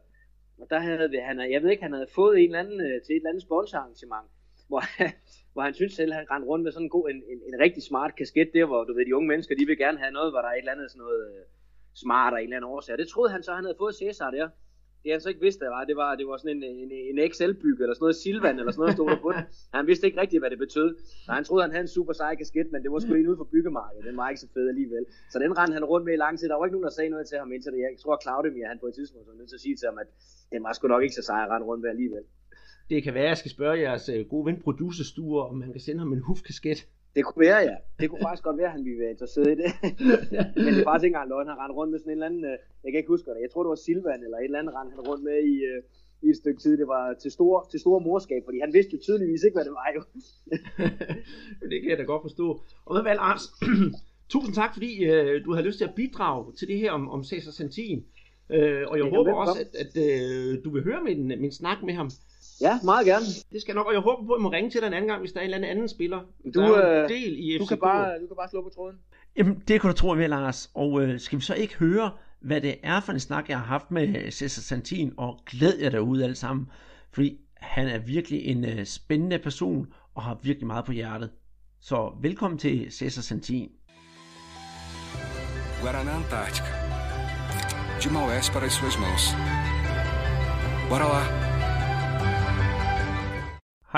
og 0.60 0.66
der 0.70 0.78
havde 0.78 1.10
vi, 1.10 1.16
han, 1.16 1.52
jeg 1.52 1.62
ved 1.62 1.70
ikke, 1.70 1.82
han 1.82 1.92
havde 1.92 2.14
fået 2.14 2.38
en 2.38 2.44
eller 2.44 2.58
anden 2.58 2.80
øh, 2.80 3.02
til 3.02 3.12
et 3.12 3.16
eller 3.16 3.30
andet 3.30 3.42
sponsorarrangement, 3.42 4.26
hvor, 4.68 4.82
hvor 5.52 5.62
han 5.62 5.74
synes 5.74 5.92
selv, 5.92 6.12
han 6.12 6.30
rendte 6.30 6.48
rundt 6.48 6.64
med 6.64 6.72
sådan 6.72 6.86
en, 6.86 6.90
god, 6.90 7.10
en, 7.10 7.16
en, 7.16 7.40
en 7.48 7.60
rigtig 7.60 7.82
smart 7.82 8.16
kasket 8.16 8.50
der, 8.54 8.64
hvor 8.64 8.84
du 8.84 8.94
ved, 8.94 9.06
de 9.06 9.16
unge 9.16 9.28
mennesker, 9.28 9.54
de 9.56 9.66
vil 9.66 9.78
gerne 9.78 9.98
have 9.98 10.12
noget, 10.12 10.32
hvor 10.32 10.40
der 10.40 10.48
er 10.48 10.52
et 10.52 10.58
eller 10.58 10.72
andet 10.72 10.90
sådan 10.90 11.04
noget 11.06 11.20
øh, 11.30 11.44
smart 11.94 12.32
og 12.32 12.38
en 12.38 12.44
eller 12.44 12.56
anden 12.56 12.70
årsag. 12.70 12.92
Og 12.92 12.98
det 12.98 13.08
troede 13.08 13.32
han 13.32 13.42
så, 13.42 13.52
han 13.52 13.64
havde 13.64 13.78
fået 13.78 13.94
Cæsar 13.94 14.30
der. 14.30 14.48
Det 15.02 15.08
han 15.14 15.20
så 15.20 15.28
ikke 15.32 15.44
vidste, 15.46 15.60
det 15.64 15.70
var, 15.76 15.84
det 15.90 15.96
var, 16.02 16.10
det 16.20 16.26
var 16.30 16.36
sådan 16.36 16.56
en, 16.56 16.62
en, 16.84 16.90
en 17.10 17.18
Excel-byg, 17.26 17.78
eller 17.84 17.94
sådan 17.94 18.04
noget 18.06 18.16
Silvan, 18.22 18.56
eller 18.58 18.72
sådan 18.72 18.82
noget, 18.82 18.96
stod 18.98 19.08
der 19.10 19.20
på 19.26 19.30
den. 19.36 19.42
Han 19.78 19.86
vidste 19.90 20.06
ikke 20.06 20.20
rigtigt, 20.22 20.40
hvad 20.42 20.50
det 20.50 20.58
betød. 20.66 20.88
Så 21.26 21.30
han 21.36 21.44
troede, 21.44 21.62
han 21.66 21.72
havde 21.74 21.86
en 21.88 21.94
super 21.98 22.12
sej 22.20 22.32
kasket, 22.42 22.66
men 22.72 22.82
det 22.82 22.90
var 22.92 22.98
sgu 22.98 23.14
en 23.14 23.28
ude 23.30 23.40
for 23.42 23.48
byggemarkedet. 23.54 24.04
Den 24.08 24.16
var 24.20 24.28
ikke 24.28 24.40
så 24.44 24.48
fed 24.54 24.66
alligevel. 24.72 25.04
Så 25.32 25.36
den 25.44 25.58
rendte 25.58 25.74
han 25.78 25.84
rundt 25.92 26.04
med 26.06 26.14
i 26.18 26.20
lang 26.24 26.34
tid. 26.38 26.46
Der 26.48 26.56
var 26.58 26.64
ikke 26.66 26.76
nogen, 26.76 26.88
der 26.88 26.96
sagde 26.98 27.10
noget 27.14 27.26
til 27.28 27.38
ham 27.38 27.52
indtil 27.54 27.72
det. 27.72 27.80
Jeg 27.86 27.90
tror, 28.02 28.14
Claudemir, 28.24 28.66
han 28.72 28.78
på 28.82 28.86
et 28.90 28.94
tidspunkt 28.98 29.26
var 29.30 29.34
nødt 29.40 29.48
til 29.52 29.58
at 29.60 29.64
sige 29.66 29.76
til 29.76 29.86
ham, 29.90 29.98
at 30.02 30.08
den 30.52 30.60
var 30.66 30.72
sgu 30.72 30.84
nok 30.88 31.02
ikke 31.06 31.18
så 31.20 31.24
sej 31.30 31.40
at 31.44 31.50
rende 31.52 31.66
rundt 31.70 31.82
med 31.84 31.90
alligevel. 31.94 32.24
Det 32.90 33.02
kan 33.04 33.14
være, 33.14 33.28
at 33.28 33.32
jeg 33.34 33.40
skal 33.42 33.50
spørge 33.56 33.76
jeres 33.86 34.08
øh, 34.14 34.20
gode 34.32 34.46
ven 34.48 34.58
producerstuer, 34.66 35.42
om 35.52 35.56
han 35.64 35.72
kan 35.72 35.80
sende 35.86 36.00
ham 36.04 36.12
en 36.12 36.22
hufkasket. 36.30 36.78
Det 37.18 37.24
kunne 37.26 37.42
være, 37.48 37.60
ja. 37.70 37.76
Det 38.00 38.06
kunne 38.10 38.24
faktisk 38.28 38.44
godt 38.48 38.58
være, 38.60 38.70
at 38.70 38.76
han 38.76 38.84
ville 38.88 39.00
være 39.02 39.12
interesseret 39.16 39.48
i 39.54 39.58
det. 39.62 39.70
Men 40.64 40.70
det 40.74 40.80
er 40.82 40.88
faktisk 40.90 41.06
ikke 41.06 41.14
engang 41.16 41.30
løgn. 41.32 41.48
Han 41.52 41.60
rendte 41.62 41.76
rundt 41.78 41.90
med 41.92 41.98
sådan 42.00 42.12
en 42.12 42.18
eller 42.18 42.30
anden, 42.30 42.44
øh, 42.50 42.56
jeg 42.82 42.88
kan 42.90 42.98
ikke 43.00 43.14
huske 43.14 43.26
det, 43.26 43.46
jeg 43.46 43.50
tror 43.52 43.62
det 43.64 43.72
var 43.74 43.84
Silvan 43.86 44.20
eller 44.26 44.38
et 44.38 44.44
eller 44.44 44.60
andet 44.60 44.74
rendte 44.76 44.92
han 44.96 45.04
rundt 45.10 45.22
med 45.28 45.38
i, 45.52 45.54
øh, 45.70 45.80
i 46.26 46.28
et 46.32 46.38
stykke 46.42 46.60
tid. 46.64 46.74
Det 46.82 46.88
var 46.96 47.04
til 47.22 47.30
stor, 47.38 47.54
til 47.70 47.80
stor 47.84 47.96
morskab, 48.08 48.42
fordi 48.46 48.58
han 48.64 48.72
vidste 48.76 48.92
jo 48.94 48.98
tydeligvis 49.06 49.42
ikke, 49.46 49.56
hvad 49.58 49.66
det 49.68 49.74
var 49.80 49.88
jo. 49.96 50.00
det 51.70 51.76
kan 51.80 51.90
jeg 51.92 51.98
da 51.98 52.04
godt 52.12 52.22
forstå. 52.28 52.46
Og 52.86 52.90
hvad 52.94 53.04
vel, 53.10 53.18
Arns, 53.28 53.46
tusind 54.34 54.54
tak, 54.60 54.70
fordi 54.76 54.90
øh, 55.12 55.44
du 55.44 55.50
havde 55.54 55.66
lyst 55.68 55.78
til 55.78 55.88
at 55.90 55.96
bidrage 56.00 56.42
til 56.58 56.66
det 56.68 56.78
her 56.82 56.90
om, 56.98 57.04
om 57.14 57.20
Cæsar 57.24 57.54
Santin. 57.58 57.98
Øh, 58.56 58.82
og 58.90 58.94
jeg 58.98 59.04
Ja, 59.04 59.16
håber 59.16 59.32
også, 59.42 59.60
at, 59.64 59.72
at 59.82 59.92
øh, 60.06 60.64
du 60.64 60.68
vil 60.74 60.82
høre 60.88 61.00
min, 61.08 61.22
min 61.44 61.52
snak 61.60 61.78
med 61.88 61.94
ham. 61.94 62.10
Ja, 62.60 62.80
meget 62.84 63.06
gerne. 63.06 63.26
Det 63.52 63.60
skal 63.60 63.72
jeg 63.72 63.74
nok, 63.74 63.86
og 63.86 63.92
jeg 63.92 64.00
håber 64.00 64.26
på, 64.26 64.32
at 64.32 64.38
jeg 64.38 64.42
må 64.42 64.48
ringe 64.50 64.70
til 64.70 64.80
dig 64.80 64.86
en 64.86 64.92
anden 64.92 65.08
gang, 65.08 65.20
hvis 65.20 65.32
der 65.32 65.40
er 65.40 65.44
en 65.44 65.46
eller 65.46 65.56
anden, 65.56 65.70
anden 65.70 65.88
spiller. 65.88 66.20
Du, 66.54 66.60
der 66.60 66.76
er 66.78 66.98
en 66.98 67.02
øh, 67.04 67.08
del 67.08 67.34
i 67.38 67.58
Du 67.58 67.64
FCK. 67.64 67.68
kan 67.68 67.78
bare, 67.78 68.20
du 68.20 68.26
kan 68.26 68.36
bare 68.36 68.48
slå 68.50 68.62
på 68.62 68.68
tråden. 68.74 68.96
Jamen, 69.36 69.62
det 69.68 69.80
kan 69.80 69.90
du 69.90 69.96
tro, 69.96 70.08
vil, 70.08 70.30
Lars. 70.30 70.70
Og 70.74 71.02
øh, 71.02 71.20
skal 71.20 71.38
vi 71.38 71.44
så 71.44 71.54
ikke 71.54 71.74
høre, 71.74 72.10
hvad 72.40 72.60
det 72.60 72.74
er 72.82 73.00
for 73.00 73.12
en 73.12 73.20
snak, 73.20 73.48
jeg 73.48 73.58
har 73.58 73.64
haft 73.66 73.90
med 73.90 74.30
Cesar 74.30 74.60
Santin, 74.62 75.12
og 75.16 75.40
glæd 75.46 75.78
jer 75.82 75.90
derude 75.90 76.24
alle 76.24 76.36
sammen, 76.36 76.66
fordi 77.12 77.38
han 77.56 77.88
er 77.88 77.98
virkelig 77.98 78.44
en 78.44 78.64
øh, 78.64 78.84
spændende 78.84 79.38
person, 79.38 79.86
og 80.14 80.22
har 80.22 80.38
virkelig 80.42 80.66
meget 80.66 80.84
på 80.84 80.92
hjertet. 80.92 81.30
Så 81.80 82.12
velkommen 82.22 82.58
til 82.58 82.92
Cesar 82.92 83.22
Santin. 83.22 83.70
Na 85.84 85.90
Antártica. 85.90 86.72
De 88.02 88.08
Maués 88.08 88.50
para 88.52 88.66
as 88.66 88.72
suas 88.72 88.96
mãos. 88.98 89.24
Bora 90.88 91.06
lá. 91.12 91.47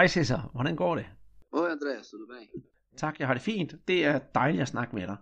Hej 0.00 0.08
Cæsar, 0.08 0.50
hvordan 0.52 0.76
går 0.76 0.94
det? 0.94 1.04
Oi, 1.52 1.68
André, 1.68 2.10
tudo 2.10 2.26
bem? 2.26 2.62
Tak, 2.96 3.18
jeg 3.18 3.26
har 3.26 3.34
det 3.34 3.42
fint. 3.42 3.74
Det 3.88 4.04
er 4.04 4.18
dejligt 4.34 4.62
at 4.62 4.68
snakke 4.68 4.96
med 4.96 5.06
dig. 5.06 5.16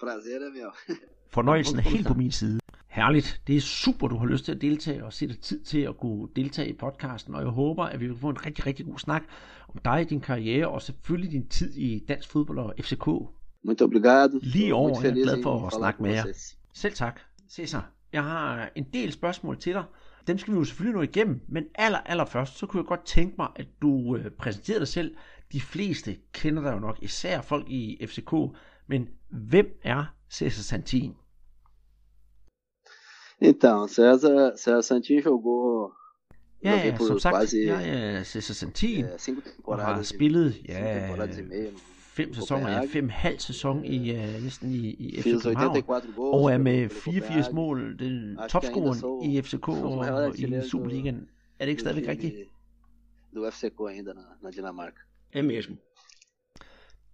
Prazer 0.00 0.38
é 0.38 0.58
meu. 0.58 0.70
Fornøjelsen 1.34 1.78
er 1.78 1.82
helt 1.82 2.06
på 2.06 2.14
min 2.14 2.32
side. 2.32 2.60
Herligt. 2.88 3.40
Det 3.46 3.56
er 3.56 3.60
super, 3.60 4.08
du 4.08 4.16
har 4.16 4.26
lyst 4.26 4.44
til 4.44 4.52
at 4.52 4.60
deltage 4.60 5.04
og 5.04 5.12
sætte 5.12 5.34
tid 5.34 5.64
til 5.64 5.78
at 5.78 5.96
kunne 5.98 6.28
deltage 6.36 6.68
i 6.68 6.72
podcasten, 6.72 7.34
og 7.34 7.42
jeg 7.42 7.50
håber, 7.50 7.84
at 7.84 8.00
vi 8.00 8.06
vil 8.06 8.16
få 8.16 8.28
en 8.28 8.46
rigtig, 8.46 8.66
rigtig 8.66 8.86
god 8.86 8.98
snak 8.98 9.22
om 9.68 9.80
dig, 9.84 10.10
din 10.10 10.20
karriere 10.20 10.68
og 10.68 10.82
selvfølgelig 10.82 11.32
din 11.32 11.48
tid 11.48 11.74
i 11.74 12.04
dansk 12.08 12.30
fodbold 12.30 12.58
og 12.58 12.74
FCK. 12.80 13.06
Muito 13.64 13.84
obrigado. 13.84 14.38
Lige 14.42 14.74
over, 14.74 15.00
jeg 15.02 15.10
er 15.10 15.14
glad 15.14 15.42
for 15.42 15.66
at 15.66 15.72
snakke 15.72 16.02
med 16.02 16.12
jer. 16.12 16.24
Selv 16.74 16.94
tak. 16.94 17.20
Cæsar, 17.50 17.90
jeg 18.12 18.24
har 18.24 18.70
en 18.74 18.86
del 18.92 19.12
spørgsmål 19.12 19.58
til 19.58 19.72
dig. 19.72 19.84
Dem 20.26 20.38
skal 20.38 20.52
vi 20.54 20.58
jo 20.58 20.64
selvfølgelig 20.64 20.96
nå 20.96 21.02
igennem, 21.02 21.40
men 21.48 21.64
aller, 21.74 21.98
aller 21.98 22.24
først, 22.24 22.58
så 22.58 22.66
kunne 22.66 22.80
jeg 22.80 22.86
godt 22.86 23.04
tænke 23.06 23.34
mig, 23.38 23.48
at 23.56 23.66
du 23.82 24.16
øh, 24.16 24.30
præsenterer 24.30 24.78
dig 24.78 24.88
selv. 24.88 25.16
De 25.52 25.60
fleste 25.60 26.16
kender 26.32 26.62
dig 26.62 26.72
jo 26.72 26.78
nok, 26.78 26.98
især 27.02 27.40
folk 27.42 27.68
i 27.68 28.06
FCK, 28.06 28.32
men 28.86 29.08
hvem 29.30 29.66
er 29.82 30.04
Cæsar 30.30 30.62
Santin? 30.62 31.14
Então, 33.40 33.86
César, 33.88 34.54
César 34.56 34.80
Santin 34.82 35.20
jogou 35.20 35.92
Ja, 36.64 36.70
ja, 36.70 36.96
som 36.98 37.18
sagt, 37.18 37.34
quase 37.34 37.58
jeg 37.66 37.88
er 38.18 38.22
Cæsar 38.22 38.54
Santin, 38.54 39.04
é, 39.04 39.18
cinco 39.18 39.40
har 39.40 39.50
temporadas. 39.56 40.10
i- 40.10 40.14
spillet 40.16 40.54
cinco 40.54 40.72
ja, 40.72 41.00
temporadas 41.00 41.38
e 41.38 41.42
meia. 41.42 41.70
Fem 42.16 42.34
sæsoner, 42.34 42.70
ja, 42.70 42.84
fem 42.92 43.08
halv 43.08 43.38
sæson 43.38 43.84
i, 43.84 44.10
uh, 44.10 44.42
næsten 44.42 44.70
i, 44.70 44.90
i 44.90 45.20
FC 45.20 45.24
København. 45.24 45.74
84 45.74 46.14
gols. 46.16 46.42
Og 46.42 46.52
er 46.52 46.58
med 46.58 46.88
pelo 46.88 47.00
84 47.00 47.46
Copenhagen. 47.46 47.54
mål, 47.54 47.98
den 47.98 48.38
topscoren 48.48 49.30
i 49.30 49.42
FCK 49.42 49.68
og, 49.68 50.38
i 50.38 50.68
Superligaen. 50.70 51.28
Er 51.58 51.64
det 51.64 51.70
ikke 51.70 51.80
stadigvæk 51.80 52.04
time 52.04 52.12
rigtigt? 52.12 52.34
Do 53.34 53.50
FCK 53.50 53.80
ainda 53.88 54.12
na, 54.12 54.20
na 54.42 54.50
Dinamarca. 54.50 55.00
Er 55.32 55.42
mesmo. 55.42 55.76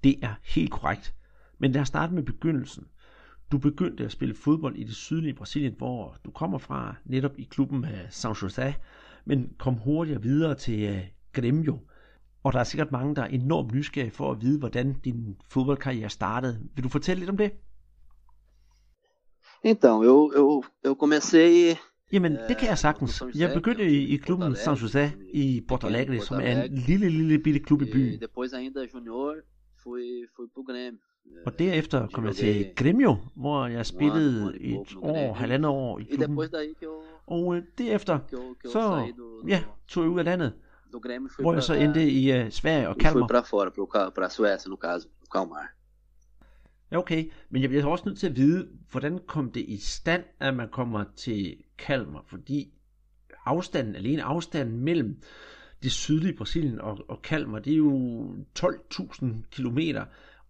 Det 0.04 0.16
er 0.22 0.34
helt 0.44 0.70
korrekt. 0.70 1.14
Men 1.58 1.72
lad 1.72 1.80
os 1.80 1.88
starte 1.88 2.14
med 2.14 2.22
begyndelsen. 2.22 2.86
Du 3.52 3.58
begyndte 3.58 4.04
at 4.04 4.12
spille 4.12 4.34
fodbold 4.34 4.76
i 4.76 4.84
det 4.84 4.94
sydlige 4.94 5.34
Brasilien, 5.34 5.74
hvor 5.78 6.16
du 6.24 6.30
kommer 6.30 6.58
fra, 6.58 6.94
netop 7.04 7.38
i 7.38 7.42
klubben 7.50 7.84
af 7.84 8.06
São 8.10 8.44
José, 8.44 8.72
men 9.24 9.52
kom 9.58 9.74
hurtigere 9.74 10.22
videre 10.22 10.54
til 10.54 10.90
uh, 10.90 10.98
Grêmio. 11.38 11.89
Og 12.42 12.52
der 12.52 12.58
er 12.58 12.64
sikkert 12.64 12.92
mange, 12.92 13.14
der 13.14 13.22
er 13.22 13.26
enormt 13.26 13.74
nysgerrige 13.74 14.10
for 14.10 14.30
at 14.30 14.40
vide, 14.40 14.58
hvordan 14.58 14.96
din 15.04 15.36
fodboldkarriere 15.48 16.10
startede. 16.10 16.60
Vil 16.74 16.84
du 16.84 16.88
fortælle 16.88 17.20
lidt 17.20 17.30
om 17.30 17.36
det? 17.36 17.52
Então, 19.64 20.04
eu, 20.04 20.32
eu, 20.36 20.64
eu 20.84 20.94
comecei 20.94 21.76
Jamen, 22.12 22.38
det 22.48 22.56
kan 22.56 22.68
jeg 22.68 22.78
sagtens. 22.78 23.22
Jeg 23.34 23.50
begyndte 23.54 23.90
i, 23.90 24.14
i 24.14 24.16
klubben 24.16 24.56
San 24.56 24.74
José 24.74 25.30
i 25.32 25.64
Porto 25.68 25.86
Alegre, 25.86 26.20
som 26.20 26.40
er 26.40 26.62
en 26.62 26.74
lille, 26.74 27.08
lille 27.08 27.38
bitte 27.38 27.60
klub 27.60 27.82
i 27.82 27.88
e 27.88 27.92
byen. 27.92 28.22
Og 31.46 31.58
derefter 31.58 32.08
kom 32.08 32.24
jeg 32.24 32.36
til 32.36 32.70
Grêmio, 32.80 33.16
hvor 33.34 33.66
jeg 33.66 33.78
um 33.78 33.84
spillede 33.84 34.54
e 34.60 34.74
pouco 34.74 34.98
et 34.98 35.14
år, 35.16 35.34
halvandet 35.34 35.70
år 35.70 35.98
i 35.98 36.02
E 36.02 36.16
klubben. 36.16 36.38
Og 37.26 37.56
øh, 37.56 37.62
derefter, 37.78 38.18
så 38.64 39.12
ja, 39.48 39.64
tog 39.88 40.04
jeg 40.04 40.10
ud 40.10 40.18
af 40.18 40.24
landet, 40.24 40.52
do 40.92 40.98
Grêmio 41.00 41.26
e 41.26 41.30
fui 41.30 41.42
hvor 41.42 41.52
pra, 41.52 41.56
jeg 41.56 41.62
så 41.62 41.74
endte 41.74 42.10
i 42.10 42.42
uh, 42.46 42.50
Sverige 42.50 42.88
og 42.88 42.92
e 42.92 42.94
fui 42.94 43.02
Kalmar. 43.02 43.26
pra 43.28 43.40
fora, 43.40 43.70
pro, 43.70 43.86
Cal- 43.86 44.12
pra 44.18 44.28
Suécia 44.28 44.68
no 44.68 44.76
caso, 44.76 45.08
pro 45.18 45.38
Kalmar. 45.38 45.74
Ja, 46.90 46.98
okay. 46.98 47.30
Men 47.50 47.62
jeg 47.62 47.68
bliver 47.70 47.86
også 47.86 48.04
nødt 48.06 48.18
til 48.18 48.26
at 48.26 48.36
vide, 48.36 48.68
hvordan 48.90 49.18
kom 49.26 49.50
det 49.50 49.60
i 49.68 49.76
stand, 49.76 50.24
at 50.40 50.54
man 50.54 50.68
kommer 50.68 51.04
til 51.16 51.56
Kalmar? 51.78 52.24
Fordi 52.26 52.72
afstanden, 53.46 53.96
alene 53.96 54.22
afstanden 54.22 54.78
mellem 54.80 55.22
det 55.82 55.92
sydlige 55.92 56.36
Brasilien 56.36 56.80
og, 56.80 56.98
og 57.08 57.22
Kalmar, 57.22 57.58
det 57.58 57.72
er 57.72 57.76
jo 57.76 58.34
12.000 58.58 59.26
kilometer. 59.50 60.04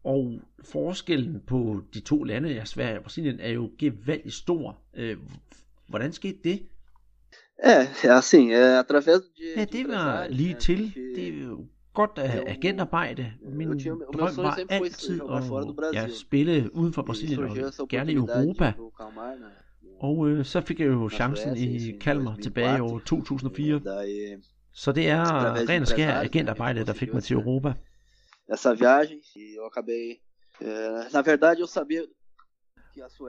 Og 0.05 0.41
forskellen 0.65 1.41
på 1.47 1.83
de 1.95 2.01
to 2.01 2.23
lande, 2.25 2.49
ja, 2.49 2.65
Sverige 2.65 2.97
og 2.99 3.03
Brasilien, 3.03 3.41
er 3.41 3.51
jo 3.51 3.71
gevaldigt 3.79 4.35
stor. 4.35 4.79
Øh, 4.95 5.17
hvordan 5.89 6.13
skete 6.13 6.39
det? 6.45 6.63
É, 7.63 7.81
é 8.05 8.11
assim, 8.11 8.53
é 8.53 8.79
através 8.79 9.21
de. 9.21 9.29
Ja, 9.57 9.65
de 9.65 9.73
det 9.79 9.89
var 9.89 10.27
lige 10.31 10.55
til. 10.55 10.93
Det 11.17 11.29
er 11.29 11.45
jo 11.45 11.67
godt 11.95 12.11
Jo, 12.17 12.45
agentarbejde. 12.47 13.33
Min 13.53 13.69
tinha- 13.69 14.11
drøm 14.13 14.37
var 14.37 14.59
altid 14.69 15.19
jogar 15.19 15.41
fora 15.43 15.63
do 15.63 15.71
at 15.71 15.77
Brasil. 15.77 15.95
ja, 16.01 16.09
spille 16.09 16.75
uden 16.75 16.93
for 16.93 17.03
e 17.03 17.05
Brasilien 17.05 17.39
og 17.81 17.89
gerne 17.89 18.13
i 18.13 18.15
Europa. 18.15 18.73
Og 20.01 20.29
øh, 20.29 20.45
så 20.45 20.61
fik 20.61 20.81
jeg 20.81 20.87
jo 20.87 21.09
chancen 21.11 21.57
i 21.57 21.93
Kalmar 22.01 22.31
2004. 22.37 22.43
tilbage 22.43 22.77
i 22.79 22.81
år 22.81 22.99
2004. 23.07 23.81
Daí, 23.87 24.41
Så 24.73 24.93
det 24.93 25.09
er 25.09 25.69
ren 25.69 25.83
og 25.83 25.89
skær 25.89 26.21
agentarbejde, 26.21 26.85
der 26.87 26.93
fik 26.93 27.15
mig 27.15 27.23
til 27.23 27.35
Europa. 27.35 27.73
essa 28.53 28.73
viagem 28.75 29.19
e 29.37 29.41
eu 29.57 29.65
acabei. 29.71 30.07
é, 30.61 31.13
na 31.15 31.21
verdade, 31.31 31.61
eu 31.61 31.67
sabia. 31.67 32.01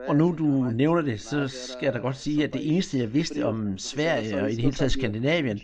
Og 0.08 0.16
nu 0.16 0.34
du 0.38 0.44
nævner 0.74 1.02
det, 1.02 1.20
så 1.20 1.48
skal 1.48 1.86
jeg 1.86 1.92
da 1.92 1.98
godt 1.98 2.16
sige, 2.16 2.44
at 2.44 2.52
det 2.52 2.72
eneste 2.72 2.98
jeg 2.98 3.14
vidste 3.14 3.46
om 3.46 3.78
Sverige 3.78 4.42
og 4.42 4.52
i 4.52 4.54
det 4.54 4.62
hele 4.62 4.74
taget 4.74 4.92
Skandinavien, 4.92 5.58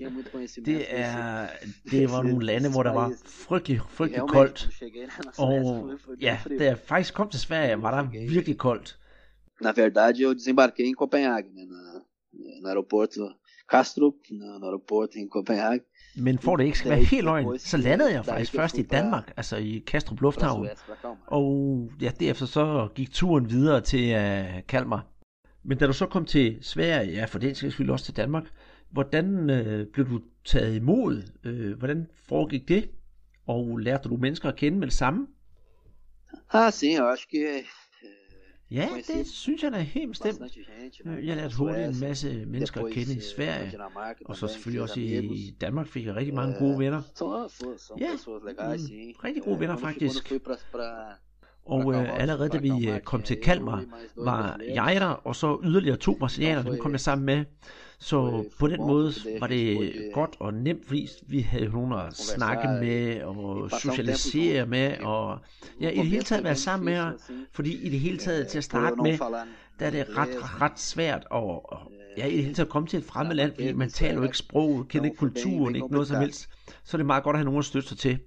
det 0.65 0.85
er, 0.89 1.47
det 1.91 2.11
var 2.11 2.23
nogle 2.23 2.47
lande, 2.47 2.71
hvor 2.71 2.83
der 2.83 2.93
var 2.93 3.13
frygtelig, 3.27 3.81
frygtelig 3.89 4.29
koldt. 4.29 4.69
Og 5.39 5.91
ja, 6.21 6.39
da 6.59 6.65
jeg 6.65 6.79
faktisk 6.79 7.15
kom 7.15 7.29
til 7.31 7.41
Sverige, 7.41 7.83
var 7.83 8.03
der 8.03 8.11
virkelig 8.31 8.59
koldt. 8.59 8.99
Na 9.61 9.73
verdade, 9.77 10.23
eu 10.23 10.33
desembarquei 10.35 10.87
em 10.87 10.95
Copenhague, 10.95 11.51
né, 11.57 11.65
na, 11.67 11.81
no 12.63 12.69
aeroporto 12.69 13.21
Kastrup, 13.69 14.15
no 14.31 14.67
aeroporto 14.67 15.19
em 15.19 15.29
Copenhague. 15.29 15.85
Men 16.17 16.39
for 16.39 16.57
det 16.57 16.65
ikke 16.65 16.79
skal 16.79 16.91
være 16.91 17.05
helt 17.05 17.25
løgn, 17.25 17.59
så 17.59 17.77
landede 17.77 18.13
jeg 18.13 18.25
faktisk 18.25 18.53
først 18.53 18.79
i 18.79 18.83
Danmark, 18.83 19.33
altså 19.37 19.57
i 19.57 19.85
Kastrup 19.87 20.21
Lufthavn. 20.21 20.69
Og 21.27 21.91
ja, 22.01 22.11
derefter 22.21 22.47
så 22.47 22.89
gik 22.95 23.13
turen 23.13 23.51
videre 23.51 23.81
til 23.81 24.17
uh, 24.17 24.61
Kalmar. 24.69 25.07
Men 25.63 25.79
da 25.79 25.87
du 25.87 25.93
så 25.93 26.07
kom 26.07 26.25
til 26.25 26.59
Sverige, 26.63 27.13
ja 27.13 27.25
for 27.25 27.39
den 27.39 27.55
skal 27.55 27.73
skyld 27.73 27.91
også 27.91 28.05
til 28.05 28.17
Danmark, 28.17 28.45
hvordan 28.91 29.51
øh, 29.51 29.87
blev 29.93 30.11
du 30.11 30.21
taget 30.45 30.77
imod? 30.77 31.23
Øh, 31.45 31.79
hvordan 31.79 32.07
foregik 32.29 32.69
det? 32.69 32.91
Og 33.47 33.79
lærte 33.79 34.09
du 34.09 34.17
mennesker 34.17 34.49
at 34.49 34.57
kende 34.57 34.79
med 34.79 34.87
det 34.87 34.95
samme? 34.95 35.27
Ah, 36.53 36.73
sim, 36.73 36.99
eu 36.99 37.07
acho 37.07 37.29
que 37.31 37.65
Ja, 38.71 38.89
det 39.07 39.27
synes 39.27 39.63
jeg 39.63 39.73
da 39.73 39.79
helt 39.79 40.09
bestemt. 40.09 40.41
Øh, 41.05 41.27
Jeg 41.27 41.37
lærte 41.37 41.57
hurtigt 41.57 41.89
en 41.89 42.01
masse 42.01 42.45
mennesker 42.47 42.85
at 42.85 42.93
kende 42.93 43.13
i 43.13 43.15
na 43.15 43.21
Sverige. 43.21 43.73
Og 44.25 44.37
så 44.37 44.47
selvfølgelig 44.49 44.83
også 44.83 45.01
i 45.01 45.55
Danmark 45.61 45.87
fik 45.87 46.07
jeg 46.07 46.17
rigtig 46.17 46.35
mange 46.35 46.55
Øh, 46.55 46.59
gode 46.59 46.79
venner. 46.79 47.03
Ja, 48.01 48.11
mm, 48.13 49.13
rigtig 49.25 49.43
gode 49.43 49.61
venner 49.61 49.77
faktisk. 49.77 50.33
Og 51.67 51.95
øh, 51.95 52.21
allerede 52.21 52.49
da 52.49 52.59
vi 52.59 52.89
øh, 52.91 53.01
kom 53.01 53.23
til 53.23 53.37
Kalmar, 53.43 53.85
var 54.17 54.61
jeg 54.75 54.97
der, 55.01 55.07
og 55.07 55.37
så 55.37 55.61
yderligere 55.65 55.97
to 55.97 56.15
brasilianere, 56.19 56.65
dem 56.71 56.79
kom 56.79 56.93
jeg 56.93 57.01
sammen 57.01 57.27
med. 57.27 57.45
Så 58.01 58.43
Foi- 58.43 58.59
på 58.59 58.67
den 58.67 58.81
måde 58.81 59.13
var 59.41 59.47
er 59.47 59.51
det 59.51 60.11
godt 60.15 60.37
og 60.41 60.55
nemt, 60.55 60.87
fordi 60.87 61.09
vi 61.27 61.41
havde 61.41 61.69
nogen 61.69 61.93
at 61.93 62.17
snakke 62.17 62.69
med 62.69 63.23
og 63.23 63.71
socialisere 63.71 64.67
med, 64.67 64.99
og 64.99 65.39
ja, 65.81 65.91
i 65.91 65.97
det 65.97 66.07
hele 66.07 66.23
taget 66.23 66.45
være 66.45 66.57
sammen 66.57 66.85
med 66.85 67.19
Fordi 67.53 67.87
i 67.87 67.89
det 67.91 68.01
hele 68.01 68.19
taget 68.19 68.49
til 68.49 68.59
at 68.59 68.65
starte 68.65 68.97
med, 68.97 69.19
der 69.79 69.87
er 69.87 69.91
det 69.91 70.05
inglês, 70.05 70.19
ret, 70.19 70.61
ret 70.63 70.79
svært 70.81 71.21
at, 71.21 71.27
og, 71.31 71.93
ja, 72.17 72.27
i 72.27 72.33
det 72.37 72.43
hele 72.43 72.55
taget 72.55 72.69
komme 72.69 72.89
til 72.89 72.99
et 72.99 73.05
fremmed 73.05 73.35
land, 73.37 73.53
fordi 73.55 73.73
man 73.73 73.91
taler 73.91 74.15
jo 74.15 74.21
er- 74.21 74.25
ikke 74.25 74.39
sproget, 74.39 74.89
kender 74.89 75.05
ikke 75.05 75.15
er 75.15 75.19
kulturen, 75.19 75.75
ikke 75.77 75.89
noget 75.89 76.09
som 76.09 76.21
helst. 76.21 76.49
Så 76.85 76.97
er 76.97 76.99
det 76.99 77.07
meget 77.07 77.25
godt 77.25 77.35
at 77.35 77.39
have 77.39 77.45
nogen 77.45 77.59
at 77.59 77.65
støtte 77.65 77.89
sig 77.89 77.99
til. 77.99 78.19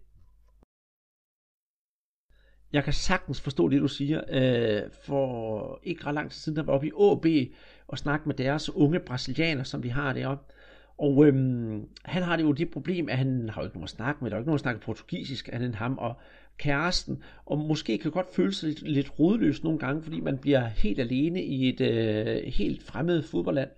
Jeg 2.73 2.83
kan 2.83 2.93
sagtens 2.93 3.41
forstå 3.41 3.69
det, 3.69 3.81
du 3.81 3.87
siger. 3.87 4.21
Øh, 4.29 4.81
for 5.05 5.79
ikke 5.83 6.05
ret 6.05 6.13
lang 6.15 6.31
tid 6.31 6.39
siden, 6.39 6.55
der 6.55 6.63
var 6.63 6.73
oppe 6.73 6.87
i 6.87 6.91
AB 7.11 7.51
og 7.91 7.97
snakke 7.97 8.27
med 8.27 8.35
deres 8.35 8.69
unge 8.69 8.99
brasilianer, 8.99 9.63
som 9.63 9.81
de 9.81 9.91
har 9.91 10.13
deroppe. 10.13 10.53
Og 10.97 11.25
øhm, 11.25 11.89
han 12.05 12.23
har 12.23 12.35
det 12.35 12.43
jo 12.43 12.51
det 12.51 12.71
problem, 12.71 13.09
at 13.09 13.17
han 13.17 13.49
har 13.49 13.61
jo 13.61 13.65
ikke 13.65 13.77
nogen 13.77 13.83
at 13.83 13.89
snakke 13.89 14.23
med, 14.23 14.31
der 14.31 14.35
er 14.35 14.39
jo 14.39 14.41
ikke 14.41 14.49
nogen, 14.49 14.57
der 14.57 14.61
snakker 14.61 14.81
portugisisk, 14.81 15.49
han 15.53 15.61
end 15.61 15.75
ham 15.75 15.97
og 15.97 16.13
kæresten, 16.57 17.23
og 17.45 17.57
måske 17.57 17.97
kan 17.97 18.11
godt 18.11 18.35
føle 18.35 18.53
sig 18.53 18.69
lidt, 18.69 18.81
lidt 18.81 19.19
rodløs 19.19 19.63
nogle 19.63 19.79
gange, 19.79 20.03
fordi 20.03 20.19
man 20.19 20.37
bliver 20.37 20.67
helt 20.67 20.99
alene 20.99 21.43
i 21.43 21.69
et 21.69 21.81
øh, 21.81 22.43
helt 22.43 22.83
fremmed 22.83 23.23
fodboldland. 23.23 23.69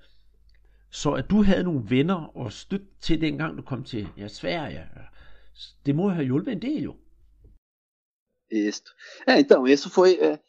Så 0.89 1.11
at 1.11 1.29
du 1.29 1.43
havde 1.43 1.63
nogle 1.63 1.83
venner 1.89 2.37
og 2.37 2.51
støtte 2.51 2.85
til 3.01 3.21
dengang 3.21 3.57
du 3.57 3.61
kom 3.61 3.83
til 3.83 4.07
ja, 4.17 4.27
Sverige, 4.27 4.83
det 5.85 5.95
må 5.95 6.09
have 6.09 6.25
hjulpet 6.25 6.51
en 6.51 6.61
del 6.61 6.83
jo. 6.83 6.95
Isso. 8.51 8.93
É, 9.27 9.39
então, 9.39 9.67
isso 9.67 9.89
foi. 9.89 10.09
É, 10.21 10.39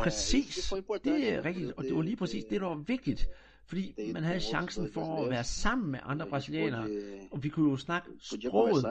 Præcis, 0.00 0.68
foi 0.68 0.78
importante. 0.78 1.20
det 1.20 1.34
er 1.34 1.44
rigtigt, 1.44 1.72
og 1.76 1.84
eu 1.84 1.88
det 1.88 1.96
var 1.96 2.02
lige 2.02 2.16
præcis 2.16 2.44
det, 2.44 2.60
der 2.60 2.66
var 2.66 2.74
vigtigt, 2.74 3.26
fordi 3.66 3.94
man 4.12 4.22
havde 4.22 4.40
chancen 4.40 4.82
dois 4.82 4.94
for 4.94 5.24
at 5.24 5.30
være 5.30 5.44
sammen 5.44 5.90
med 5.90 5.98
andre 6.02 6.26
brasilianere, 6.26 6.88
og 7.30 7.42
vi 7.42 7.48
kunne 7.48 7.70
jo 7.70 7.76
snakke 7.76 8.08
sproget. 8.20 8.84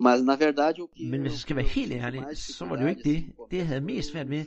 Mas 0.00 0.22
na 0.22 0.36
verdade 0.36 0.80
o 0.82 0.86
que 0.86 1.08
Men 1.10 1.20
hvis 1.20 1.32
jeg 1.32 1.38
skal 1.38 1.56
være 1.56 1.66
helt 1.66 1.92
ærlig, 1.92 2.22
så 2.34 2.64
var 2.64 2.76
det 2.76 2.82
jo 2.82 2.88
ikke 2.88 3.02
det. 3.02 3.24
Det 3.50 3.56
jeg 3.56 3.66
havde 3.66 3.80
mest 3.80 4.10
svært 4.10 4.28
med, 4.28 4.44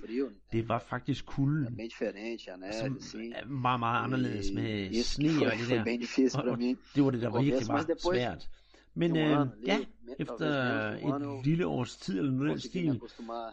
det 0.51 0.69
var 0.69 0.79
faktisk 0.79 1.25
kulden. 1.25 1.65
Som 1.65 3.21
er 3.21 3.45
meget, 3.45 3.79
meget 3.79 4.03
anderledes 4.03 4.49
E 4.49 4.53
med 4.53 4.91
isso 4.91 5.13
sne 5.13 5.29
og 5.29 5.51
det 5.57 5.69
der. 5.69 5.81
Og, 6.39 6.47
og 6.49 6.59
det 6.95 7.03
var 7.03 7.11
det, 7.11 7.21
der 7.21 7.29
var 7.29 7.41
virkelig 7.41 7.67
var 7.67 7.85
svært. 8.13 8.49
Men 8.93 9.17
øh, 9.17 9.47
ja, 9.65 9.79
efter 10.19 10.47
et 10.91 11.45
lille 11.45 11.67
års 11.67 11.97
tid 11.97 12.19
eller 12.19 12.31
noget 12.31 12.51
den 12.51 12.59
stil, 12.59 13.01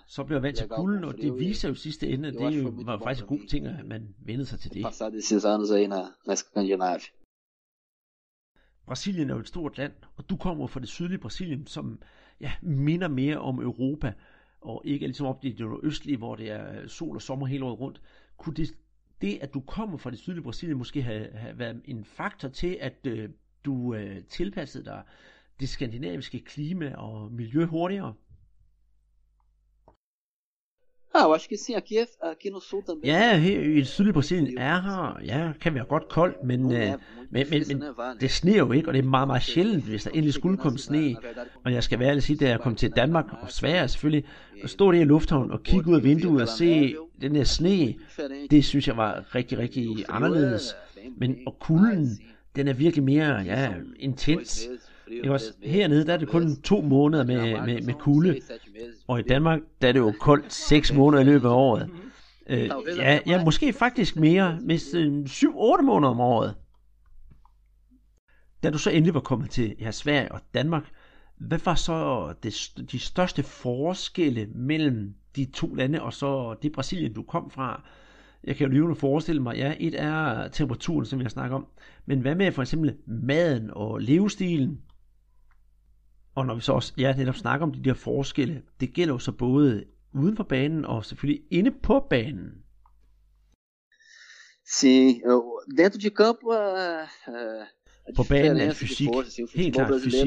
så 0.07 0.25
blev 0.25 0.37
jeg 0.37 0.43
vant 0.43 0.57
til 0.57 0.69
kulden, 0.69 1.05
og 1.05 1.17
det 1.17 1.57
sig 1.57 1.69
jo 1.69 1.73
i 1.73 1.77
sidste 1.77 2.09
ende, 2.09 2.29
at 2.29 2.35
det 2.35 2.63
jo 2.63 2.73
var 2.85 2.99
faktisk 2.99 3.31
en 3.31 3.39
god 3.39 3.47
ting, 3.49 3.67
at 3.67 3.87
man 3.87 4.15
vendte 4.19 4.47
sig 4.47 4.61
til 4.61 4.75
det. 4.75 4.83
Brasilien 8.87 9.31
er 9.31 9.35
jo 9.35 9.41
et 9.41 9.49
stort 9.49 9.79
land, 9.79 9.93
og 10.17 10.31
du 10.31 10.37
kommer 10.37 10.67
fra 10.67 10.81
det 10.81 10.89
sydlige 10.89 11.19
Brasilien, 11.19 11.67
som 11.67 12.03
ja, 12.41 12.53
minder 12.63 13.09
mere 13.09 13.39
om 13.39 13.59
Europa, 13.61 14.13
og 14.61 14.83
ikke 14.85 15.05
er 15.05 15.09
ligesom 15.09 15.27
op 15.27 15.45
i 15.45 15.53
det 15.53 15.67
østlige, 15.83 16.17
hvor 16.17 16.37
det 16.37 16.51
er 16.51 16.89
sol 16.89 17.17
og 17.17 17.23
sommer 17.23 17.47
hele 17.47 17.65
året 17.65 17.81
rundt. 17.81 18.01
Kunne 18.37 18.55
det, 18.55 18.71
det 19.21 19.39
at 19.41 19.55
du 19.55 19.61
kommer 19.61 19.99
fra 19.99 20.11
det 20.11 20.19
sydlige 20.19 20.43
Brasilien, 20.43 20.79
måske 20.79 21.03
have, 21.03 21.29
have 21.33 21.59
været 21.59 21.81
en 21.85 22.05
faktor 22.05 22.49
til, 22.49 22.79
at 22.81 23.07
øh, 23.07 23.29
du 23.65 23.95
øh, 23.95 24.25
tilpassede 24.29 24.85
dig 24.85 25.03
det 25.61 25.69
skandinaviske 25.69 26.41
klima 26.41 26.95
og 26.95 27.33
miljø 27.33 27.65
hurtigere? 27.65 28.15
Ah, 31.15 31.25
eu 31.25 31.35
acho 31.35 31.49
que 31.49 31.57
sim, 31.57 31.75
aqui, 31.75 31.99
aqui 32.23 32.51
no 32.51 32.61
sul 32.61 32.83
também. 32.83 33.05
Ja, 33.05 33.37
her 33.37 33.61
i 33.61 33.75
det 33.75 33.87
sydlige 33.87 34.13
Brasilien 34.13 34.59
er 34.59 34.81
her, 34.81 35.19
ja, 35.25 35.53
kan 35.61 35.75
være 35.75 35.85
godt 35.85 36.09
koldt, 36.09 36.45
men, 36.45 36.63
muito 36.63 36.99
men, 37.31 37.47
men, 37.51 37.65
men 37.69 37.83
det 38.21 38.31
sneer 38.31 38.57
jo 38.57 38.73
ikke, 38.73 38.89
og 38.89 38.95
det 38.95 39.05
er 39.05 39.09
meget, 39.09 39.29
meget 39.29 39.43
sjældent, 39.43 39.85
hvis 39.85 40.05
der 40.05 40.11
endelig 40.11 40.35
skulle 40.35 40.57
komme 40.57 40.79
sne. 40.79 41.17
Og 41.65 41.73
jeg 41.73 41.85
skal 41.85 41.99
være 41.99 42.09
ærlig 42.09 42.19
og 42.19 42.23
sige, 42.23 42.37
da 42.37 42.49
jeg 42.49 42.61
kom 42.61 42.75
til 42.75 42.91
Danmark, 42.91 43.25
og 43.43 43.51
Sverige 43.51 43.89
selvfølgelig, 43.89 44.25
at 44.63 44.71
stå 44.71 44.93
der 44.93 45.01
i 45.01 45.05
lufthavnen 45.05 45.51
og 45.51 45.63
kigge 45.63 45.91
ud 45.91 45.97
af 45.97 46.05
vinduet 46.05 46.43
og 46.43 46.49
se 46.49 46.97
den 47.21 47.37
her 47.37 47.45
sne, 47.45 47.95
det 48.51 48.65
synes 48.65 48.89
jeg 48.89 48.97
var 48.97 49.35
rigtig, 49.35 49.59
rigtig 49.59 50.05
anderledes. 50.09 50.77
Men 51.17 51.39
og 51.47 51.57
kulden, 51.61 52.09
den 52.59 52.69
er 52.69 52.73
virkelig 52.73 53.05
mere 53.05 53.37
ja, 53.37 53.75
intens. 53.97 54.69
Ikke 55.11 55.33
også? 55.33 55.53
Hernede 55.63 56.07
der 56.07 56.13
er 56.13 56.17
det 56.17 56.29
kun 56.29 56.57
to 56.57 56.81
måneder 56.81 57.25
med, 57.25 57.67
med, 57.67 57.83
med 57.83 57.95
kulde, 57.95 58.41
og 59.07 59.21
i 59.21 59.23
Danmark 59.23 59.61
der 59.83 59.89
er 59.89 59.93
det 59.93 60.01
jo 60.01 60.13
koldt 60.21 60.53
seks 60.69 60.93
måneder 60.93 61.23
i 61.23 61.27
løbet 61.27 61.49
af 61.49 61.53
året. 61.53 61.91
Øh, 62.51 62.71
ja, 62.97 63.19
ja, 63.27 63.45
måske 63.45 63.73
faktisk 63.73 64.17
mere, 64.17 64.59
hvis 64.65 64.95
øh, 64.95 65.23
7-8 65.25 65.83
måneder 65.83 66.11
om 66.11 66.21
året. 66.21 66.55
Da 68.63 68.71
du 68.71 68.79
så 68.79 68.91
endelig 68.91 69.15
var 69.15 69.21
kommet 69.21 69.51
til 69.51 69.77
ja, 69.81 69.91
Sverige 69.91 70.33
og 70.33 70.41
Danmark, 70.55 70.91
hvad 71.37 71.59
var 71.65 71.75
så 71.75 72.33
det, 72.43 72.73
de 72.93 72.99
største 72.99 73.43
forskelle 73.43 74.47
mellem 74.47 75.15
de 75.37 75.45
to 75.45 75.75
lande, 75.75 76.03
og 76.03 76.13
så 76.13 76.55
det 76.63 76.73
Brasilien, 76.73 77.13
du 77.13 77.23
kom 77.23 77.51
fra? 77.51 77.83
Jeg 78.49 78.57
kan 78.57 78.73
jo 78.73 78.87
lige 78.87 78.97
forestille 78.97 79.43
mig, 79.43 79.57
ja, 79.57 79.75
et 79.81 80.01
er 80.01 80.49
temperaturen, 80.49 81.07
som 81.07 81.21
jeg 81.21 81.31
snakker 81.31 81.57
om, 81.57 81.67
men 82.07 82.21
hvad 82.21 82.35
med 82.35 82.53
for 82.53 82.63
eksempel 82.63 82.97
maden 83.07 83.71
og 83.71 83.99
levestilen? 83.99 84.81
Og 86.35 86.47
når 86.47 86.55
vi 86.55 86.61
så 86.61 86.73
også 86.73 86.93
ja, 86.99 87.15
netop 87.17 87.35
snakker 87.35 87.67
om 87.67 87.73
de 87.73 87.85
der 87.85 87.95
forskelle, 87.95 88.63
det 88.81 88.95
gælder 88.95 89.15
jo 89.15 89.19
så 89.19 89.33
både 89.33 89.85
uden 90.15 90.37
for 90.37 90.45
banen 90.45 90.85
og 90.85 91.05
selvfølgelig 91.05 91.43
inde 91.51 91.71
på 91.71 92.07
banen. 92.11 92.51
Sim, 94.67 95.21
eu, 95.25 95.61
dentro 95.77 95.99
de 95.99 96.11
campo 96.11 96.51
a, 96.51 97.07
på 98.17 98.25
banen 98.29 98.57
er 98.57 98.61
det 98.61 98.71
de 98.71 98.75
fysik. 98.75 99.09
Helt 99.55 99.75
klart 99.75 99.93
fysik. 100.05 100.25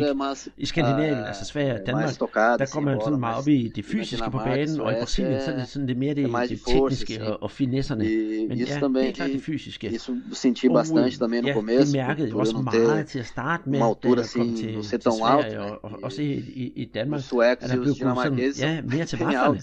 I 0.58 0.66
Skandinavien, 0.66 1.18
altså 1.18 1.46
Sverige 1.46 1.74
og 1.74 1.80
Danmark, 1.86 2.10
der 2.20 2.74
går 2.74 2.80
man 2.80 3.00
sådan 3.04 3.20
meget 3.20 3.38
op 3.38 3.48
i 3.48 3.72
det 3.76 3.86
fysiske 3.86 4.32
på 4.32 4.38
banen, 4.38 4.80
og 4.80 4.92
i 4.92 4.96
Brasilien 5.00 5.42
så 5.42 5.52
er 5.52 5.56
det 5.56 5.68
sådan 5.68 5.88
det 5.88 5.98
mere 5.98 6.16
det, 6.16 6.24
er 6.24 6.46
det 6.46 6.62
tekniske 6.68 7.24
og, 7.24 7.44
og 7.44 7.52
finesserne. 7.52 8.06
E 8.06 8.48
Men 8.48 8.58
ja, 8.58 8.80
também, 8.80 9.00
helt 9.00 9.16
klart 9.16 9.30
det 9.30 9.38
e, 9.38 9.42
fysiske. 9.42 10.00
senti 10.34 10.70
bastante 10.70 11.26
também 11.26 11.42
no 11.42 11.62
começo, 11.62 11.86
det 11.86 11.96
mærkede 11.96 12.28
jeg 12.28 12.32
por 12.34 12.40
også 12.40 12.58
meget 12.58 13.08
til 13.08 13.20
at 13.20 13.26
starte 13.26 13.70
med, 13.70 13.80
da 13.80 13.86
jeg 13.86 14.26
kom 14.36 14.56
til, 14.56 14.84
til 14.84 15.02
Sverige, 15.02 15.60
og, 15.60 15.84
og 15.84 15.92
E 15.92 16.04
også 16.04 16.22
i, 16.22 16.74
i, 16.76 16.86
Danmark, 16.94 17.20
at 17.20 17.64
e 17.64 17.68
der 17.68 17.76
blev 17.76 17.92
os 17.92 18.00
gået 18.00 18.18
sådan, 18.24 18.54
ja, 18.60 18.82
mere 18.82 19.06
til 19.06 19.20
vaflerne. 19.26 19.62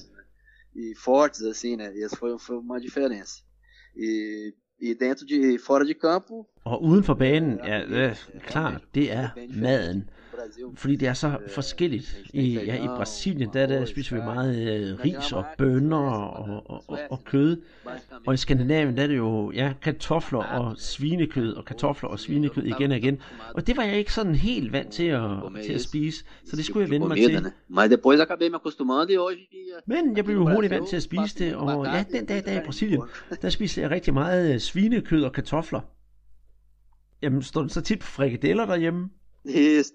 e 0.79 0.95
fortes 0.97 1.43
assim, 1.43 1.77
né? 1.77 1.87
E 1.97 2.05
essa 2.05 2.17
foi, 2.17 2.39
foi 2.39 2.57
uma 2.57 2.81
diferença. 2.81 3.43
E, 3.97 4.53
e 4.81 4.95
dentro 4.95 5.27
de 5.27 5.59
fora 5.67 5.85
de 5.85 5.95
campo, 5.95 6.47
Og 6.65 6.83
uden 6.83 7.05
for 7.05 7.15
banen, 7.15 7.61
ja, 7.65 7.83
øh, 7.89 8.17
klart, 8.47 8.83
det 8.95 9.13
er 9.13 9.29
maden. 9.55 10.11
Fordi 10.75 10.97
det 10.97 11.09
er 11.09 11.13
så 11.13 11.39
forskelligt. 11.55 12.17
I, 12.35 12.53
ja, 12.53 12.85
i 12.85 12.87
Brasilien, 12.87 13.51
der, 13.53 13.67
der 13.67 13.85
spiser 13.85 14.17
vi 14.17 14.23
meget 14.23 14.57
øh, 14.57 15.05
ris 15.05 15.33
og 15.33 15.45
bønner 15.59 16.11
og, 16.11 16.63
og, 16.71 16.85
og, 16.89 16.99
og 17.11 17.25
kød. 17.25 17.63
Og 18.27 18.35
i 18.35 18.37
Skandinavien, 18.37 18.97
der 18.97 19.03
er 19.03 19.07
det 19.07 19.17
jo 19.17 19.53
ja, 19.53 19.73
kartofler 19.83 20.39
og 20.39 20.77
svinekød, 20.79 21.55
og 21.55 21.65
kartofler 21.65 22.11
og 22.11 22.21
svinekød 22.21 22.63
igen 22.63 22.91
og 22.91 22.97
igen. 22.97 23.21
Og 23.55 23.67
det 23.67 23.77
var 23.77 23.83
jeg 23.83 23.99
ikke 23.99 24.13
sådan 24.13 24.35
helt 24.35 24.73
vant 24.73 24.93
til 24.93 25.07
at, 25.07 25.31
til 25.67 25.73
at 25.73 25.81
spise, 25.81 26.25
så 26.45 26.57
det 26.57 26.65
skulle 26.65 26.85
jeg 26.85 26.91
vende 26.91 27.09
mig 27.09 27.17
til. 27.17 27.37
e 27.37 27.53
Men 29.87 30.17
jeg 30.17 30.25
blev 30.25 30.39
hurtigt 30.41 30.71
vant 30.71 30.89
til 30.89 30.97
at 30.97 31.03
spise 31.03 31.39
det, 31.39 31.55
og 31.55 31.87
ja, 31.87 32.01
e 32.01 32.05
den 32.13 32.27
dag, 32.27 32.45
der 32.45 32.61
i 32.61 32.65
Brasilien, 32.65 33.03
der 33.43 33.51
spiste 33.51 33.81
jeg 33.81 33.91
rigtig 33.91 34.15
meget 34.15 34.55
øh, 34.55 34.61
svinekød 34.61 35.25
og 35.25 35.33
kartofler. 35.33 35.81
Jamen, 37.23 37.43
står 37.43 37.61
den 37.61 37.71
så 37.71 37.81
tit 37.81 37.99
på 37.99 38.07
frikadeller 38.07 38.67
derhjemme? 38.67 39.09
Isso. 39.49 39.95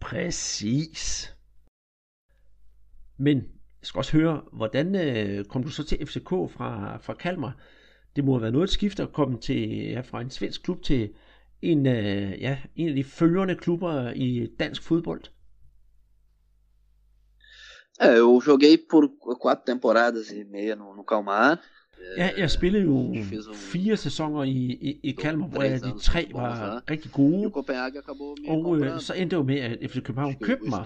Præcis. 0.00 1.34
Men 3.18 3.36
jeg 3.80 3.86
skal 3.86 3.98
også 3.98 4.12
høre, 4.12 4.42
hvordan 4.52 4.94
øh, 4.94 5.44
kom 5.44 5.62
du 5.62 5.70
så 5.70 5.84
til 5.84 6.06
FCK 6.06 6.28
fra, 6.28 6.96
fra 6.96 7.14
Kalmar? 7.14 7.56
Det 8.16 8.24
må 8.24 8.32
have 8.32 8.42
været 8.42 8.52
noget 8.52 8.64
et 8.64 8.72
skift 8.72 9.00
at 9.00 9.12
komme 9.12 9.40
til, 9.40 9.68
ja, 9.68 10.00
fra 10.00 10.20
en 10.20 10.30
svensk 10.30 10.62
klub 10.62 10.82
til 10.82 11.14
en, 11.62 11.86
øh, 11.86 12.40
ja, 12.40 12.58
en 12.76 12.88
af 12.88 12.94
de 12.94 13.04
førende 13.04 13.56
klubber 13.56 14.10
i 14.10 14.46
dansk 14.58 14.82
fodbold. 14.82 15.24
É, 18.00 18.16
eu 18.16 18.40
joguei 18.46 18.76
por 18.90 19.10
quatro 19.42 19.64
temporadas 19.64 20.30
e 20.30 20.44
meia 20.44 20.76
no, 20.76 20.94
no 20.94 21.02
Calmar. 21.02 21.60
Ja, 22.16 22.30
jeg 22.38 22.50
spillede 22.50 22.84
jo 22.84 23.16
fire 23.54 23.96
sæsoner 23.96 24.42
i, 24.42 24.50
i, 24.50 25.00
i 25.02 25.10
Kalmar, 25.10 25.46
hvor 25.46 25.62
de 25.62 25.98
tre 26.00 26.28
var 26.34 26.56
sponsor. 26.56 26.90
rigtig 26.90 27.12
gode. 27.12 27.52
Og 28.48 28.78
øh, 28.78 29.00
så 29.00 29.14
endte 29.14 29.36
det 29.36 29.40
jo 29.40 29.46
med, 29.46 29.58
at 29.58 29.78
FC 29.90 30.02
København 30.02 30.34
købte 30.42 30.64
mig. 30.68 30.84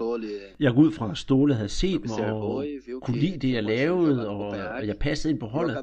Jeg 0.60 0.72
går 0.74 0.82
ud 0.82 0.92
fra, 0.92 1.10
at 1.10 1.18
Ståle 1.18 1.54
havde 1.54 1.68
set 1.68 2.00
mig 2.08 2.32
og 2.32 2.64
kunne 3.02 3.18
lide 3.18 3.38
det, 3.38 3.52
jeg 3.52 3.62
lavede, 3.64 4.28
og 4.28 4.56
jeg 4.86 4.96
passede 4.96 5.32
ind 5.32 5.40
på 5.40 5.46
holdet. 5.46 5.78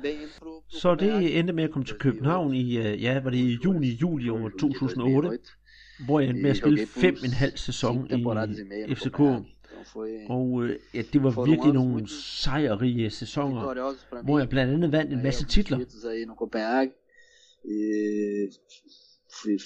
Så 0.69 0.95
det 0.95 1.39
endte 1.39 1.53
med 1.53 1.63
at 1.63 1.71
komme 1.71 1.85
til 1.85 1.95
København 1.95 2.53
i, 2.53 2.77
øh, 2.77 3.03
ja, 3.03 3.19
var 3.19 3.29
det 3.29 3.37
i 3.37 3.57
juni, 3.65 3.87
juli 3.87 4.29
år 4.29 4.37
Juli 4.39 4.51
2008, 4.59 5.27
2008. 5.27 5.37
hvor 6.05 6.19
jeg 6.19 6.29
endte 6.29 6.41
med 6.43 6.49
at 6.51 6.57
spille 6.57 6.87
fem 6.87 7.15
en 7.25 7.31
halv 7.31 7.57
sæson 7.57 8.07
i 8.11 8.95
FCK. 8.95 9.19
Foi 9.85 10.25
Og 10.29 10.63
øh, 10.63 10.79
ja, 10.93 11.01
det 11.13 11.23
var 11.23 11.45
virkelig 11.45 11.73
nogle 11.73 12.07
sejrige 12.09 13.09
sæsoner, 13.09 13.93
hvor 14.23 14.39
jeg 14.39 14.49
blandt 14.49 14.73
andet 14.73 14.91
vandt 14.91 15.13
en 15.13 15.23
masse 15.23 15.45
titler. 15.45 15.77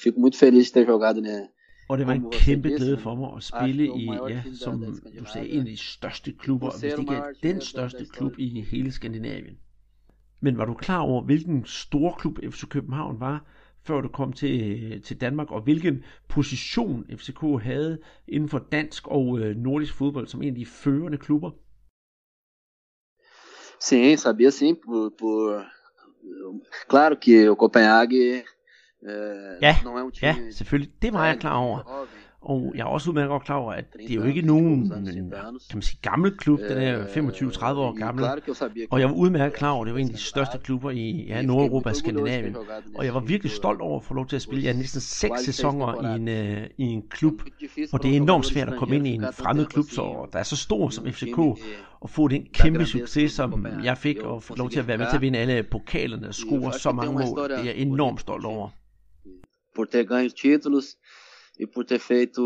fico 0.03 0.19
muito 0.19 0.37
feliz 0.37 0.71
de 0.71 0.79
ter 0.79 0.85
jogado 0.85 1.21
né, 1.21 1.49
Og 1.89 1.97
det 1.97 2.07
var 2.07 2.13
en 2.13 2.31
kæmpe 2.31 2.69
glæde 2.69 2.97
for 2.97 3.15
mig 3.15 3.29
at 3.37 3.43
spille 3.43 3.85
i, 3.85 4.09
ja, 4.29 4.43
som 4.53 4.81
da 4.81 5.19
du 5.19 5.25
sagde, 5.33 5.49
en 5.49 5.59
af 5.59 5.65
de 5.65 5.77
største 5.77 6.33
klubber, 6.39 6.71
hvis 6.71 6.93
det 6.93 6.99
ikke 6.99 7.13
er 7.13 7.23
den 7.43 7.61
største 7.61 8.05
klub 8.13 8.39
i 8.39 8.61
hele 8.61 8.91
Skandinavien. 8.91 9.57
Men 10.41 10.57
var 10.57 10.65
du 10.65 10.73
klar 10.73 10.99
over, 10.99 11.23
hvilken 11.23 11.65
stor 11.65 12.15
klub 12.19 12.39
FC 12.51 12.67
København 12.69 13.19
var, 13.19 13.45
før 13.85 14.01
du 14.01 14.07
kom 14.07 14.33
til, 14.33 15.01
til 15.01 15.21
Danmark, 15.21 15.51
og 15.51 15.61
hvilken 15.61 16.03
position 16.29 17.05
FCK 17.17 17.41
havde 17.61 17.99
inden 18.27 18.49
for 18.49 18.59
dansk 18.71 19.07
og 19.07 19.39
øh, 19.39 19.55
nordisk 19.55 19.93
fodbold 19.93 20.27
som 20.27 20.41
en 20.41 20.49
af 20.49 20.55
de 20.55 20.65
førende 20.65 21.17
klubber? 21.17 21.51
Sim, 23.79 24.17
sabia 24.17 24.49
sim, 24.49 24.75
por, 24.85 25.13
por... 25.19 25.65
Claro 26.89 27.15
que 27.15 27.49
o 27.49 27.55
Copenhague 27.55 28.43
é, 29.05 29.57
Ja, 29.61 29.75
não 29.83 29.97
é 29.97 30.03
um 30.03 30.11
time 30.11 30.31
Ja, 30.31 30.51
selvfølgelig. 30.51 30.93
Det 31.01 31.13
var 31.13 31.27
jeg 31.27 31.39
klar 31.39 31.55
over. 31.55 32.07
Og 32.45 32.71
jeg 32.75 32.81
er 32.81 32.85
også 32.85 33.09
udmærket 33.09 33.29
godt 33.29 33.43
klar 33.43 33.55
over, 33.55 33.73
at 33.73 33.85
det 33.93 34.11
er 34.11 34.15
jo 34.15 34.21
30 34.21 34.35
ikke 34.35 34.47
nogen, 34.47 34.89
30 34.89 34.97
anos, 34.97 35.15
kan 35.15 35.29
30 35.31 35.47
anos. 35.47 35.73
man 35.73 35.81
sige, 35.81 35.99
gammel 36.01 36.37
klub. 36.37 36.59
Den 36.59 36.77
er 36.77 36.93
Øh, 36.99 37.05
25-30 37.05 37.63
år 37.65 37.93
e 37.93 37.95
gammel. 37.95 38.25
Og 38.91 38.99
jeg 38.99 39.09
var 39.09 39.15
udmærket 39.15 39.57
klar 39.57 39.71
over, 39.71 39.81
at 39.81 39.85
det 39.85 39.93
var 39.93 39.99
en 39.99 40.07
af 40.07 40.13
de 40.13 40.21
største 40.21 40.57
klubber 40.63 40.91
i 40.91 41.25
ja, 41.27 41.41
Nordeuropa 41.41 41.89
og 41.89 41.95
Skandinavien. 41.95 42.55
Og 42.95 43.05
jeg 43.05 43.13
var 43.13 43.19
virkelig 43.19 43.51
stolt 43.51 43.81
over 43.81 43.99
at 43.99 44.05
få 44.05 44.13
lov 44.13 44.27
til 44.27 44.35
at 44.35 44.41
spille 44.41 44.63
ja, 44.63 44.73
næsten 44.73 45.01
seks 45.01 45.41
sæsoner 45.41 46.11
i 46.11 46.15
en, 46.15 46.27
øh, 46.27 46.67
i 46.77 46.83
en 46.83 47.03
klub. 47.09 47.41
Og 47.93 48.03
det 48.03 48.11
er 48.11 48.15
enormt 48.15 48.45
svært 48.45 48.69
at 48.69 48.79
komme 48.79 48.95
ind 48.95 49.07
i 49.07 49.11
en 49.11 49.25
fremmed 49.33 49.65
klub, 49.65 49.85
så 49.89 50.29
der 50.33 50.39
er 50.39 50.43
så 50.43 50.55
stor 50.55 50.89
som 50.89 51.05
FCK, 51.05 51.37
og 52.01 52.09
få 52.09 52.27
den 52.27 52.45
kæmpe 52.53 52.85
succes, 52.85 53.31
som 53.31 53.67
jeg 53.83 53.97
fik, 53.97 54.17
og 54.17 54.43
få 54.43 54.55
lov 54.55 54.69
til 54.69 54.79
at 54.79 54.87
være 54.87 54.97
med 54.97 55.05
til 55.09 55.15
at 55.15 55.21
vinde 55.21 55.39
alle 55.39 55.63
pokalerne 55.63 56.27
og 56.27 56.33
score 56.33 56.73
så 56.73 56.91
mange 56.91 57.13
mål. 57.13 57.49
Det 57.49 57.59
er 57.59 57.63
jeg 57.63 57.75
enormt 57.75 58.21
stolt 58.21 58.45
over. 58.45 58.69
por 59.75 59.85
ter 59.85 60.03
ganho 60.03 60.29
títulos 60.29 60.95
e 61.59 61.67
por 61.67 61.83
ter 61.83 61.99
feito 61.99 62.41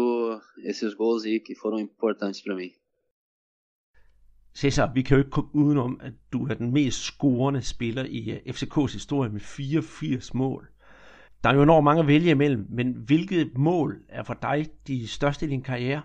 esses 0.64 0.94
gols 0.94 1.24
aí 1.26 1.40
que 1.40 1.56
foram 1.56 1.80
importantes 1.80 2.42
para 2.42 2.56
mim. 2.56 2.72
Cesar, 4.54 4.94
vi 4.94 5.02
kan 5.02 5.18
jo 5.18 5.24
ikke 5.24 5.32
komme 5.32 5.50
udenom, 5.54 6.00
at 6.02 6.14
du 6.34 6.48
er 6.48 6.54
den 6.54 6.74
mest 6.74 7.02
scorende 7.02 7.62
spiller 7.62 8.06
i 8.06 8.32
øh, 8.32 8.38
FCK's 8.56 8.94
historie 8.94 9.30
med 9.30 9.40
84 9.40 10.34
mål. 10.34 10.68
Der 11.44 11.50
er 11.50 11.54
jo 11.56 11.64
enormt 11.64 11.84
mange 11.84 12.02
at 12.02 12.08
vælge 12.08 12.32
imellem, 12.32 12.66
men 12.70 12.94
hvilket 12.94 13.58
mål 13.58 14.02
er 14.10 14.24
for 14.24 14.34
dig 14.34 14.70
de 14.88 15.08
største 15.08 15.46
i 15.46 15.50
din 15.50 15.62
karriere? 15.62 16.02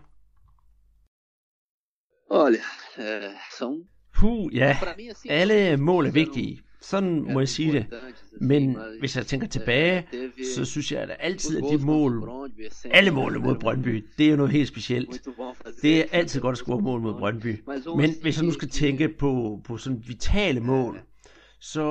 Olha, 2.30 2.64
é, 2.96 3.34
são 3.58 3.86
Puh, 4.14 4.56
ja, 4.56 4.76
alle 5.28 5.76
mål 5.76 6.06
er 6.06 6.10
vigtige. 6.10 6.60
Sådan 6.80 7.22
må 7.32 7.40
jeg 7.40 7.48
sige 7.48 7.72
det. 7.72 7.86
Men 8.40 8.76
hvis 9.00 9.16
jeg 9.16 9.26
tænker 9.26 9.46
tilbage, 9.46 10.06
så 10.56 10.64
synes 10.64 10.92
jeg 10.92 11.00
at 11.00 11.16
altid, 11.18 11.56
at 11.56 11.64
de 11.70 11.86
mål, 11.86 12.30
alle 12.90 13.10
målene 13.10 13.44
mod 13.44 13.54
Brøndby, 13.58 14.04
det 14.18 14.26
er 14.26 14.30
jo 14.30 14.36
noget 14.36 14.52
helt 14.52 14.68
specielt. 14.68 15.28
Det 15.82 15.98
er 15.98 16.04
altid 16.12 16.40
godt 16.40 16.52
at 16.52 16.58
score 16.58 16.80
mål 16.80 17.00
mod 17.00 17.14
Brøndby. 17.14 17.62
Men 17.96 18.14
hvis 18.22 18.36
jeg 18.36 18.44
nu 18.44 18.52
skal 18.52 18.68
tænke 18.68 19.08
på, 19.08 19.60
på 19.64 19.76
sådan 19.76 20.02
vitale 20.06 20.60
mål, 20.60 21.00
så 21.60 21.84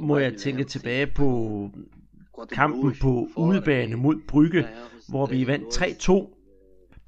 må 0.00 0.18
jeg 0.18 0.34
tænke 0.36 0.64
tilbage 0.64 1.06
på 1.06 1.70
kampen 2.52 2.94
på 3.00 3.28
udebane 3.36 3.96
mod 3.96 4.16
Brygge, 4.28 4.66
hvor 5.08 5.26
vi 5.26 5.46
vandt 5.46 5.82
3-2. 6.08 6.40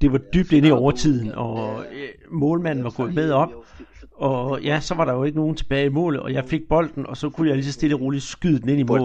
Det 0.00 0.12
var 0.12 0.18
dybt 0.18 0.52
inde 0.52 0.68
i 0.68 0.70
overtiden, 0.70 1.32
og 1.32 1.84
øh, 1.92 2.08
målmanden 2.30 2.84
var 2.84 2.90
gået 2.90 3.14
med 3.14 3.30
op, 3.30 3.52
og 4.16 4.62
ja, 4.62 4.80
så 4.80 4.94
var 4.94 5.04
der 5.04 5.12
jo 5.12 5.24
ikke 5.24 5.38
nogen 5.38 5.56
tilbage 5.56 5.86
i 5.86 5.88
målet, 5.88 6.20
og 6.20 6.32
jeg 6.32 6.44
fik 6.44 6.60
bolden, 6.68 7.06
og 7.06 7.16
så 7.16 7.30
kunne 7.30 7.48
jeg 7.48 7.56
lige 7.56 7.66
så 7.66 7.72
stille 7.72 7.96
og 7.96 8.00
roligt 8.00 8.22
skyde 8.22 8.60
den 8.60 8.68
ind 8.68 8.80
i 8.80 8.82
målet. 8.82 9.02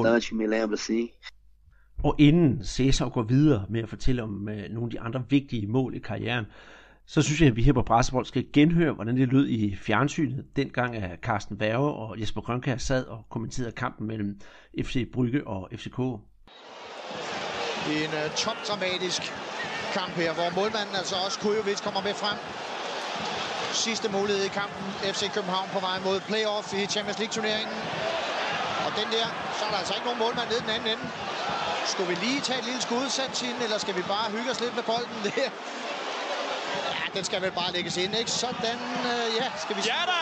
Og 2.04 2.16
inden 2.18 2.66
Cæsar 2.66 3.10
går 3.10 3.24
videre 3.24 3.66
med 3.70 3.84
at 3.84 3.90
fortælle 3.90 4.24
om 4.24 4.30
uh, 4.30 4.46
nogle 4.46 4.84
af 4.84 4.90
de 4.90 5.00
andre 5.00 5.24
vigtige 5.30 5.68
mål 5.68 5.96
i 5.96 6.00
karrieren, 6.00 6.46
så 7.06 7.22
synes 7.22 7.42
jeg, 7.42 7.50
at 7.50 7.56
vi 7.56 7.64
her 7.64 7.74
på 7.74 7.82
Brassebold 7.82 8.26
skal 8.26 8.46
genhøre, 8.54 8.94
hvordan 8.94 9.18
det 9.18 9.28
lød 9.28 9.48
i 9.48 9.76
fjernsynet. 9.76 10.46
Dengang 10.56 10.96
at 10.96 11.20
Carsten 11.20 11.60
Værge 11.60 11.92
og 11.92 12.20
Jesper 12.20 12.42
Grønkær 12.42 12.78
sad 12.78 13.06
og 13.06 13.26
kommenterede 13.30 13.72
kampen 13.72 14.08
mellem 14.08 14.40
FC 14.84 15.12
Brygge 15.14 15.48
og 15.48 15.70
FCK. 15.76 16.00
En 16.00 16.20
uh, 18.20 18.36
top-dramatisk 18.36 19.22
kamp 19.94 20.14
her, 20.22 20.34
hvor 20.34 20.62
målmanden 20.62 20.96
altså 20.96 21.16
også 21.26 21.40
Kujovic 21.40 21.82
kommer 21.84 22.02
med 22.02 22.14
frem 22.14 22.38
sidste 23.74 24.08
mulighed 24.18 24.44
i 24.50 24.54
kampen. 24.60 24.86
FC 25.14 25.24
København 25.36 25.68
på 25.76 25.80
vej 25.88 25.98
mod 26.08 26.18
playoff 26.30 26.68
i 26.74 26.82
Champions 26.94 27.20
League-turneringen. 27.22 27.78
Og 28.86 28.92
den 29.00 29.08
der, 29.16 29.28
så 29.58 29.62
er 29.66 29.70
der 29.74 29.78
altså 29.82 29.94
ikke 29.98 30.06
nogen 30.10 30.22
målmand 30.26 30.48
nede 30.52 30.62
den 30.66 30.74
anden 30.76 30.90
ende. 30.94 31.06
Skal 31.94 32.06
vi 32.10 32.16
lige 32.26 32.40
tage 32.48 32.60
et 32.62 32.66
lille 32.70 32.82
skud, 32.88 33.06
Santin, 33.18 33.56
eller 33.66 33.78
skal 33.84 33.96
vi 34.00 34.04
bare 34.16 34.28
hygge 34.36 34.50
os 34.54 34.60
lidt 34.64 34.76
med 34.80 34.86
bolden 34.92 35.20
der? 35.30 35.50
Ja, 36.96 37.04
den 37.16 37.24
skal 37.30 37.40
vel 37.46 37.54
bare 37.62 37.72
lægges 37.78 37.96
ind, 38.04 38.14
ikke? 38.22 38.32
Sådan, 38.44 38.80
øh, 39.12 39.28
ja, 39.40 39.48
skal 39.64 39.74
vi... 39.78 39.82
Ja 39.94 40.02
da! 40.12 40.22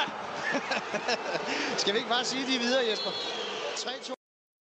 skal 1.81 1.91
vi 1.93 1.97
ikke 2.01 2.13
bare 2.15 2.25
sige 2.31 2.43
de 2.51 2.55
videre, 2.65 2.83
Jesper? 2.89 3.11
3-2. 3.11 4.13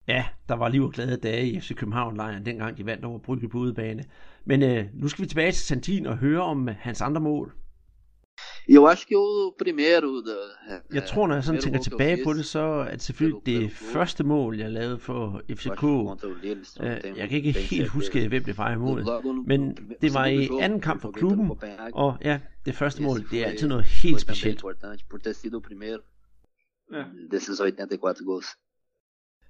Ja, 0.08 0.24
der 0.48 0.56
var 0.56 0.68
liv 0.68 0.82
og 0.84 0.92
glade 0.92 1.16
dage 1.16 1.46
i 1.46 1.60
FC 1.60 1.74
København-lejren, 1.74 2.46
dengang 2.46 2.76
de 2.78 2.86
vandt 2.86 3.04
over 3.04 3.18
Brygge 3.18 3.48
på 3.48 3.58
udebane. 3.58 4.04
Men 4.44 4.62
øh, 4.62 4.84
nu 4.94 5.08
skal 5.08 5.22
vi 5.22 5.28
tilbage 5.28 5.52
til 5.52 5.64
Santin 5.66 6.06
og 6.06 6.16
høre 6.16 6.42
om 6.42 6.68
hans 6.80 7.00
andre 7.00 7.20
mål. 7.20 7.54
E 8.68 8.74
eu 8.74 8.86
acho 8.86 9.06
que 9.06 9.16
o 9.16 9.54
primeiro 9.58 10.22
da, 10.22 10.36
Jeg 10.92 11.04
tror, 11.06 11.26
når 11.26 11.34
jeg 11.34 11.44
sådan 11.44 11.60
tænker 11.60 11.80
tilbage 11.80 12.24
på 12.24 12.32
det, 12.32 12.44
så 12.46 12.60
er 12.60 12.90
det 12.90 13.02
selvfølgelig 13.02 13.46
det 13.46 13.72
første 13.72 14.24
mål, 14.24 14.58
jeg 14.58 14.70
lavede 14.70 14.98
for 14.98 15.42
FCK. 15.50 15.84
Øh, 15.84 17.18
jeg 17.18 17.28
kan 17.28 17.36
ikke 17.36 17.52
helt 17.52 17.88
huske, 17.88 18.28
hvem 18.28 18.44
det 18.44 18.58
var 18.58 18.72
imod, 18.72 19.44
men 19.46 19.78
det 20.00 20.14
var 20.14 20.26
i 20.26 20.48
anden 20.60 20.80
kamp 20.80 21.02
for 21.02 21.10
klubben, 21.10 21.50
og 21.92 22.16
ja, 22.24 22.40
det 22.66 22.74
første 22.74 23.02
mål, 23.02 23.30
det 23.30 23.42
er 23.42 23.46
altid 23.46 23.68
noget 23.68 23.84
helt 23.84 24.20
specielt. 24.20 24.62
Ja. 26.92 27.04
Desses 27.30 27.60
84 27.60 28.20
gols. 28.24 28.46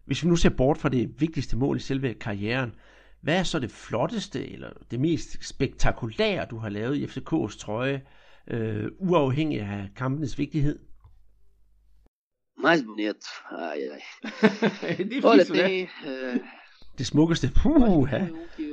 Hvis 0.04 0.24
vi 0.24 0.28
nu 0.28 0.36
ser 0.36 0.48
bort 0.48 0.78
fra 0.78 0.88
det 0.88 1.20
vigtigste 1.20 1.56
mål 1.56 1.76
i 1.76 1.80
selve 1.80 2.14
karrieren, 2.14 2.74
hvad 3.20 3.38
er 3.38 3.42
så 3.42 3.58
det 3.58 3.70
flotteste 3.70 4.52
eller 4.52 4.70
det 4.90 5.00
mest 5.00 5.48
spektakulære, 5.48 6.46
du 6.50 6.58
har 6.58 6.68
lavet 6.68 6.96
i 6.96 7.04
FCK's 7.04 7.58
trøje? 7.58 8.02
Øh, 8.51 8.90
uafhængig 8.99 9.61
af 9.61 9.88
kampenes 9.96 10.38
vigtighed? 10.38 10.78
Mais 12.62 12.82
bonito. 12.86 13.28
Ai, 13.51 13.78
ai. 13.78 14.01
det 14.96 15.24
er 15.24 15.44
tem, 15.44 15.86
uh... 16.07 16.40
Det 16.99 17.07
smukkeste. 17.07 17.51
Puh, 17.57 18.09
ja. 18.12 18.26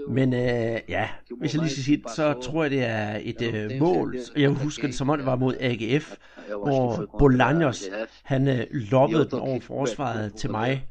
Men 0.10 0.34
øh, 0.34 0.80
ja, 0.90 1.10
hvis 1.40 1.54
jeg 1.54 1.62
lige 1.62 1.72
skal 1.72 1.84
sige 1.84 2.04
så 2.16 2.34
tror 2.34 2.64
jeg, 2.64 2.72
det 2.72 2.84
er 2.84 3.20
et 3.22 3.42
øh, 3.42 3.80
mål. 3.80 4.18
Jeg 4.36 4.50
husker 4.50 4.88
det 4.88 4.96
som 4.96 5.10
om 5.10 5.18
det 5.18 5.26
var 5.26 5.36
mod 5.36 5.56
AGF, 5.60 6.16
hvor 6.48 6.96
Bolaños, 7.22 7.92
han 8.24 8.48
øh, 8.48 8.66
loppede 8.72 9.30
den 9.30 9.40
over 9.40 9.60
forsvaret 9.60 10.34
til 10.34 10.52
mig, 10.52 10.88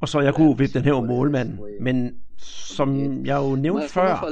og 0.00 0.08
så 0.08 0.20
jeg 0.20 0.34
kunne 0.34 0.58
vippe 0.58 0.78
den 0.78 0.84
her 0.84 1.00
målmand. 1.00 1.58
Men 1.80 2.14
som 2.38 3.26
jeg 3.26 3.36
jo 3.36 3.56
nævnte 3.56 3.88
før, 3.88 4.28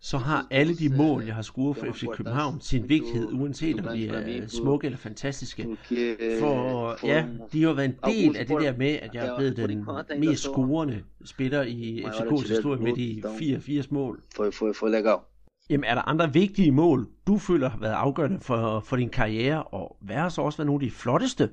så 0.00 0.18
har 0.18 0.46
alle 0.50 0.74
de 0.74 0.88
mål, 0.96 1.24
jeg 1.24 1.34
har 1.34 1.42
scoret 1.42 1.76
for 1.76 1.86
FC 1.92 2.04
København, 2.12 2.60
sin 2.60 2.88
vigtighed, 2.88 3.28
uanset 3.32 3.86
om 3.86 3.96
de 3.96 4.08
er 4.08 4.46
smukke 4.48 4.84
eller 4.84 4.98
fantastiske. 4.98 5.66
For 6.40 7.06
ja, 7.06 7.24
de 7.52 7.62
har 7.62 7.72
været 7.72 7.88
en 7.88 7.96
del 8.04 8.36
af 8.36 8.46
det 8.46 8.60
der 8.60 8.76
med, 8.76 8.98
at 9.02 9.14
jeg 9.14 9.26
er 9.26 9.36
blevet 9.36 9.56
den 9.56 9.86
mest 10.20 10.42
scorende 10.42 11.02
spiller 11.24 11.62
i 11.62 12.02
FCK's 12.06 12.48
historie 12.48 12.80
med 12.80 12.92
de 12.96 13.22
84 13.38 13.90
mål. 13.90 14.22
Jamen, 15.70 15.84
er 15.84 15.94
der 15.94 16.08
andre 16.08 16.32
vigtige 16.32 16.72
mål, 16.72 17.08
du 17.26 17.38
føler 17.38 17.70
har 17.70 17.78
været 17.78 17.92
afgørende 17.92 18.38
for, 18.40 18.80
for 18.80 18.96
din 18.96 19.08
karriere, 19.08 19.62
og 19.62 19.96
hvad 20.00 20.16
har 20.16 20.28
så 20.28 20.42
også 20.42 20.58
været 20.58 20.66
nogle 20.66 20.84
af 20.84 20.90
de 20.90 20.94
flotteste? 20.96 21.48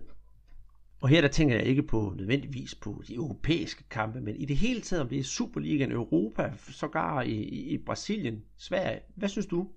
Og 1.01 1.09
her 1.09 1.21
der 1.21 1.27
tænker 1.27 1.55
jeg 1.55 1.65
ikke 1.65 1.83
på 1.83 2.13
nødvendigvis 2.17 2.75
på 2.75 3.03
de 3.07 3.15
europæiske 3.15 3.83
kampe, 3.89 4.21
men 4.21 4.35
i 4.35 4.45
det 4.45 4.57
hele 4.57 4.81
taget, 4.81 5.01
om 5.01 5.09
det 5.09 5.19
er 5.19 5.23
Superligaen, 5.23 5.91
Europa, 5.91 6.51
sågar 6.71 7.21
i, 7.21 7.35
i, 7.73 7.77
Brasilien, 7.77 8.43
Sverige. 8.57 8.99
Hvad 9.15 9.29
synes 9.29 9.45
du? 9.45 9.67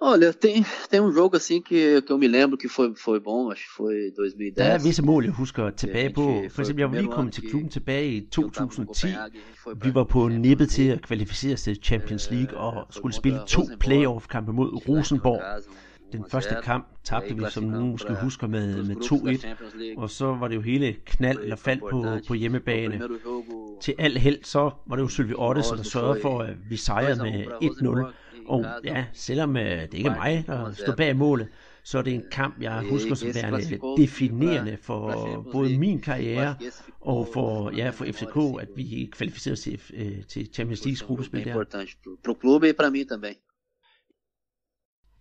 Olha, 0.00 0.32
tem, 0.32 0.64
tem 0.90 1.00
um 1.00 1.12
jogo 1.14 1.36
assim 1.36 1.62
que, 1.62 2.02
que 2.02 2.12
eu 2.12 2.18
me 2.18 2.28
lembro 2.28 2.58
que 2.58 2.68
foi, 2.68 2.94
foi 2.96 3.20
bom, 3.20 3.50
acho 3.50 3.62
que 3.62 3.76
foi 3.76 3.94
2010. 4.16 4.50
Der 4.56 4.64
er 4.64 4.78
visse 4.78 5.02
mål, 5.02 5.24
jeg 5.24 5.32
husker 5.32 5.70
tilbage 5.70 6.12
på. 6.12 6.42
For 6.50 6.60
eksempel, 6.62 6.82
jeg 6.82 6.90
var 6.90 6.96
lige 6.96 7.12
kommet 7.12 7.34
til 7.34 7.48
klubben 7.48 7.70
tilbage 7.70 8.08
i 8.08 8.26
2010. 8.26 9.06
Vi 9.82 9.94
var 9.94 10.04
på 10.04 10.28
nippet 10.28 10.68
til 10.70 10.88
at 10.88 11.02
kvalificere 11.02 11.56
til 11.56 11.76
Champions 11.82 12.30
League 12.30 12.58
og 12.58 12.86
skulle 12.90 13.14
spille 13.14 13.38
to 13.46 13.62
playoff-kampe 13.80 14.52
mod 14.52 14.88
Rosenborg 14.88 15.42
den 16.12 16.24
første 16.30 16.56
kamp 16.62 16.86
tabte 17.04 17.36
vi, 17.36 17.44
som 17.50 17.64
nogen 17.64 17.90
måske 17.90 18.14
husker, 18.14 18.46
med, 18.46 18.82
med 18.82 18.96
2-1, 18.96 19.98
og 19.98 20.10
så 20.10 20.34
var 20.34 20.48
det 20.48 20.54
jo 20.54 20.60
hele 20.60 20.96
knald 21.06 21.38
eller 21.38 21.56
fald 21.56 21.80
på, 21.80 22.26
på 22.28 22.34
hjemmebane. 22.34 23.00
Til 23.80 23.94
al 23.98 24.18
held, 24.18 24.44
så 24.44 24.70
var 24.86 24.96
det 24.96 25.02
jo 25.02 25.08
Sylvie 25.08 25.38
Otte, 25.38 25.60
der 25.60 25.82
sørgede 25.82 26.22
for, 26.22 26.40
at 26.40 26.56
vi 26.70 26.76
sejrede 26.76 27.22
med 27.22 27.44
1-0. 27.46 28.12
Og 28.46 28.66
ja, 28.84 29.04
selvom 29.12 29.56
øh, 29.56 29.82
det 29.82 29.94
ikke 29.94 30.10
er 30.10 30.16
mig, 30.16 30.44
der 30.46 30.72
stod 30.72 30.96
bag 30.96 31.16
målet, 31.16 31.48
så 31.84 31.98
er 31.98 32.02
det 32.02 32.14
en 32.14 32.24
kamp, 32.30 32.62
jeg 32.62 32.84
husker 32.90 33.14
som 33.14 33.28
værende 33.34 33.80
definerende 33.96 34.76
for 34.82 35.48
både 35.52 35.78
min 35.78 36.00
karriere 36.00 36.56
og 37.00 37.28
for, 37.32 37.70
ja, 37.76 37.90
for 37.90 38.04
FCK, 38.04 38.62
at 38.62 38.68
vi 38.76 39.10
kvalificerede 39.12 39.60
til, 39.60 39.80
øh, 39.94 40.24
til 40.28 40.50
Champions 40.52 40.84
League 40.84 41.06
gruppespil 41.06 41.44
der. 41.44 41.64
Pro 42.24 42.36
clube 42.40 42.68
e 42.68 42.72
para 42.72 42.90
mim 42.90 43.06
também 43.12 43.44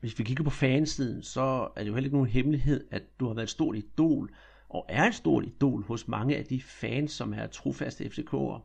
hvis 0.03 0.19
vi 0.19 0.23
kigger 0.23 0.43
på 0.43 0.49
fansiden, 0.49 1.23
så 1.23 1.41
er 1.75 1.81
det 1.83 1.87
jo 1.87 1.93
heller 1.93 2.07
ikke 2.07 2.17
nogen 2.17 2.29
hemmelighed, 2.29 2.87
at 2.91 3.03
du 3.19 3.27
har 3.27 3.33
været 3.33 3.43
et 3.43 3.49
stort 3.49 3.75
idol, 3.75 4.29
og 4.69 4.85
er 4.89 5.03
et 5.03 5.15
stort 5.15 5.45
idol 5.45 5.83
hos 5.83 6.07
mange 6.07 6.37
af 6.37 6.45
de 6.45 6.61
fans, 6.61 7.11
som 7.11 7.33
er 7.33 7.47
trofaste 7.47 8.03
FCK'ere. 8.03 8.61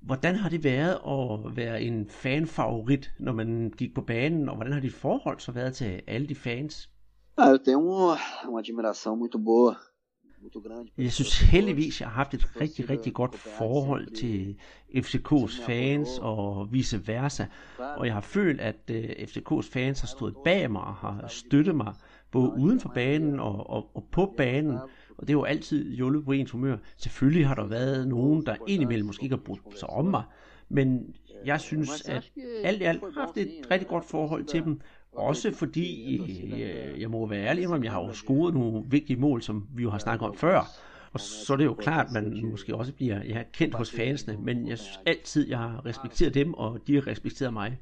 Hvordan 0.00 0.34
har 0.34 0.48
det 0.48 0.64
været 0.64 0.94
at 0.94 1.56
være 1.56 1.82
en 1.82 2.08
fanfavorit, 2.08 3.12
når 3.18 3.32
man 3.32 3.72
gik 3.76 3.94
på 3.94 4.00
banen, 4.00 4.48
og 4.48 4.54
hvordan 4.54 4.72
har 4.72 4.80
dit 4.80 4.94
forhold 4.94 5.40
så 5.40 5.52
været 5.52 5.74
til 5.74 6.02
alle 6.06 6.26
de 6.26 6.34
fans? 6.34 6.90
Ah, 7.36 7.50
eu 7.52 7.58
tenho 7.58 7.80
uma, 7.80 8.16
uma 8.48 8.60
admiração 8.60 9.16
muito 9.16 9.38
boa 9.38 9.76
jeg 10.98 11.12
synes 11.12 11.40
heldigvis, 11.40 12.00
jeg 12.00 12.08
har 12.08 12.14
haft 12.14 12.34
et 12.34 12.60
rigtig, 12.60 12.90
rigtig 12.90 13.14
godt 13.14 13.34
forhold 13.34 14.06
til 14.06 14.56
FCK's 14.94 15.66
fans 15.66 16.08
og 16.20 16.68
vice 16.72 17.08
versa. 17.08 17.46
Og 17.78 18.06
jeg 18.06 18.14
har 18.14 18.20
følt, 18.20 18.60
at 18.60 18.76
øh, 18.90 19.04
FCK's 19.04 19.70
fans 19.72 20.00
har 20.00 20.06
stået 20.06 20.34
bag 20.44 20.70
mig 20.70 20.82
og 20.82 20.94
har 20.94 21.28
støttet 21.28 21.74
mig, 21.74 21.94
både 22.30 22.52
uden 22.58 22.80
for 22.80 22.88
banen 22.94 23.40
og, 23.40 23.70
og, 23.70 23.90
og 23.94 24.04
på 24.12 24.34
banen. 24.36 24.78
Og 25.18 25.20
det 25.20 25.28
er 25.28 25.32
jo 25.32 25.44
altid 25.44 25.92
hjulpet 25.94 26.24
på 26.24 26.32
ens 26.32 26.50
humør. 26.50 26.76
Selvfølgelig 26.96 27.46
har 27.46 27.54
der 27.54 27.66
været 27.66 28.08
nogen, 28.08 28.46
der 28.46 28.56
indimellem 28.66 29.06
måske 29.06 29.22
ikke 29.22 29.36
har 29.36 29.42
brugt 29.42 29.78
sig 29.78 29.90
om 29.90 30.04
mig. 30.04 30.22
Men 30.68 31.14
jeg 31.44 31.60
synes, 31.60 32.08
at 32.08 32.32
alt 32.64 32.80
i 32.80 32.84
alt 32.84 33.00
har 33.00 33.20
haft 33.20 33.36
et 33.36 33.66
rigtig 33.70 33.88
godt 33.88 34.04
forhold 34.04 34.44
til 34.44 34.64
dem. 34.64 34.80
Også 35.12 35.52
fordi, 35.52 36.20
jeg, 36.60 37.00
jeg 37.00 37.10
må 37.10 37.26
være 37.26 37.46
ærlig 37.46 37.68
om, 37.68 37.84
jeg 37.84 37.92
har 37.92 38.00
jo 38.00 38.12
scoret 38.12 38.54
nogle 38.54 38.84
vigtige 38.90 39.16
mål, 39.16 39.42
som 39.42 39.68
vi 39.74 39.82
jo 39.82 39.90
har 39.90 39.98
snakket 39.98 40.28
om 40.28 40.34
før. 40.36 40.64
Og 41.12 41.20
så 41.20 41.52
er 41.52 41.56
det 41.56 41.64
jo 41.64 41.74
klart, 41.74 42.06
at 42.06 42.12
man 42.12 42.46
måske 42.46 42.74
også 42.74 42.92
bliver 42.92 43.24
ja, 43.24 43.42
kendt 43.52 43.74
hos 43.74 43.90
fansene, 43.90 44.36
men 44.36 44.68
jeg 44.68 44.78
synes 44.78 45.00
altid, 45.06 45.48
jeg 45.48 45.58
har 45.58 45.86
respekteret 45.86 46.34
dem, 46.34 46.54
og 46.54 46.80
de 46.86 46.94
har 46.94 47.06
respekteret 47.06 47.52
mig. 47.52 47.78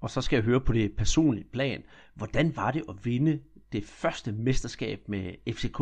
Og 0.00 0.10
så 0.10 0.20
skal 0.20 0.36
jeg 0.36 0.44
høre 0.44 0.60
på 0.60 0.72
det 0.72 0.96
personlige 0.96 1.46
plan. 1.52 1.82
Hvordan 2.14 2.56
var 2.56 2.70
det 2.70 2.82
at 2.88 2.94
vinde 3.04 3.40
det 3.72 3.84
første 3.84 4.32
mesterskab 4.32 5.08
med 5.08 5.52
FCK? 5.52 5.80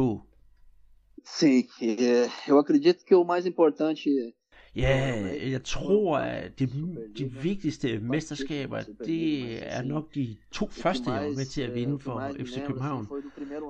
Sim, 1.38 1.68
eh, 1.82 2.48
eu 2.48 2.58
acredito 2.58 3.04
que 3.08 3.16
o 3.16 3.24
mais 3.24 3.46
importante 3.46 4.32
Ja, 4.76 5.26
jeg 5.50 5.64
tror, 5.64 6.18
at 6.18 6.58
det, 6.58 6.70
de 7.18 7.32
vigtigste 7.42 7.98
mesterskaber, 7.98 8.82
det 9.06 9.58
er 9.74 9.82
nok 9.82 10.14
de 10.14 10.36
to 10.50 10.68
første, 10.70 11.10
jeg 11.10 11.22
var 11.22 11.36
med 11.36 11.44
til 11.44 11.62
at 11.62 11.74
vinde 11.74 11.98
for 11.98 12.30
FC 12.40 12.66
København. 12.66 13.08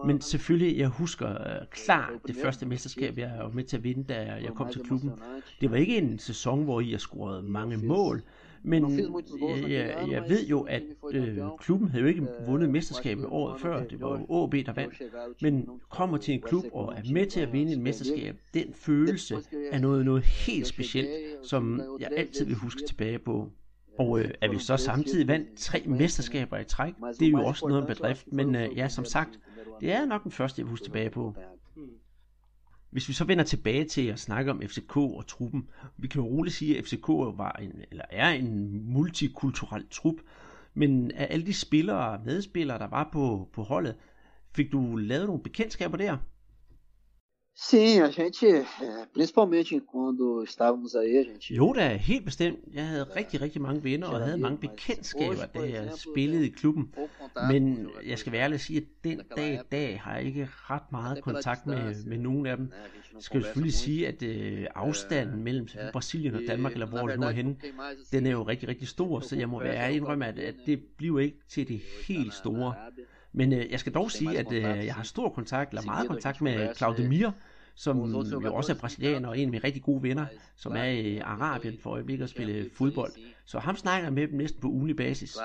Men 0.07 0.21
selvfølgelig, 0.21 0.79
jeg 0.79 0.89
husker 0.89 1.29
øh, 1.31 1.67
klart 1.71 2.13
det 2.27 2.37
første 2.43 2.67
mesterskab, 2.67 3.19
jeg 3.19 3.33
var 3.39 3.51
med 3.51 3.65
til 3.65 3.77
at 3.77 3.85
vinde, 3.85 4.05
da 4.05 4.21
jeg 4.23 4.51
kom 4.55 4.73
til 4.73 4.81
klubben. 4.83 5.11
Det 5.61 5.71
var 5.71 5.77
ikke 5.77 5.97
en 5.97 6.19
sæson, 6.19 6.65
hvor 6.65 6.81
jeg 6.81 7.01
scorede 7.01 7.43
mange 7.43 7.77
mål, 7.77 8.23
men 8.67 8.99
jeg, 9.71 10.07
jeg 10.11 10.25
ved 10.29 10.47
jo, 10.47 10.61
at 10.61 10.83
øh, 11.13 11.39
klubben 11.59 11.89
havde 11.89 12.03
jo 12.03 12.09
ikke 12.09 12.27
vundet 12.47 12.71
mesterskabet 12.71 13.27
året 13.27 13.61
før. 13.61 13.85
Det 13.85 14.01
var 14.01 14.25
jo 14.31 14.45
AB, 14.45 14.67
der 14.67 14.73
vandt. 14.73 15.03
Men 15.43 15.69
kommer 15.91 16.19
til 16.19 16.35
en 16.35 16.41
klub 16.41 16.65
og 16.73 16.95
er 16.97 17.13
med 17.13 17.27
til 17.27 17.41
at 17.41 17.53
vinde 17.53 17.73
et 17.73 17.79
mesterskab, 17.79 18.37
den 18.55 18.75
følelse 18.75 19.37
er 19.73 19.79
noget, 19.79 20.05
noget 20.05 20.23
helt 20.23 20.67
specielt, 20.67 21.09
som 21.43 21.83
jeg 22.01 22.09
altid 22.17 22.45
vil 22.45 22.55
huske 22.55 22.83
tilbage 22.87 23.19
på. 23.19 23.51
Og 23.99 24.21
øh, 24.21 24.31
at 24.41 24.51
vi 24.51 24.59
så 24.59 24.77
samtidig 24.77 25.29
vandt 25.29 25.49
tre 25.57 25.83
mesterskaber 25.87 26.59
i 26.59 26.65
træk, 26.65 26.95
det 27.21 27.27
er 27.27 27.31
jo 27.31 27.45
også 27.45 27.69
noget 27.69 27.83
af 27.83 27.87
en 27.87 27.95
bedrift. 27.97 28.33
Men 28.33 28.55
øh, 28.55 28.77
ja, 28.77 28.89
som 28.89 29.05
sagt, 29.05 29.39
det 29.81 29.93
er 29.93 30.07
nok 30.07 30.23
den 30.23 30.33
første, 30.33 30.61
jeg 30.61 30.69
husker 30.69 30.85
tilbage 30.85 31.11
på. 31.11 31.35
Hvis 32.97 33.09
vi 33.09 33.13
så 33.13 33.25
vender 33.25 33.45
tilbage 33.45 33.85
til 33.85 34.07
at 34.07 34.19
snakke 34.19 34.51
om 34.51 34.63
FCK 34.67 34.97
og 34.97 35.27
truppen, 35.27 35.69
vi 35.97 36.09
kan 36.09 36.21
jo 36.23 36.29
roligt 36.29 36.57
sige, 36.57 36.79
at 36.79 36.85
FCK 36.85 37.09
var 37.09 37.53
en, 37.53 37.73
eller 37.91 38.05
er 38.11 38.29
en 38.29 38.83
multikulturel 38.93 39.85
trup, 39.91 40.15
men 40.75 41.11
af 41.11 41.27
alle 41.31 41.47
de 41.47 41.55
spillere 41.55 42.11
og 42.11 42.25
medspillere, 42.25 42.79
der 42.79 42.87
var 42.87 43.09
på, 43.13 43.49
på 43.53 43.63
holdet, 43.63 43.95
fik 44.55 44.73
du 44.73 44.97
lavet 44.97 45.27
nogle 45.27 45.43
bekendtskaber 45.43 45.97
der? 45.97 46.17
Sim, 47.59 48.03
a 48.03 48.11
gente, 48.11 48.67
principalmente 49.15 49.81
quando 49.81 50.43
estávamos 50.43 50.95
aí, 50.95 51.17
a 51.19 51.23
gente... 51.23 51.55
Jo 51.55 51.73
da, 51.73 51.97
helt 51.97 52.25
bestemt. 52.25 52.59
Jeg 52.73 52.87
havde 52.87 53.05
rigtig, 53.05 53.41
rigtig 53.41 53.63
mange 53.63 53.85
venner 53.85 54.07
og 54.07 54.21
havde 54.21 54.39
mange 54.39 54.59
bekendtskaber, 54.59 55.47
da 55.55 55.61
jeg 55.61 55.91
spillede 55.97 56.47
i 56.47 56.49
klubben. 56.51 56.95
Men 57.51 57.89
jeg 58.07 58.19
skal 58.19 58.33
være 58.33 58.43
ærlig 58.43 58.55
at 58.55 58.61
sige, 58.61 58.77
at 58.77 58.85
den 59.05 59.21
dag 59.37 59.55
i 59.55 59.59
dag 59.73 60.01
har 60.01 60.17
jeg 60.17 60.25
ikke 60.25 60.49
ret 60.53 60.93
meget 60.93 61.23
kontakt 61.23 61.67
med, 61.67 62.05
med 62.07 62.19
nogen 62.19 62.47
af 62.47 62.57
dem. 62.57 62.73
Jeg 63.15 63.23
skal 63.23 63.39
jo 63.39 63.45
selvfølgelig 63.45 63.75
sige, 63.75 64.09
at 64.09 64.23
øh, 64.23 64.67
afstanden 64.75 65.45
mellem 65.45 65.69
Brasilien 65.93 66.35
og 66.35 66.43
Danmark, 66.49 66.73
eller 66.73 66.87
hvor 66.87 67.09
det 67.09 67.21
nu 67.21 67.27
er 67.27 67.31
henne, 67.31 67.57
den 68.13 68.27
er 68.27 68.31
jo 68.31 68.43
rigtig, 68.43 68.69
rigtig 68.69 68.89
stor, 68.89 69.21
så 69.21 69.37
jeg 69.37 69.49
må 69.49 69.61
være 69.61 69.95
indrømme, 69.95 70.27
at, 70.27 70.39
at 70.39 70.55
det 70.67 70.83
bliver 70.97 71.21
ikke 71.21 71.39
til 71.49 71.69
det 71.69 71.81
helt 72.09 72.35
store. 72.35 72.75
Men 73.37 73.53
øh, 73.53 73.71
jeg 73.71 73.81
skal 73.81 73.95
dog 73.95 74.11
sige, 74.11 74.39
at 74.39 74.53
øh, 74.53 74.63
jeg 74.63 74.95
har 74.95 75.03
stor 75.03 75.29
kontakt, 75.29 75.71
eller 75.71 75.83
meget 75.85 76.09
kontakt 76.09 76.41
med 76.41 76.75
Claudemir, 76.77 77.31
som 77.75 77.99
jo 78.43 78.55
også 78.55 78.73
er 78.73 78.77
brasilianer 78.77 79.29
og 79.29 79.39
en 79.39 79.45
af 79.45 79.51
mine 79.51 79.65
rigtig 79.65 79.83
gode 79.83 80.03
venner, 80.03 80.27
som 80.57 80.73
er 80.73 80.85
i 80.85 81.19
Arabien 81.19 81.79
for 81.83 81.91
øjeblikket 81.91 82.25
at 82.25 82.31
spille 82.31 82.71
fodbold. 82.75 83.13
Så 83.45 83.59
ham 83.59 83.77
snakker 83.77 84.07
jeg 84.07 84.13
med 84.13 84.29
dem 84.29 84.37
næsten 84.37 84.61
på 84.61 84.69
ugenlig 84.69 84.97
basis. 84.97 85.37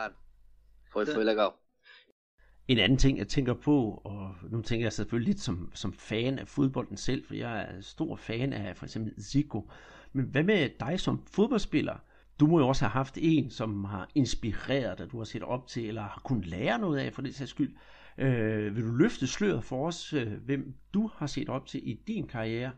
En 2.68 2.78
anden 2.78 2.98
ting, 2.98 3.18
jeg 3.18 3.28
tænker 3.28 3.54
på, 3.54 4.02
og 4.04 4.36
nu 4.52 4.62
tænker 4.62 4.86
jeg 4.86 4.94
selvfølgelig 4.94 5.28
lidt 5.34 5.42
som, 5.42 5.72
som 5.74 5.94
fan 5.94 6.40
af 6.40 6.48
fodbolden 6.48 6.98
selv, 6.98 7.26
for 7.26 7.36
jeg 7.36 7.62
er 7.62 7.82
stor 7.82 8.16
fan 8.16 8.54
af 8.54 8.78
for 8.78 8.86
eksempel 8.86 9.24
Zico. 9.24 9.70
Men 10.14 10.26
hvad 10.26 10.44
med 10.44 10.70
dig 10.80 11.00
som 11.00 11.24
fodboldspiller? 11.32 11.96
Du 12.42 12.48
må 12.48 12.60
jo 12.60 12.68
også 12.68 12.86
have 12.86 12.92
haft 12.92 13.18
en, 13.22 13.50
som 13.50 13.84
har 13.84 14.10
inspireret 14.16 14.98
dig, 14.98 15.12
du 15.12 15.18
har 15.18 15.26
set 15.26 15.44
op 15.44 15.68
til, 15.68 15.88
eller 15.88 16.02
har 16.02 16.22
kunnet 16.24 16.46
lære 16.46 16.80
noget 16.80 17.00
af 17.00 17.14
for 17.14 17.22
det 17.22 17.36
sags 17.36 17.52
skyld. 17.52 17.76
Øh, 18.18 18.76
vil 18.76 18.84
du 18.84 18.92
løfte 18.92 19.28
sløret 19.28 19.64
for 19.64 19.88
os, 19.88 20.14
øh, 20.14 20.28
hvem 20.46 20.74
du 20.94 21.10
har 21.16 21.28
set 21.28 21.50
op 21.50 21.66
til 21.66 21.90
i 21.90 21.94
din 22.08 22.28
karriere? 22.28 22.72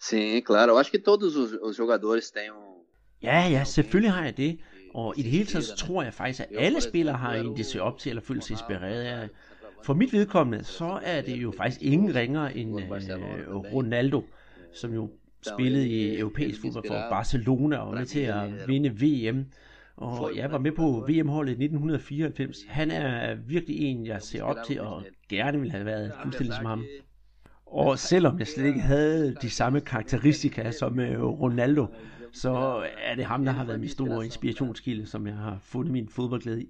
Sim, 0.00 0.44
claro. 0.46 0.68
Eu 0.68 0.78
acho 0.78 0.90
que 0.92 1.02
todos 1.02 1.36
os, 1.36 1.50
os 1.62 1.78
jogadores 1.78 2.30
têm 2.30 2.52
um... 2.52 2.76
Ja, 3.22 3.48
ja, 3.48 3.64
selvfølgelig 3.64 4.12
har 4.12 4.24
jeg 4.24 4.36
det. 4.36 4.60
Og 4.94 5.14
i 5.18 5.22
det 5.22 5.30
hele 5.30 5.46
taget 5.46 5.64
så 5.64 5.76
tror 5.76 6.02
jeg 6.02 6.14
faktisk, 6.14 6.40
at 6.40 6.48
alle 6.58 6.80
spillere 6.80 7.16
har 7.16 7.34
en, 7.34 7.56
de 7.56 7.64
ser 7.64 7.80
op 7.80 7.98
til, 7.98 8.10
eller 8.10 8.22
føler 8.22 8.40
sig 8.40 8.52
inspireret 8.54 9.02
af. 9.02 9.28
For 9.82 9.94
mit 9.94 10.12
vedkommende, 10.12 10.64
så 10.64 11.00
er 11.02 11.22
det 11.22 11.36
jo 11.36 11.52
faktisk 11.56 11.82
ingen 11.82 12.14
ringere 12.14 12.56
end 12.56 12.80
øh, 12.80 13.56
Ronaldo, 13.56 14.24
som 14.74 14.94
jo 14.94 15.10
spillede 15.54 15.88
i 15.88 16.18
europæisk 16.18 16.60
fodbold 16.60 16.84
for 16.86 16.94
Barcelona 17.10 17.76
og 17.76 17.92
var 17.92 17.98
med 17.98 18.06
til 18.06 18.20
at 18.20 18.68
vinde 18.68 18.90
VM. 18.90 19.44
Og 19.96 20.32
jeg 20.36 20.52
var 20.52 20.58
med 20.58 20.72
på 20.72 21.06
VM-holdet 21.08 21.50
i 21.50 21.64
1994. 21.64 22.58
Han 22.68 22.90
er 22.90 23.34
virkelig 23.34 23.80
en, 23.80 24.06
jeg 24.06 24.22
ser 24.22 24.42
op 24.42 24.56
til 24.66 24.80
og 24.80 25.04
gerne 25.28 25.58
ville 25.58 25.72
have 25.72 25.84
været 25.84 26.12
fuldstændig 26.22 26.56
som 26.56 26.64
ham. 26.64 26.84
Og 27.66 27.98
selvom 27.98 28.38
jeg 28.38 28.46
slet 28.46 28.66
ikke 28.66 28.80
havde 28.80 29.36
de 29.42 29.50
samme 29.50 29.80
karakteristika 29.80 30.70
som 30.70 30.98
Ronaldo, 31.20 31.86
så 32.32 32.84
er 33.04 33.14
det 33.14 33.24
ham, 33.24 33.44
der 33.44 33.52
har 33.52 33.64
været 33.64 33.80
min 33.80 33.88
store 33.88 34.24
inspirationskilde, 34.24 35.06
som 35.06 35.26
jeg 35.26 35.36
har 35.36 35.58
fundet 35.62 35.92
min 35.92 36.08
fodboldglæde 36.08 36.62
i. 36.62 36.68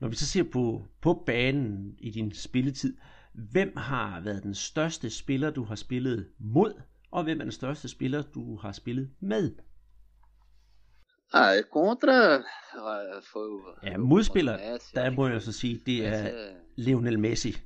Når 0.00 0.08
vi 0.08 0.16
så 0.16 0.26
ser 0.26 0.42
på, 0.42 0.86
på 1.00 1.22
banen 1.26 1.94
i 1.98 2.10
din 2.10 2.34
spilletid, 2.34 2.96
hvem 3.32 3.76
har 3.76 4.20
været 4.20 4.42
den 4.42 4.54
største 4.54 5.10
spiller, 5.10 5.50
du 5.50 5.64
har 5.64 5.74
spillet 5.74 6.26
mod, 6.38 6.72
og 7.10 7.24
hvem 7.24 7.40
er 7.40 7.44
den 7.44 7.52
største 7.52 7.88
spiller, 7.88 8.22
du 8.34 8.56
har 8.56 8.72
spillet 8.72 9.10
med? 9.20 9.52
Ah, 11.32 11.62
contra 11.72 12.42
foi 13.32 13.60
Ja, 13.82 13.98
modspiller, 13.98 14.58
der 14.94 15.10
må 15.10 15.28
jeg 15.28 15.42
så 15.42 15.52
sige, 15.52 15.80
det 15.86 16.06
er 16.06 16.30
Lionel 16.76 17.18
Messi. 17.18 17.56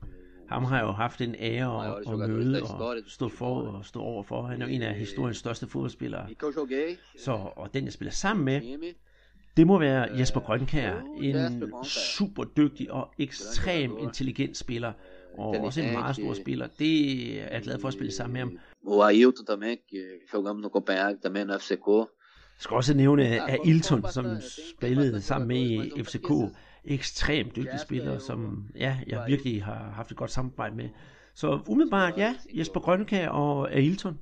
Ham 0.48 0.64
har 0.64 0.76
jeg 0.76 0.84
jo 0.84 0.92
haft 0.92 1.20
en 1.20 1.34
ære 1.38 1.96
at, 1.96 2.12
at 2.12 2.30
møde 2.30 2.62
og 2.62 2.96
stå 3.06 3.28
for 3.28 3.62
og 3.62 3.84
stå 3.84 4.00
over 4.00 4.22
for. 4.22 4.42
Han 4.42 4.62
er 4.62 4.66
jo 4.66 4.72
en 4.72 4.82
af 4.82 4.94
historiens 4.94 5.36
største 5.36 5.66
fodboldspillere. 5.66 6.28
Så, 7.18 7.32
og 7.56 7.74
den 7.74 7.84
jeg 7.84 7.92
spiller 7.92 8.12
sammen 8.12 8.44
med, 8.44 8.60
det 9.56 9.66
må 9.66 9.78
være 9.78 10.18
Jesper 10.18 10.40
Grønkær, 10.40 11.00
en 11.22 11.84
super 11.84 12.44
dygtig 12.44 12.92
og 12.92 13.12
ekstrem 13.18 13.98
intelligent 13.98 14.56
spiller, 14.56 14.92
og 15.38 15.48
også 15.48 15.80
en 15.80 15.92
meget 15.92 16.16
stor 16.16 16.34
spiller. 16.34 16.68
Det 16.78 17.42
er 17.42 17.48
jeg 17.52 17.62
glad 17.62 17.78
for 17.80 17.88
at 17.88 17.94
spille 17.94 18.12
sammen 18.12 18.32
med 18.32 18.40
ham. 18.40 18.58
O 18.86 19.02
Ailton 19.02 19.44
também, 19.44 19.78
que 19.88 20.20
jogamos 20.32 20.62
no 20.62 20.68
Copenhague 20.68 21.20
também 21.20 21.44
no 21.44 21.58
FCK. 21.58 21.88
Jeg 21.88 22.62
skal 22.62 22.74
også 22.74 22.94
nævne 22.94 23.50
Ailton, 23.50 24.02
som 24.10 24.26
spillede 24.76 25.22
sammen 25.22 25.48
med 25.48 25.60
i 25.60 26.02
FCK. 26.04 26.30
Ekstremt 26.84 27.56
dygtig 27.56 27.80
spiller, 27.80 28.18
som 28.18 28.68
ja, 28.74 28.98
jeg 29.06 29.24
virkelig 29.26 29.64
har 29.64 29.90
haft 29.90 30.10
et 30.10 30.16
godt 30.16 30.30
samarbejde 30.30 30.76
med. 30.76 30.88
Så 31.34 31.60
umiddelbart, 31.68 32.18
ja, 32.18 32.34
Jesper 32.54 32.80
Grønkær 32.80 33.28
og 33.28 33.72
Ailton. 33.72 34.18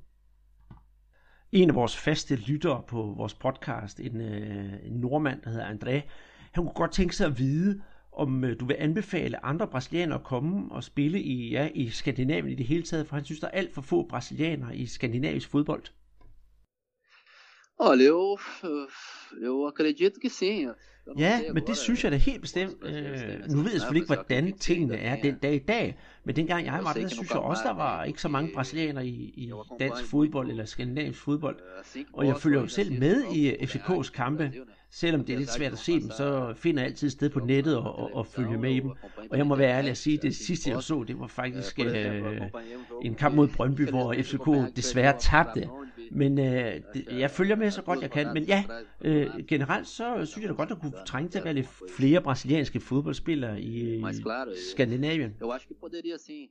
En 1.53 1.69
af 1.69 1.75
vores 1.75 1.97
faste 1.97 2.37
lyttere 2.37 2.83
på 2.89 3.15
vores 3.17 3.35
podcast, 3.35 4.01
en, 4.01 4.21
en 4.21 4.93
nordmand, 4.93 5.43
der 5.43 5.51
hedder 5.51 5.67
André, 5.67 6.11
han 6.53 6.65
kunne 6.65 6.75
godt 6.75 6.93
tænke 6.93 7.17
sig 7.17 7.27
at 7.27 7.39
vide, 7.39 7.83
om 8.13 8.45
du 8.61 8.65
vil 8.65 8.77
anbefale 8.79 9.45
andre 9.45 9.69
brasilianere 9.69 10.19
at 10.19 10.25
komme 10.25 10.73
og 10.73 10.85
spille 10.85 11.21
i, 11.21 11.51
ja, 11.51 11.69
i 11.75 11.91
Skandinavien 11.91 12.53
i 12.53 12.55
det 12.55 12.67
hele 12.67 12.83
taget, 12.83 13.07
for 13.07 13.17
han 13.17 13.25
synes, 13.25 13.41
der 13.41 13.47
er 13.47 13.51
alt 13.51 13.75
for 13.75 13.83
få 13.83 14.07
brasilianere 14.09 14.77
i 14.77 14.87
skandinavisk 14.87 15.49
fodbold. 15.49 15.83
Olha, 17.79 18.05
eu, 18.05 18.39
eu 19.43 19.67
acredito 19.67 20.21
que 20.21 20.31
sim. 20.31 20.69
Ja, 21.19 21.41
men 21.55 21.67
det 21.67 21.77
synes 21.77 22.05
jeg 22.05 22.13
da 22.13 22.17
helt 22.17 22.41
bestemt. 22.41 22.77
Øh, 22.83 22.93
nu 23.49 23.63
ved 23.63 23.73
jeg 23.73 23.81
selvfølgelig 23.81 24.03
ikke, 24.03 24.15
hvordan 24.15 24.59
tingene 24.59 24.97
er 24.97 25.23
den 25.23 25.35
dag 25.35 25.55
i 25.55 25.59
dag, 25.59 25.99
men 26.25 26.37
dengang 26.37 26.67
jeg 26.67 26.81
var 26.85 26.93
der, 26.93 27.09
synes 27.09 27.31
jeg 27.31 27.39
også, 27.39 27.63
der 27.65 27.75
var 27.75 28.05
ikke 28.05 28.21
så 28.21 28.29
mange 28.29 28.51
brasilianere 28.55 29.07
i, 29.07 29.33
i 29.37 29.53
dansk 29.79 30.05
fodbold 30.11 30.51
eller 30.51 30.65
skandinavisk 30.65 31.21
fodbold. 31.21 31.57
Og 32.13 32.27
jeg 32.27 32.37
følger 32.37 32.61
jo 32.61 32.67
selv 32.67 32.99
med 32.99 33.25
i 33.35 33.53
FCK's 33.53 34.11
kampe. 34.11 34.53
Selvom 34.95 35.25
det 35.25 35.33
er 35.33 35.39
lidt 35.39 35.51
svært 35.51 35.73
at 35.73 35.79
se 35.79 36.01
dem, 36.01 36.11
så 36.11 36.55
finder 36.57 36.83
jeg 36.83 36.91
altid 36.91 37.07
et 37.07 37.13
sted 37.13 37.31
på 37.31 37.41
nettet 37.41 37.77
og, 37.77 37.99
og, 37.99 38.11
og 38.15 38.27
følge 38.27 38.59
med 38.59 38.75
i 38.75 38.81
dem. 38.81 38.91
Og 39.31 39.39
jeg 39.39 39.47
må 39.47 39.57
være 39.57 39.77
ærlig 39.79 39.91
at 39.91 39.97
sige, 39.97 40.17
at 40.17 40.23
det 40.23 40.37
sidste 40.37 40.71
jeg 40.71 40.83
så, 40.83 41.05
det 41.09 41.21
var 41.21 41.27
faktisk 41.27 41.81
øh, 41.81 42.43
en 43.03 43.15
kamp 43.15 43.35
mod 43.35 43.49
Brøndby, 43.49 43.89
hvor 43.89 44.15
FCK 44.15 44.77
desværre 44.77 45.19
tabte. 45.19 45.69
Men 46.11 46.39
øh, 46.39 46.81
det, 46.95 47.07
jeg 47.11 47.31
følger 47.31 47.57
med 47.57 47.71
så 47.71 47.83
godt 47.83 48.01
jeg 48.03 48.11
kan. 48.11 48.35
Men 48.35 48.45
ja, 48.45 48.65
øh, 49.05 49.47
generelt 49.49 49.89
så 49.89 50.25
synes 50.25 50.43
jeg 50.43 50.49
da 50.49 50.55
godt, 50.55 50.71
at 50.71 50.81
kunne 50.81 50.93
trænge 51.07 51.31
til 51.31 51.39
at 51.39 51.45
være 51.45 51.55
lidt 51.55 51.69
flere 51.97 52.21
brasilianske 52.21 52.81
fodboldspillere 52.81 53.61
i, 53.61 53.97
i 53.97 54.03
Skandinavien. 54.73 55.37
Eu 55.43 55.53
acho 55.53 55.69
que 55.69 55.75
poderia 55.75 56.19
sim 56.19 56.49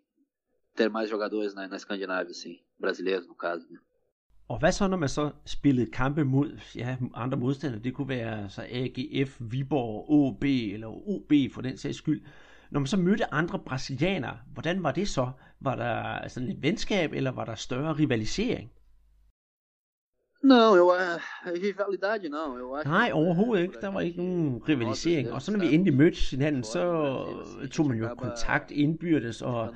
ter 0.78 0.90
mais 0.90 1.12
jogadores 1.12 1.56
na, 1.56 1.68
na 1.68 1.76
Escandinávia, 1.76 2.34
sim. 2.34 2.58
Brasileiros, 2.80 3.28
no 3.28 3.36
caso. 3.36 3.66
Né? 3.70 3.78
Og 4.52 4.60
hvad 4.60 4.72
så, 4.72 4.88
når 4.88 4.98
man 4.98 5.10
så 5.10 5.32
spillede 5.46 5.92
kampe 5.92 6.26
mod 6.26 6.60
ja, 6.76 6.96
andre 7.14 7.38
modstandere? 7.38 7.82
Det 7.82 7.94
kunne 7.94 8.10
være 8.10 8.50
så 8.50 8.66
AGF, 8.72 9.38
Viborg, 9.40 10.06
OB 10.10 10.44
eller 10.44 10.88
OB 10.88 11.34
for 11.54 11.62
den 11.62 11.78
sags 11.78 11.98
skyld. 11.98 12.22
Når 12.72 12.80
man 12.80 12.88
så 12.88 12.98
mødte 12.98 13.34
andre 13.34 13.60
brasilianere, 13.60 14.38
hvordan 14.54 14.84
var 14.84 14.92
det 14.92 15.10
så? 15.10 15.32
Var 15.60 15.76
der 15.76 16.28
sådan 16.28 16.50
et 16.50 16.64
venskab, 16.64 17.14
eller 17.14 17.32
var 17.32 17.46
der 17.46 17.56
større 17.56 17.94
rivalisering? 17.94 18.70
Não, 20.44 20.76
eu, 20.76 20.92
rivalidade 21.46 22.30
não. 22.30 22.58
Eu 22.58 22.76
acho 22.76 22.90
Nej, 22.90 23.12
overhovedet 23.14 23.64
ikke. 23.64 23.78
Der 23.82 23.88
var 23.88 24.02
ikke 24.02 24.18
nogen 24.18 24.62
rivalisering. 24.70 25.32
Og 25.32 25.42
så 25.42 25.52
når 25.52 25.60
vi 25.60 25.74
endelig 25.76 25.94
mødte 25.94 26.18
hinanden, 26.32 26.64
så 26.64 26.82
tog 27.72 27.88
man 27.88 27.98
jo 27.98 28.16
kontakt 28.16 28.72
indbyrdes, 28.72 29.42
og 29.42 29.76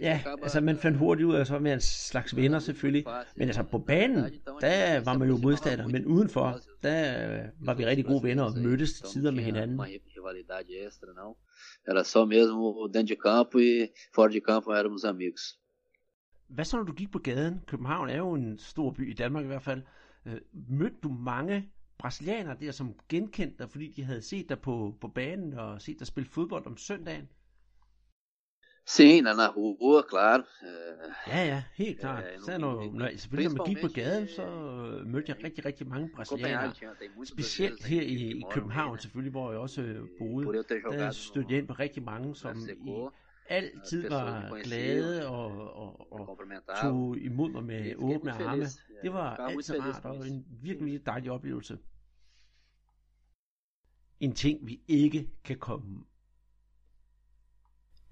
ja, 0.00 0.20
altså 0.42 0.60
man 0.60 0.76
fandt 0.76 0.98
hurtigt 0.98 1.26
ud 1.26 1.34
af, 1.34 1.46
så 1.46 1.58
med 1.58 1.72
en 1.72 1.80
slags 1.80 2.36
venner 2.36 2.58
selvfølgelig. 2.58 3.04
Men 3.36 3.48
altså 3.48 3.62
på 3.62 3.78
banen, 3.78 4.24
der 4.60 5.00
var 5.00 5.18
man 5.18 5.28
jo 5.28 5.36
modstander, 5.36 5.88
men 5.88 6.06
udenfor, 6.06 6.58
der 6.82 7.42
var 7.60 7.74
vi 7.74 7.86
rigtig 7.86 8.06
gode 8.06 8.22
venner 8.22 8.44
og 8.44 8.52
mødtes 8.58 8.92
til 8.92 9.04
tider 9.04 9.30
med 9.30 9.42
hinanden. 9.42 9.80
Era 11.86 12.02
só 12.02 12.24
mesmo 12.24 12.88
dentro 12.88 13.08
de 13.08 13.16
campo 13.16 13.60
e 13.60 13.92
fora 14.14 14.30
de 14.30 14.40
campo 14.40 14.72
éramos 14.72 15.04
amigos. 15.04 15.58
Hvad 16.54 16.64
så 16.64 16.76
når 16.76 16.84
du 16.84 16.92
gik 16.92 17.10
på 17.10 17.18
gaden? 17.18 17.60
København 17.66 18.08
er 18.08 18.16
jo 18.16 18.32
en 18.32 18.58
stor 18.58 18.90
by 18.90 19.10
i 19.10 19.14
Danmark 19.14 19.44
i 19.44 19.46
hvert 19.46 19.62
fald. 19.62 19.82
Øh, 20.26 20.40
mødte 20.68 20.96
du 21.02 21.08
mange 21.08 21.70
brasilianere 21.98 22.56
der, 22.60 22.72
som 22.72 22.94
genkendte 23.08 23.58
dig, 23.58 23.70
fordi 23.70 23.92
de 23.96 24.04
havde 24.04 24.22
set 24.22 24.48
dig 24.48 24.60
på, 24.60 24.94
på 25.00 25.08
banen 25.08 25.54
og 25.54 25.82
set 25.82 25.98
dig 25.98 26.06
spille 26.06 26.30
fodbold 26.30 26.66
om 26.66 26.76
søndagen? 26.76 27.28
Sim, 28.86 29.24
na, 29.24 29.32
na 29.34 29.48
rua, 29.56 30.02
claro. 30.10 30.38
Øh, 30.38 31.12
Ja, 31.28 31.44
ja, 31.44 31.62
helt 31.74 32.00
klart. 32.00 32.24
Ja, 32.24 32.40
Så 32.40 32.58
når, 32.58 32.92
når, 32.92 33.10
selvfølgelig 33.16 33.56
når 33.56 33.64
man 33.64 33.74
gik 33.74 33.82
på 33.82 33.88
gaden, 33.94 34.28
så 34.28 34.42
øh, 34.42 35.06
mødte 35.06 35.32
jeg 35.32 35.44
rigtig, 35.44 35.64
rigtig 35.64 35.88
mange 35.88 36.10
brasilianere. 36.16 36.72
Specielt 37.24 37.86
her 37.86 38.02
i, 38.02 38.14
i 38.14 38.42
København 38.50 38.98
selvfølgelig, 38.98 39.30
hvor 39.30 39.50
jeg 39.50 39.60
også 39.60 39.82
øh, 39.82 40.08
boede. 40.18 40.64
Der 40.82 41.10
stødte 41.10 41.46
jeg 41.50 41.58
ind 41.58 41.68
på 41.68 41.74
rigtig 41.74 42.02
mange, 42.02 42.34
som 42.34 42.56
i 42.56 42.90
altid 43.48 44.08
var 44.08 44.62
glade 44.62 45.28
og, 45.28 45.76
og, 45.76 46.12
og 46.12 46.38
tog 46.82 47.18
imod 47.18 47.50
mig 47.50 47.64
med 47.64 47.94
åbne 47.96 48.32
arme. 48.32 48.64
Det 49.02 49.12
var 49.12 49.36
altid 49.36 49.80
rart 49.80 50.04
og 50.04 50.14
en 50.14 50.22
virkelig, 50.22 50.84
virkelig 50.86 51.06
dejlig 51.06 51.30
oplevelse. 51.30 51.78
En 54.20 54.34
ting, 54.34 54.66
vi 54.66 54.80
ikke 54.88 55.28
kan 55.44 55.58
komme 55.58 56.04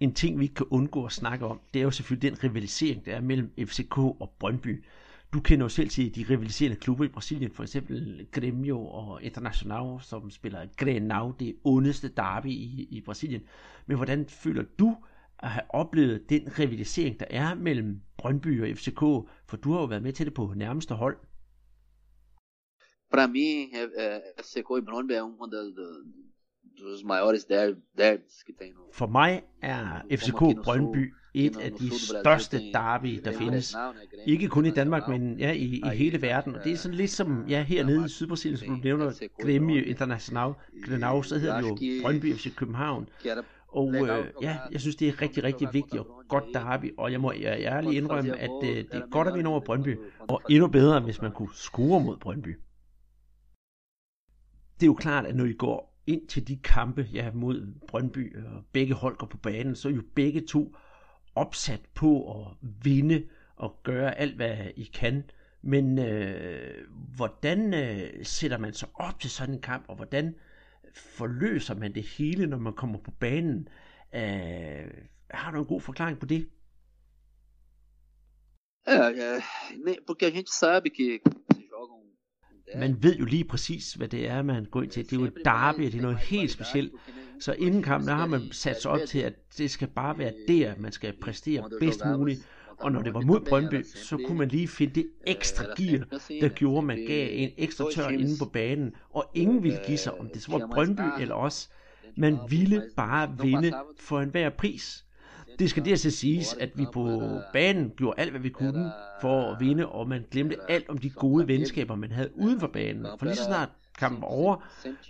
en 0.02 0.14
ting, 0.14 0.38
vi 0.38 0.44
ikke 0.44 0.54
kan 0.54 0.66
undgå 0.70 1.04
at 1.04 1.12
snakke 1.12 1.46
om, 1.46 1.60
det 1.74 1.80
er 1.80 1.84
jo 1.84 1.90
selvfølgelig 1.90 2.30
den 2.30 2.44
rivalisering, 2.44 3.06
der 3.06 3.16
er 3.16 3.20
mellem 3.20 3.52
FCK 3.66 3.98
og 3.98 4.34
Brøndby. 4.38 4.84
Du 5.32 5.40
kender 5.40 5.64
jo 5.64 5.68
selv 5.68 5.88
til 5.88 6.14
de 6.14 6.26
rivaliserende 6.30 6.76
klubber 6.76 7.04
i 7.04 7.08
Brasilien, 7.08 7.50
for 7.50 7.62
eksempel 7.62 8.26
Grêmio 8.36 8.74
og 8.74 9.22
Internacional, 9.22 10.02
som 10.02 10.30
spiller 10.30 10.66
Grenau, 10.76 11.34
det 11.40 11.56
ondeste 11.64 12.08
derby 12.08 12.46
i, 12.46 12.88
i 12.90 13.00
Brasilien. 13.00 13.42
Men 13.86 13.96
hvordan 13.96 14.26
føler 14.28 14.64
du 14.78 14.96
at 15.42 15.50
have 15.50 15.62
oplevet 15.68 16.30
den 16.30 16.58
rivalisering, 16.58 17.20
der 17.20 17.26
er 17.30 17.54
mellem 17.54 18.00
Brøndby 18.18 18.62
og 18.62 18.76
FCK? 18.78 19.00
For 19.48 19.56
du 19.64 19.72
har 19.72 19.80
jo 19.80 19.86
været 19.86 20.02
med 20.02 20.12
til 20.12 20.26
det 20.26 20.34
på 20.34 20.52
nærmeste 20.56 20.94
hold. 20.94 21.16
Para 23.12 23.26
mim, 23.26 23.68
é, 23.72 23.82
é, 24.02 24.42
FCK 24.42 24.70
e 24.78 24.82
Brøndby 24.90 25.12
er 25.12 25.22
um 25.22 25.36
das, 25.50 25.66
do- 25.78 26.04
dos 26.82 27.04
maiores 27.04 27.44
der- 27.44 27.74
derbys 27.98 28.42
que 28.46 28.52
tem 28.60 28.72
no 28.74 28.80
For 28.92 29.06
mig 29.06 29.42
er 29.62 30.02
FCK 30.10 30.62
Brøndby 30.64 31.12
et 31.34 31.56
af 31.56 31.72
de 31.72 31.90
største 31.98 32.56
derby, 32.72 33.20
der 33.24 33.32
findes. 33.38 33.76
Ikke 34.26 34.48
kun 34.48 34.66
i 34.66 34.70
Danmark, 34.70 35.02
Internacional. 35.02 35.30
men 35.30 35.38
ja, 35.40 35.52
i, 35.52 35.82
i 35.92 35.96
hele 35.96 36.22
verden. 36.22 36.54
Og 36.54 36.64
det 36.64 36.72
er 36.72 36.76
sådan 36.76 36.96
lidt 36.96 37.10
som, 37.10 37.44
ja, 37.48 37.62
hernede 37.62 38.04
i 38.04 38.08
Sydbrasilien, 38.08 38.58
som 38.58 38.68
du 38.68 38.80
nævner, 38.84 39.10
Grêmio 39.42 39.88
International, 39.88 40.52
Grenau, 40.84 41.22
så 41.22 41.38
hedder 41.38 41.60
det 41.60 41.68
jo 41.68 42.02
Brøndby 42.02 42.34
FC 42.34 42.54
København. 42.54 43.08
Og 43.72 43.94
øh, 43.94 44.26
ja, 44.42 44.58
jeg 44.72 44.80
synes, 44.80 44.96
det 44.96 45.08
er 45.08 45.22
rigtig, 45.22 45.44
rigtig 45.44 45.68
vigtigt 45.72 46.00
og 46.02 46.22
godt 46.28 46.44
derby. 46.54 46.94
Og 46.98 47.12
jeg 47.12 47.20
må 47.20 47.32
jeg 47.32 47.60
ærligt 47.60 47.94
indrømme, 47.94 48.38
at 48.38 48.50
øh, 48.64 48.76
det 48.76 48.94
er 48.94 49.10
godt 49.10 49.28
at 49.28 49.34
vinde 49.34 49.50
over 49.50 49.60
Brøndby. 49.60 49.98
Og 50.18 50.42
endnu 50.50 50.68
bedre, 50.68 51.00
hvis 51.00 51.22
man 51.22 51.32
kunne 51.32 51.54
score 51.54 52.00
mod 52.00 52.16
Brøndby. 52.16 52.58
Det 54.74 54.82
er 54.82 54.86
jo 54.86 54.94
klart, 54.94 55.26
at 55.26 55.36
når 55.36 55.44
I 55.44 55.52
går 55.52 56.02
ind 56.06 56.28
til 56.28 56.48
de 56.48 56.56
kampe 56.56 57.08
ja, 57.12 57.30
mod 57.34 57.74
Brøndby, 57.88 58.36
og 58.44 58.64
begge 58.72 58.94
hold 58.94 59.16
går 59.16 59.26
på 59.26 59.36
banen, 59.36 59.76
så 59.76 59.88
er 59.88 59.92
jo 59.92 60.02
begge 60.14 60.40
to 60.40 60.74
opsat 61.34 61.80
på 61.94 62.40
at 62.40 62.46
vinde 62.84 63.24
og 63.56 63.80
gøre 63.82 64.18
alt, 64.18 64.36
hvad 64.36 64.56
I 64.76 64.84
kan. 64.84 65.24
Men 65.62 65.98
øh, 65.98 66.88
hvordan 67.16 67.74
øh, 67.74 68.24
sætter 68.24 68.58
man 68.58 68.72
sig 68.72 68.88
op 68.94 69.20
til 69.20 69.30
sådan 69.30 69.54
en 69.54 69.60
kamp, 69.60 69.84
og 69.88 69.96
hvordan 69.96 70.34
forløser 70.94 71.74
man 71.74 71.94
det 71.94 72.02
hele, 72.02 72.46
når 72.46 72.58
man 72.58 72.72
kommer 72.72 72.98
på 72.98 73.10
banen? 73.10 73.68
Øh, 74.14 74.90
har 75.30 75.50
du 75.50 75.58
en 75.58 75.66
god 75.66 75.80
forklaring 75.80 76.18
på 76.18 76.26
det? 76.26 76.48
É, 78.86 78.94
é, 78.94 79.42
porque 80.06 80.26
a 80.26 80.30
gente 80.30 80.52
sabe 80.52 80.90
que 80.90 81.20
quando 81.20 81.40
se 81.54 81.62
joga 81.70 81.92
um, 81.92 82.00
um 82.00 82.62
derby, 82.66 82.78
Man 82.78 83.02
ved 83.02 83.16
jo 83.16 83.24
lige 83.24 83.44
præcis, 83.44 83.92
hvad 83.92 84.08
det 84.08 84.28
er, 84.28 84.42
man 84.42 84.64
går 84.64 84.82
ind 84.82 84.90
til. 84.90 85.04
Det 85.04 85.12
er 85.12 85.20
jo 85.20 85.26
et 85.26 85.38
derby, 85.44 85.82
det 85.82 85.94
er 85.94 86.02
noget 86.02 86.18
helt 86.18 86.50
specielt. 86.50 86.92
Så 87.40 87.52
inden 87.52 87.82
kampen, 87.82 88.08
der 88.08 88.14
har 88.14 88.26
man 88.26 88.52
sat 88.52 88.82
sig 88.82 88.90
op 88.90 89.00
til, 89.08 89.18
at 89.18 89.34
det 89.58 89.70
skal 89.70 89.88
bare 89.88 90.18
være 90.18 90.32
der, 90.48 90.74
man 90.78 90.92
skal 90.92 91.14
præstere 91.20 91.70
bedst 91.80 92.00
muligt. 92.18 92.48
Og 92.82 92.92
når 92.92 93.02
det 93.02 93.14
var 93.14 93.20
mod 93.20 93.40
Brøndby, 93.40 93.84
så 93.94 94.16
kunne 94.26 94.38
man 94.38 94.48
lige 94.48 94.68
finde 94.68 94.94
det 94.94 95.06
ekstra 95.26 95.64
gear, 95.76 96.04
der 96.40 96.48
gjorde, 96.48 96.78
at 96.78 96.84
man 96.84 97.04
gav 97.06 97.28
en 97.32 97.50
ekstra 97.56 97.84
tør 97.94 98.08
inde 98.08 98.38
på 98.38 98.44
banen. 98.44 98.92
Og 99.10 99.30
ingen 99.34 99.62
ville 99.62 99.78
give 99.86 99.98
sig, 99.98 100.20
om 100.20 100.28
det 100.34 100.42
så 100.42 100.50
var 100.58 100.68
Brøndby 100.74 101.20
eller 101.20 101.34
os. 101.34 101.70
Man 102.16 102.38
ville 102.48 102.82
bare 102.96 103.36
vinde 103.42 103.72
for 104.00 104.20
enhver 104.20 104.50
pris. 104.50 105.04
Det 105.58 105.70
skal 105.70 105.84
dertil 105.84 106.12
siges, 106.12 106.54
at 106.54 106.70
vi 106.74 106.86
på 106.92 107.22
banen 107.52 107.92
gjorde 107.96 108.20
alt, 108.20 108.30
hvad 108.30 108.40
vi 108.40 108.48
kunne 108.48 108.92
for 109.20 109.52
at 109.52 109.60
vinde, 109.60 109.86
og 109.86 110.08
man 110.08 110.24
glemte 110.30 110.56
alt 110.68 110.88
om 110.88 110.98
de 110.98 111.10
gode 111.10 111.48
venskaber, 111.48 111.94
man 111.94 112.10
havde 112.10 112.30
uden 112.34 112.60
for 112.60 112.66
banen. 112.66 113.06
For 113.18 113.26
lige 113.26 113.36
så 113.36 113.44
snart 113.44 113.68
kampen 113.98 114.24
over, 114.24 114.56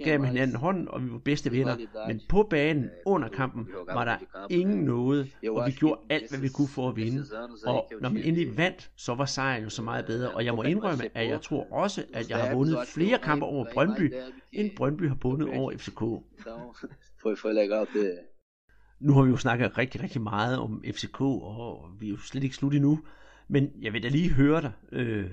gav 0.04 0.20
man 0.20 0.28
hinanden 0.28 0.56
hånden, 0.56 0.88
og 0.88 1.04
vi 1.04 1.12
var 1.12 1.18
bedste 1.18 1.52
venner. 1.52 1.76
Men 2.06 2.20
på 2.28 2.46
banen 2.50 2.90
under 3.06 3.28
kampen 3.28 3.68
var 3.86 4.04
der 4.04 4.16
ingen 4.50 4.84
noget, 4.84 5.36
og 5.50 5.66
vi 5.66 5.72
gjorde 5.72 6.00
alt, 6.10 6.30
hvad 6.30 6.40
vi 6.40 6.48
kunne 6.48 6.68
for 6.68 6.88
at 6.88 6.96
vinde. 6.96 7.24
Og 7.66 7.92
når 8.00 8.08
man 8.08 8.22
endelig 8.22 8.56
vandt, 8.56 8.90
så 8.96 9.14
var 9.14 9.24
sejren 9.24 9.62
jo 9.62 9.70
så 9.70 9.82
meget 9.82 10.06
bedre. 10.06 10.30
Og 10.30 10.44
jeg 10.44 10.54
må 10.54 10.62
indrømme, 10.62 11.04
at 11.14 11.28
jeg 11.28 11.42
tror 11.42 11.72
også, 11.72 12.04
at 12.14 12.30
jeg 12.30 12.38
har 12.38 12.54
vundet 12.54 12.78
flere 12.94 13.18
kampe 13.18 13.46
over 13.46 13.66
Brøndby, 13.72 14.14
end 14.52 14.70
Brøndby 14.76 15.08
har 15.08 15.16
vundet 15.22 15.48
over 15.48 15.72
FCK. 15.76 16.00
Nu 19.00 19.12
har 19.12 19.22
vi 19.22 19.30
jo 19.30 19.36
snakket 19.36 19.78
rigtig, 19.78 20.02
rigtig 20.02 20.20
meget 20.22 20.58
om 20.58 20.84
FCK, 20.94 21.20
og 21.20 21.90
vi 22.00 22.06
er 22.06 22.10
jo 22.10 22.16
slet 22.18 22.44
ikke 22.44 22.56
slut 22.56 22.74
endnu. 22.74 23.00
Men 23.48 23.70
jeg 23.80 23.92
vil 23.92 24.02
da 24.02 24.08
lige 24.08 24.30
høre 24.30 24.62
dig. 24.62 24.72
Øh, 24.92 25.30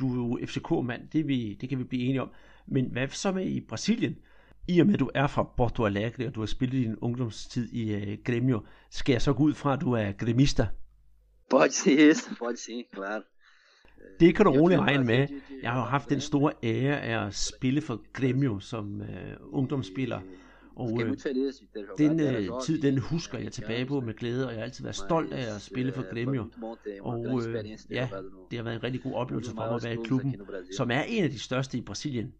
du 0.00 0.10
er 0.10 0.16
jo 0.16 0.46
FCK-mand, 0.46 1.08
det, 1.12 1.28
vi, 1.28 1.58
det 1.60 1.68
kan 1.68 1.78
vi 1.78 1.84
blive 1.84 2.02
enige 2.02 2.22
om. 2.22 2.30
Men 2.66 2.92
hvad 2.92 3.08
så 3.08 3.32
med 3.32 3.46
i 3.46 3.60
Brasilien? 3.60 4.16
I 4.68 4.80
og 4.80 4.86
med, 4.86 4.94
at 4.94 5.00
du 5.00 5.10
er 5.14 5.26
fra 5.26 5.42
Porto 5.56 5.84
Alegre, 5.84 6.26
og 6.26 6.34
du 6.34 6.40
har 6.40 6.46
spillet 6.46 6.84
din 6.84 6.96
ungdomstid 6.96 7.72
i 7.72 7.94
uh, 7.94 8.12
Grêmio, 8.28 8.66
skal 8.90 9.12
jeg 9.12 9.22
så 9.22 9.32
gå 9.32 9.42
ud 9.42 9.54
fra, 9.54 9.72
at 9.72 9.80
du 9.80 9.92
er 9.92 10.12
gremista? 10.12 10.66
Pode 11.50 11.72
ser 11.72 12.10
isso, 12.10 12.34
pode 12.38 12.56
sim, 12.56 12.84
claro. 12.94 13.20
Det 14.20 14.36
kan 14.36 14.44
du 14.44 14.50
roligt 14.50 14.80
regne 14.80 15.04
med. 15.04 15.28
Jeg 15.62 15.72
har 15.72 15.78
jo 15.78 15.84
haft 15.84 16.10
den 16.10 16.20
store 16.20 16.52
ære 16.62 17.00
af 17.00 17.26
at 17.26 17.34
spille 17.34 17.80
for 17.80 18.02
Grêmio 18.18 18.60
som 18.60 19.00
uh, 19.00 19.58
ungdomsspiller. 19.58 20.20
Og 20.76 21.02
øh, 21.02 21.16
den 21.98 22.20
øh, 22.20 22.48
tid, 22.64 22.82
den 22.82 22.98
husker 22.98 23.38
jeg 23.38 23.52
20 23.52 23.62
tilbage 23.62 23.86
på 23.86 24.00
med 24.00 24.14
glæde, 24.14 24.46
og 24.46 24.52
jeg 24.52 24.60
har 24.60 24.64
altid 24.64 24.84
været 24.84 24.96
stolt 24.96 25.32
af 25.32 25.54
at 25.54 25.62
spille 25.62 25.92
for 25.92 26.02
eh, 26.02 26.08
Grêmio. 26.08 26.42
Og 27.00 27.42
øh, 27.48 27.64
ja, 27.90 28.08
det 28.50 28.58
har 28.58 28.62
været 28.62 28.74
en 28.74 28.82
rigtig 28.82 29.02
god 29.02 29.12
um 29.12 29.16
oplevelse 29.16 29.50
for 29.50 29.56
mig 29.56 29.74
at 29.74 29.84
være 29.84 29.94
i 29.94 30.04
klubben, 30.04 30.36
som 30.76 30.90
er 30.90 31.02
en 31.02 31.24
af 31.24 31.30
de 31.30 31.38
største 31.38 31.78
i 31.78 31.80
Brasilien. 31.80 32.32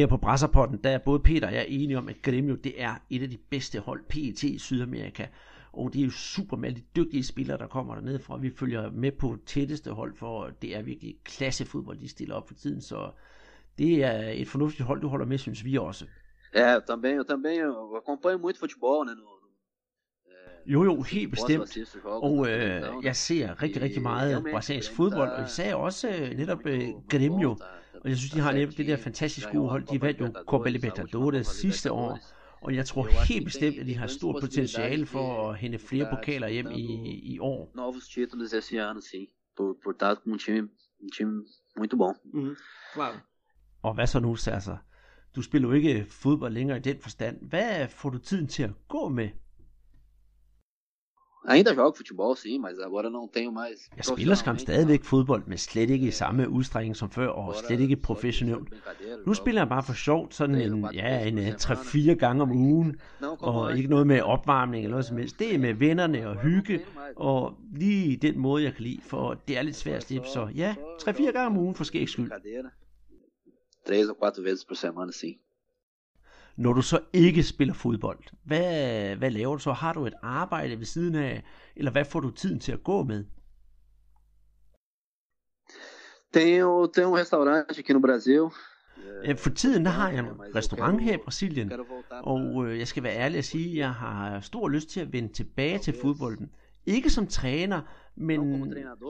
Her 0.00 0.06
på 0.06 0.16
Brasserpotten, 0.16 0.78
der 0.84 0.90
er 0.90 0.98
både 0.98 1.20
Peter 1.20 1.46
og 1.48 1.54
jeg 1.54 1.66
enige 1.68 1.98
om, 1.98 2.08
at 2.08 2.16
Grêmio 2.28 2.56
det 2.56 2.82
er 2.82 2.94
et 3.10 3.22
af 3.22 3.30
de 3.30 3.38
bedste 3.50 3.80
hold 3.80 4.04
PET 4.08 4.42
i 4.42 4.58
Sydamerika. 4.58 5.26
Og 5.72 5.92
det 5.92 6.00
er 6.00 6.04
jo 6.04 6.10
super 6.10 6.56
med 6.56 6.72
de 6.72 6.82
dygtige 6.96 7.24
spillere, 7.24 7.58
der 7.58 7.66
kommer 7.66 7.94
dernede 7.94 8.18
fra. 8.18 8.36
Vi 8.36 8.50
følger 8.50 8.90
med 8.90 9.12
på 9.12 9.36
tætteste 9.46 9.90
hold, 9.90 10.16
for 10.16 10.50
det 10.62 10.76
er 10.76 10.82
virkelig 10.82 11.16
klassefodbold, 11.24 11.98
de 11.98 12.08
stiller 12.08 12.34
op 12.34 12.48
for 12.48 12.54
tiden. 12.54 12.80
Så 12.80 13.10
det 13.78 14.04
er 14.04 14.28
et 14.28 14.48
fornuftigt 14.48 14.86
hold, 14.86 15.00
du 15.00 15.08
holder 15.08 15.26
med, 15.26 15.38
synes 15.38 15.64
vi 15.64 15.76
også. 15.76 16.04
É, 16.54 16.74
eu 16.74 16.80
também, 16.90 17.14
eu 17.18 17.24
também 17.24 17.56
eu 17.60 17.96
acompanho 17.96 18.38
muito 18.38 18.58
futebol, 18.58 19.06
né? 19.06 19.14
No, 19.14 19.40
Jo, 20.66 20.84
jo, 20.84 21.02
helt 21.02 21.30
bestemt. 21.30 21.78
Og 22.04 22.50
øh, 22.50 22.82
jeg 23.02 23.16
ser 23.16 23.62
rigtig, 23.62 23.82
rigtig 23.82 24.02
meget 24.02 24.30
realmente, 24.30 24.52
brasiliansk 24.54 24.92
fodbold, 24.96 25.30
og 25.30 25.44
især 25.44 25.74
også 25.74 26.08
øh, 26.08 26.30
netop 26.36 26.66
øh, 26.66 26.88
muito- 26.88 27.79
Og 28.00 28.08
jeg 28.08 28.16
synes, 28.16 28.30
de 28.30 28.40
har 28.40 28.52
netop 28.52 28.76
det 28.76 28.86
der 28.86 28.96
fantastisk 28.96 29.48
gode 29.52 29.68
hold. 29.68 29.84
De 29.86 30.00
vandt 30.00 30.20
jo 30.20 30.24
Libertadores, 30.24 30.46
Copa 30.46 30.68
Libertadores 30.68 31.46
sidste 31.46 31.92
år. 31.92 32.18
Og 32.62 32.74
jeg 32.74 32.86
tror 32.86 33.24
helt 33.28 33.44
bestemt, 33.44 33.76
tem- 33.76 33.80
at 33.80 33.86
de 33.86 33.96
har 33.96 34.06
stort 34.06 34.36
potentiale 34.40 35.06
for 35.06 35.50
at 35.50 35.58
hente 35.58 35.78
de 35.78 35.82
flere 35.82 36.08
pokaler 36.10 36.48
hjem 36.48 36.70
i, 36.70 36.84
i 37.34 37.38
år. 37.38 37.72
Novos 37.74 38.08
títulos 38.08 38.52
esse 38.52 38.80
ano, 38.80 39.00
sim. 39.00 39.26
Por, 39.56 39.76
por 39.84 39.90
estar 39.90 40.14
com 40.14 40.32
um 40.32 40.38
time, 40.38 40.68
um 41.02 41.08
time 41.16 41.44
muito 41.78 41.96
bom. 41.96 42.16
Og 43.82 43.94
hvad 43.94 44.06
så 44.06 44.20
nu, 44.20 44.36
altså? 44.46 44.76
du 45.36 45.42
spiller 45.42 45.68
jo 45.68 45.74
ikke 45.74 46.06
fodbold 46.08 46.52
længere 46.52 46.78
i 46.78 46.80
den 46.80 47.00
forstand. 47.00 47.48
Hvad 47.48 47.88
får 47.88 48.10
du 48.10 48.18
tiden 48.18 48.46
til 48.48 48.62
at 48.62 48.70
gå 48.88 49.08
med? 49.08 49.28
Ainda 51.48 51.74
jogo 51.74 51.96
futebol, 51.96 52.36
sim, 52.36 52.58
mas 52.58 52.78
agora 52.78 53.10
não 53.10 53.28
tenho 53.28 53.52
mais. 53.52 53.88
Jeg 53.96 54.04
spiller 54.04 54.34
skam 54.34 54.58
stadigvæk 54.58 55.04
fodbold, 55.04 55.42
men 55.46 55.58
slet 55.58 55.90
ikke 55.90 56.06
i 56.06 56.10
samme 56.10 56.48
udstrækning 56.48 56.96
som 56.96 57.10
før, 57.10 57.28
og 57.28 57.54
slet 57.54 57.80
ikke 57.80 57.96
professionelt. 57.96 58.68
Nu 59.26 59.34
spiller 59.34 59.60
jeg 59.60 59.68
bare 59.68 59.82
for 59.82 59.92
sjovt, 59.92 60.34
sådan 60.34 60.54
en, 60.54 60.88
ja, 60.94 61.28
en 61.28 61.38
3-4 61.38 62.12
gange 62.14 62.42
om 62.42 62.50
ugen, 62.50 63.00
og 63.20 63.76
ikke 63.76 63.90
noget 63.90 64.06
med 64.06 64.20
opvarmning 64.20 64.84
eller 64.84 64.90
noget 64.90 65.04
som 65.04 65.16
helst. 65.16 65.38
Det 65.38 65.54
er 65.54 65.58
med 65.58 65.74
vennerne 65.74 66.28
og 66.28 66.36
hygge, 66.36 66.80
og 67.16 67.54
lige 67.74 68.16
den 68.16 68.38
måde, 68.38 68.64
jeg 68.64 68.74
kan 68.74 68.82
lide, 68.82 69.00
for 69.02 69.42
det 69.48 69.58
er 69.58 69.62
lidt 69.62 69.76
svært 69.76 69.96
at 69.96 70.02
slippe, 70.02 70.28
så 70.28 70.48
ja, 70.54 70.74
3-4 71.02 71.22
gange 71.22 71.46
om 71.46 71.56
ugen 71.56 71.74
for 71.74 71.84
skægs 71.84 72.12
skyld. 72.12 72.30
Três 73.88 74.08
ou 74.10 74.14
quatro 74.20 74.42
vezes 74.42 74.64
por 74.64 74.74
semana, 74.74 75.12
sim. 75.12 75.38
Når 76.60 76.72
du 76.72 76.82
så 76.82 77.00
ikke 77.12 77.42
spiller 77.42 77.74
fodbold, 77.74 78.18
hvad, 78.44 79.16
hvad 79.16 79.30
laver 79.30 79.52
du 79.52 79.58
så? 79.58 79.72
Har 79.72 79.92
du 79.92 80.06
et 80.06 80.14
arbejde 80.22 80.78
ved 80.78 80.84
siden 80.84 81.14
af, 81.14 81.44
eller 81.76 81.90
hvad 81.90 82.04
får 82.04 82.20
du 82.20 82.30
tiden 82.30 82.60
til 82.60 82.72
at 82.72 82.84
gå 82.84 83.02
med? 83.02 83.24
Tenho, 86.32 86.86
tenho 86.86 87.10
um 87.10 87.16
restaurante 87.18 87.78
aqui 87.78 87.92
no 87.92 88.00
Brasil. 88.00 88.40
For 89.36 89.50
tiden 89.50 89.84
der 89.84 89.90
har 89.90 90.10
jeg 90.10 90.18
en 90.18 90.54
restaurant 90.54 91.02
her 91.02 91.14
i 91.14 91.22
Brasilien, 91.24 91.72
og 92.10 92.66
øh, 92.66 92.78
jeg 92.78 92.88
skal 92.88 93.02
være 93.02 93.16
ærlig 93.16 93.38
at 93.38 93.44
sige, 93.44 93.70
at 93.70 93.76
jeg 93.76 93.92
har 93.92 94.40
stor 94.40 94.68
lyst 94.68 94.88
til 94.88 95.00
at 95.00 95.12
vende 95.12 95.32
tilbage 95.32 95.78
til 95.78 95.94
fodbolden. 96.02 96.50
Ikke 96.86 97.10
som 97.10 97.26
træner, 97.26 97.80
men 98.16 98.40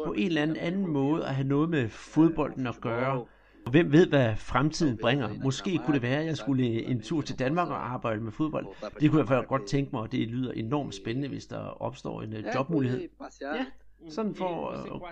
på 0.07 0.12
en 0.12 0.26
eller 0.26 0.42
anden 0.42 0.57
anden 0.57 0.86
måde 0.86 1.26
at 1.26 1.34
have 1.34 1.48
noget 1.48 1.70
med 1.70 1.88
fodbolden 1.88 2.66
at 2.66 2.80
gøre. 2.80 3.26
Og 3.65 3.71
hvem 3.71 3.93
ved, 3.93 4.07
hvad 4.07 4.37
fremtiden 4.37 4.99
bringer? 4.99 5.29
Måske 5.45 5.79
kunne 5.79 5.95
det 5.95 6.03
være, 6.03 6.21
at 6.21 6.27
jeg 6.27 6.37
skulle 6.37 6.85
en 6.85 7.01
tur 7.03 7.21
til 7.21 7.39
Danmark 7.39 7.69
og 7.69 7.93
arbejde 7.93 8.21
med 8.21 8.33
fodbold. 8.33 8.67
Det 9.01 9.11
kunne 9.11 9.21
jeg 9.21 9.29
faktisk 9.29 9.49
godt 9.49 9.67
tænke 9.67 9.91
mig, 9.93 10.01
og 10.01 10.13
det 10.13 10.29
lyder 10.29 10.53
enormt 10.53 10.95
spændende, 10.95 11.29
hvis 11.29 11.47
der 11.47 11.59
opstår 11.59 12.23
en 12.23 12.33
øh, 12.33 12.45
jobmulighed. 12.55 13.09
Ja, 13.41 13.67
sådan 14.09 14.35
for 14.35 14.71
at 14.71 15.03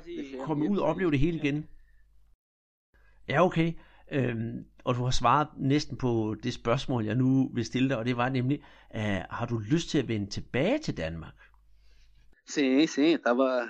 komme 0.45 0.71
ud 0.71 0.79
og 0.79 0.87
opleve 0.87 1.11
det 1.11 1.19
hele 1.19 1.39
igen. 1.39 1.67
Ja, 3.29 3.45
okay. 3.45 3.73
Øhm, 4.13 4.65
og 4.85 4.95
du 4.95 5.05
har 5.05 5.11
svaret 5.11 5.49
næsten 5.57 5.97
på 5.97 6.37
det 6.43 6.55
spørgsmål, 6.55 7.05
jeg 7.05 7.15
nu 7.15 7.51
vil 7.55 7.65
stille 7.65 7.89
dig, 7.89 7.99
og 7.99 8.05
det 8.05 8.17
var 8.17 8.29
nemlig, 8.29 8.63
uh, 8.95 9.01
har 9.31 9.47
du 9.47 9.59
lyst 9.59 9.89
til 9.89 9.99
at 9.99 10.09
vende 10.09 10.27
tilbage 10.31 10.79
til 10.79 10.97
Danmark? 10.97 11.35
Sim, 12.47 12.87
sim, 12.87 13.19
tava. 13.27 13.61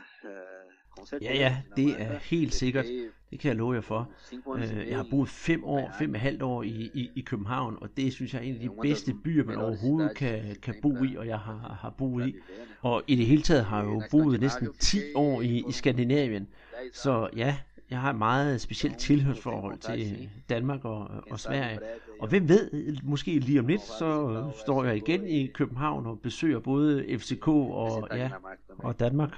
Ja, 1.22 1.34
ja, 1.34 1.57
det 1.76 1.88
er 2.03 2.18
helt 2.18 2.55
sikkert. 2.55 2.84
Det 3.30 3.40
kan 3.40 3.49
jeg 3.49 3.57
love 3.57 3.74
jer 3.74 3.80
for. 3.80 4.09
Øh, 4.57 4.88
Jeg 4.88 4.96
har 4.96 5.07
boet 5.11 5.28
fem 5.28 5.64
år, 5.64 5.90
fem 5.99 6.11
og 6.11 6.16
et 6.16 6.20
halvt 6.20 6.42
år 6.42 6.62
i, 6.62 6.90
i, 6.94 7.11
i 7.16 7.20
København, 7.20 7.76
og 7.80 7.88
det 7.96 8.12
synes 8.12 8.34
jeg 8.34 8.38
er 8.40 8.44
en 8.44 8.55
af 8.55 8.61
de 8.61 8.70
bedste 8.82 9.14
byer, 9.24 9.44
man 9.44 9.57
overhovedet 9.57 10.16
kan, 10.16 10.57
kan 10.62 10.74
bo 10.82 11.05
i, 11.05 11.16
og 11.16 11.26
jeg 11.26 11.38
har, 11.38 11.78
har 11.80 11.90
boet 11.99 12.28
i. 12.28 12.34
Og 12.82 13.03
i 13.07 13.14
det 13.16 13.26
hele 13.26 13.42
taget 13.42 13.64
har 13.64 13.78
jeg 13.82 13.86
jo 13.86 14.03
boet 14.11 14.40
næsten 14.40 14.68
10 14.78 14.99
år 15.14 15.40
i, 15.42 15.64
i 15.68 15.72
Skandinavien. 15.72 16.49
Så 16.92 17.28
ja, 17.36 17.57
jeg 17.90 18.01
har 18.01 18.11
et 18.11 18.18
meget 18.18 18.61
specielt 18.61 18.99
tilhørsforhold 18.99 19.78
til 19.78 20.28
Danmark 20.49 20.84
og, 20.84 21.11
og 21.30 21.40
Sverige. 21.40 21.78
Og 22.20 22.28
hvem 22.28 22.49
ved, 22.49 22.96
måske 23.03 23.38
lige 23.38 23.61
om 23.61 23.66
lidt, 23.66 23.82
så 23.82 24.44
står 24.64 24.84
jeg 24.84 24.96
igen 24.96 25.26
i 25.26 25.46
København 25.46 26.07
og 26.07 26.20
besøger 26.20 26.59
både 26.61 27.18
FCK 27.18 27.49
og, 27.49 28.09
ja, 28.12 28.30
og 28.78 29.01
Danmark. 29.01 29.30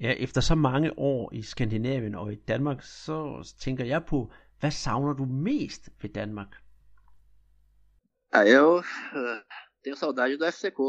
Ja, 0.00 0.12
efter 0.12 0.40
så 0.40 0.54
mange 0.54 0.98
år 0.98 1.32
i 1.32 1.42
Skandinavien 1.42 2.14
og 2.14 2.32
i 2.32 2.36
Danmark, 2.36 2.82
så 2.82 3.48
tænker 3.60 3.84
jeg 3.84 4.04
på, 4.04 4.32
hvad 4.60 4.70
savner 4.70 5.12
du 5.12 5.24
mest 5.24 5.88
ved 6.02 6.10
Danmark? 6.10 6.48
Ah, 8.32 8.48
eu 8.48 8.76
uh, 8.76 8.82
tenho 9.84 9.96
saudade 9.96 10.38
do 10.38 10.50
FCK. 10.50 10.80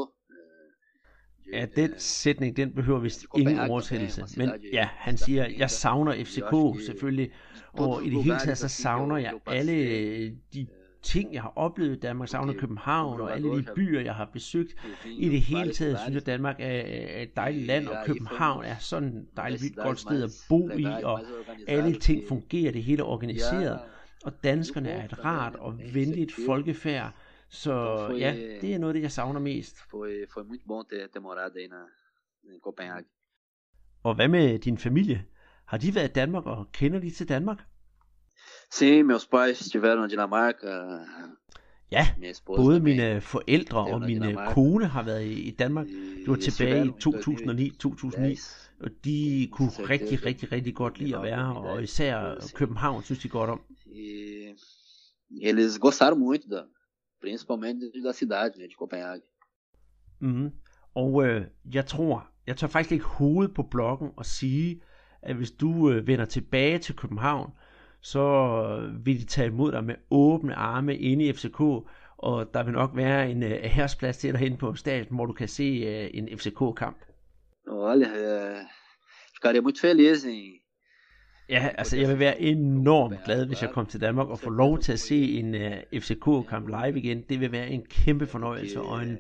Ja, 1.54 1.66
den 1.76 2.00
sætning, 2.00 2.58
den 2.58 2.76
behøver 2.76 3.00
vist 3.00 3.26
ingen 3.38 3.60
oversættelse. 3.60 4.26
Men 4.38 4.50
ja, 4.74 4.90
han 4.94 5.18
siger, 5.18 5.48
jeg 5.58 5.70
savner 5.70 6.24
FCK 6.26 6.86
selvfølgelig, 6.86 7.32
og 7.74 8.06
i 8.06 8.10
det 8.10 8.24
hele 8.24 8.40
taget 8.40 8.58
så 8.58 8.68
savner 8.68 9.18
jeg 9.18 9.34
alle 9.48 10.30
de 10.54 10.68
ting, 11.08 11.34
jeg 11.34 11.42
har 11.42 11.54
oplevet 11.56 11.96
i 11.96 12.00
Danmark, 12.00 12.30
savner 12.30 12.54
København 12.54 13.22
og 13.22 13.36
alle 13.36 13.58
de 13.58 13.68
byer, 13.76 14.02
jeg 14.02 14.16
har 14.16 14.26
besøgt. 14.26 14.76
I 15.06 15.30
det 15.30 15.42
hele 15.42 15.74
taget 15.74 16.00
synes 16.00 16.16
jeg, 16.16 16.26
Danmark 16.26 16.56
er 16.60 17.22
et 17.22 17.36
dejligt 17.36 17.66
land, 17.66 17.88
og 17.88 18.06
København 18.06 18.66
er 18.66 18.78
sådan 18.80 19.18
et 19.18 19.28
dejligt 19.38 19.76
godt 19.76 20.00
sted 20.00 20.24
at 20.24 20.30
bo 20.50 20.70
i, 20.70 20.86
og 21.04 21.22
alle 21.68 21.94
ting 22.00 22.28
fungerer, 22.28 22.72
det 22.72 22.84
hele 22.84 23.02
er 23.02 23.06
organiseret. 23.06 23.80
Og 24.26 24.44
danskerne 24.44 24.90
er 24.90 25.06
et 25.06 25.26
rart 25.26 25.56
og 25.56 25.80
venligt 25.94 26.32
folkefærd, 26.46 27.14
så 27.50 27.74
ja, 28.20 28.36
det 28.62 28.74
er 28.74 28.78
noget 28.78 28.96
det, 28.96 29.02
jeg 29.02 29.12
savner 29.12 29.40
mest. 29.40 29.78
Foi 30.34 30.44
muito 30.44 30.68
bom 30.68 30.86
ter, 30.90 31.08
ter 31.14 31.20
morado 31.20 31.58
aí 31.60 31.68
na, 31.68 31.82
em 32.44 32.60
Copenhague. 32.64 33.10
Og 34.04 34.16
hvad 34.16 34.28
med 34.28 34.60
din 34.60 34.78
familie? 34.78 35.26
Har 35.66 35.78
de 35.78 35.96
været 35.96 36.10
i 36.10 36.14
Danmark, 36.14 36.46
og 36.46 36.72
kender 36.72 37.00
de 37.00 37.10
til 37.10 37.30
Danmark? 37.30 37.58
Sim, 38.72 39.06
meus 39.06 39.26
pais 39.26 39.62
estiveram 39.62 40.00
na 40.00 40.08
Dinamarca. 40.08 40.68
Ja, 41.92 42.08
Minha 42.18 42.32
esposa 42.32 42.62
både 42.62 42.80
mine 42.80 43.22
forældre 43.22 43.80
og 43.80 44.02
min 44.02 44.22
Danmark. 44.22 44.54
kone 44.54 44.86
har 44.86 45.04
været 45.04 45.26
i 45.26 45.56
Danmark. 45.60 45.88
Det 45.88 46.28
var 46.28 46.36
tilbage 46.36 46.86
i 46.86 46.90
2009-2009, 46.90 48.84
og 48.84 48.90
de 49.06 49.50
kunne 49.52 49.70
rigtig, 49.70 50.26
rigtig, 50.26 50.52
rigtig 50.52 50.76
godt 50.76 51.00
lide 51.00 51.18
at 51.18 51.24
være 51.24 51.46
her, 51.46 51.54
og 51.54 51.84
især 51.84 52.36
København 52.56 53.04
synes 53.04 53.20
de 53.20 53.30
godt 53.30 53.50
om. 53.50 53.62
Eles 55.42 55.80
gostaram 55.80 56.18
muito 56.18 56.50
da, 56.50 56.62
principalmente 57.22 57.92
da 58.06 58.14
cidade, 58.14 58.54
de 58.54 58.74
Copenhague. 58.80 59.22
Mm. 60.20 60.52
Og 60.96 61.26
øh, 61.26 61.46
jeg 61.74 61.86
tror, 61.86 62.28
jeg 62.48 62.58
tør 62.58 62.68
faktisk 62.68 62.92
ikke 62.92 63.06
hovedet 63.06 63.54
på 63.54 63.64
blokken 63.64 64.10
og 64.18 64.26
sige, 64.26 64.82
at 65.22 65.36
hvis 65.36 65.52
du 65.52 65.92
øh, 65.92 66.08
vender 66.08 66.26
tilbage 66.26 66.80
til 66.80 66.96
København, 66.96 67.52
så 68.12 68.26
øh, 68.80 69.06
vil 69.06 69.20
de 69.20 69.26
tage 69.26 69.48
imod 69.48 69.72
dig 69.72 69.84
med 69.84 69.96
åbne 70.12 70.56
arme 70.56 70.98
inde 70.98 71.26
i 71.26 71.34
FCK, 71.34 71.60
og 72.18 72.54
der 72.54 72.64
vil 72.64 72.74
nok 72.74 72.92
være 72.96 73.32
en 73.32 73.44
øh, 73.44 73.52
herresplads 73.52 74.18
til 74.18 74.32
dig 74.34 74.40
hen 74.40 74.58
på 74.58 74.76
stadion, 74.76 75.16
hvor 75.16 75.26
du 75.26 75.34
kan 75.34 75.48
se 75.48 75.64
øh, 75.64 76.10
en 76.14 76.38
FCK-kamp. 76.38 76.98
Olha, 77.68 78.08
ficaria 79.36 79.62
muito 79.62 79.82
feliz 79.82 80.26
em 80.26 80.54
Ja, 81.50 81.70
altså 81.78 81.98
jeg 81.98 82.10
vil 82.10 82.20
være 82.20 82.42
enormt 82.42 83.24
glad, 83.26 83.46
hvis 83.46 83.62
jeg 83.62 83.70
kom 83.70 83.86
til 83.86 84.02
Danmark 84.02 84.28
og 84.28 84.40
får 84.40 84.52
lov 84.52 84.80
til 84.80 84.92
at 84.92 85.00
se 85.00 85.40
en 85.40 85.56
uh, 85.56 86.02
FCK-kamp 86.02 86.68
live 86.68 87.00
igen. 87.00 87.22
Det 87.30 87.40
vil 87.40 87.52
være 87.52 87.70
en 87.70 87.86
kæmpe 87.90 88.28
fornøjelse 88.28 88.82
og 88.82 89.04
en 89.04 89.18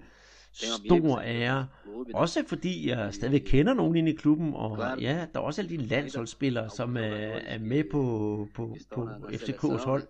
stor 0.58 1.22
ære. 1.22 1.68
Også 2.14 2.43
fordi 2.47 2.89
jeg 2.89 3.14
stadig 3.14 3.45
kender 3.45 3.74
nogen 3.74 3.95
inde 3.95 4.12
i 4.12 4.16
klubben, 4.16 4.53
og 4.53 4.99
ja, 5.01 5.26
der 5.34 5.39
er 5.39 5.43
også 5.43 5.62
alle 5.62 5.78
de 5.78 5.86
landsholdsspillere, 5.86 6.70
som 6.70 6.97
er 6.97 7.60
med 7.60 7.84
på, 7.91 8.47
på, 8.55 8.78
på 8.93 9.10
FCK's 9.32 9.86
hold. 9.86 10.03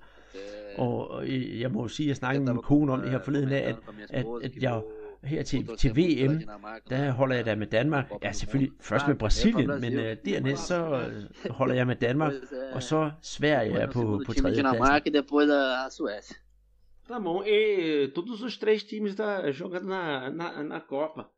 Og 0.77 1.11
og 1.11 1.27
jeg 1.59 1.71
må 1.71 1.81
jo 1.81 1.87
sige, 1.87 2.05
at 2.05 2.07
jeg 2.07 2.15
snakkede 2.15 2.45
med 2.45 2.53
min 2.53 2.61
kone 2.61 2.93
om 2.93 3.01
det 3.01 3.11
her 3.11 3.19
forleden 3.19 3.51
af, 3.51 3.59
at, 3.59 3.75
at, 4.09 4.25
at 4.43 4.55
jeg 4.55 4.81
her 5.23 5.43
til, 5.43 5.69
til 5.77 5.91
VM, 5.91 6.41
der 6.89 7.11
holder 7.11 7.35
jeg 7.35 7.45
da 7.45 7.55
med 7.55 7.67
Danmark. 7.67 8.11
Ja, 8.23 8.31
selvfølgelig 8.31 8.71
først 8.81 9.07
med 9.07 9.15
Brasilien, 9.15 9.67
men 9.81 9.93
uh, 9.93 10.05
dernæst 10.25 10.67
så 10.67 10.75
øh, 10.85 11.51
holder 11.51 11.75
jeg 11.75 11.87
med 11.87 11.95
Danmark, 11.95 12.33
og 12.73 12.83
så 12.83 13.11
Sverige 13.21 13.73
er 13.73 13.91
på, 13.91 14.21
på 14.25 14.33
tredje 14.33 14.63
pladsen. 14.63 14.75
Tá 17.07 17.19
bom, 17.19 17.43
e 17.45 18.11
todos 18.13 18.41
os 18.41 18.57
três 18.57 18.83
times 18.83 19.15
da 19.15 19.51
jogando 19.51 19.87
na, 19.87 20.29
na, 20.29 20.63
na 20.63 20.79
Copa. 20.79 21.29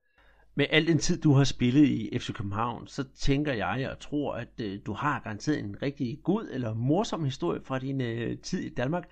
Med 0.55 0.67
al 0.69 0.87
den 0.87 0.97
tid, 0.97 1.17
du 1.21 1.31
har 1.33 1.43
spillet 1.43 1.85
i 1.87 2.19
FC 2.19 2.33
København, 2.33 2.87
så 2.87 3.03
tænker 3.03 3.53
jeg 3.53 3.89
og 3.91 3.99
tror, 3.99 4.33
at 4.33 4.53
øh, 4.61 4.79
du 4.85 4.93
har 4.93 5.19
garanteret 5.19 5.59
en 5.59 5.81
rigtig 5.81 6.19
god 6.23 6.47
eller 6.51 6.73
morsom 6.73 7.23
historie 7.23 7.61
fra 7.63 7.79
din 7.79 8.01
øh, 8.01 8.37
tid 8.37 8.59
i 8.59 8.73
Danmark. 8.73 9.09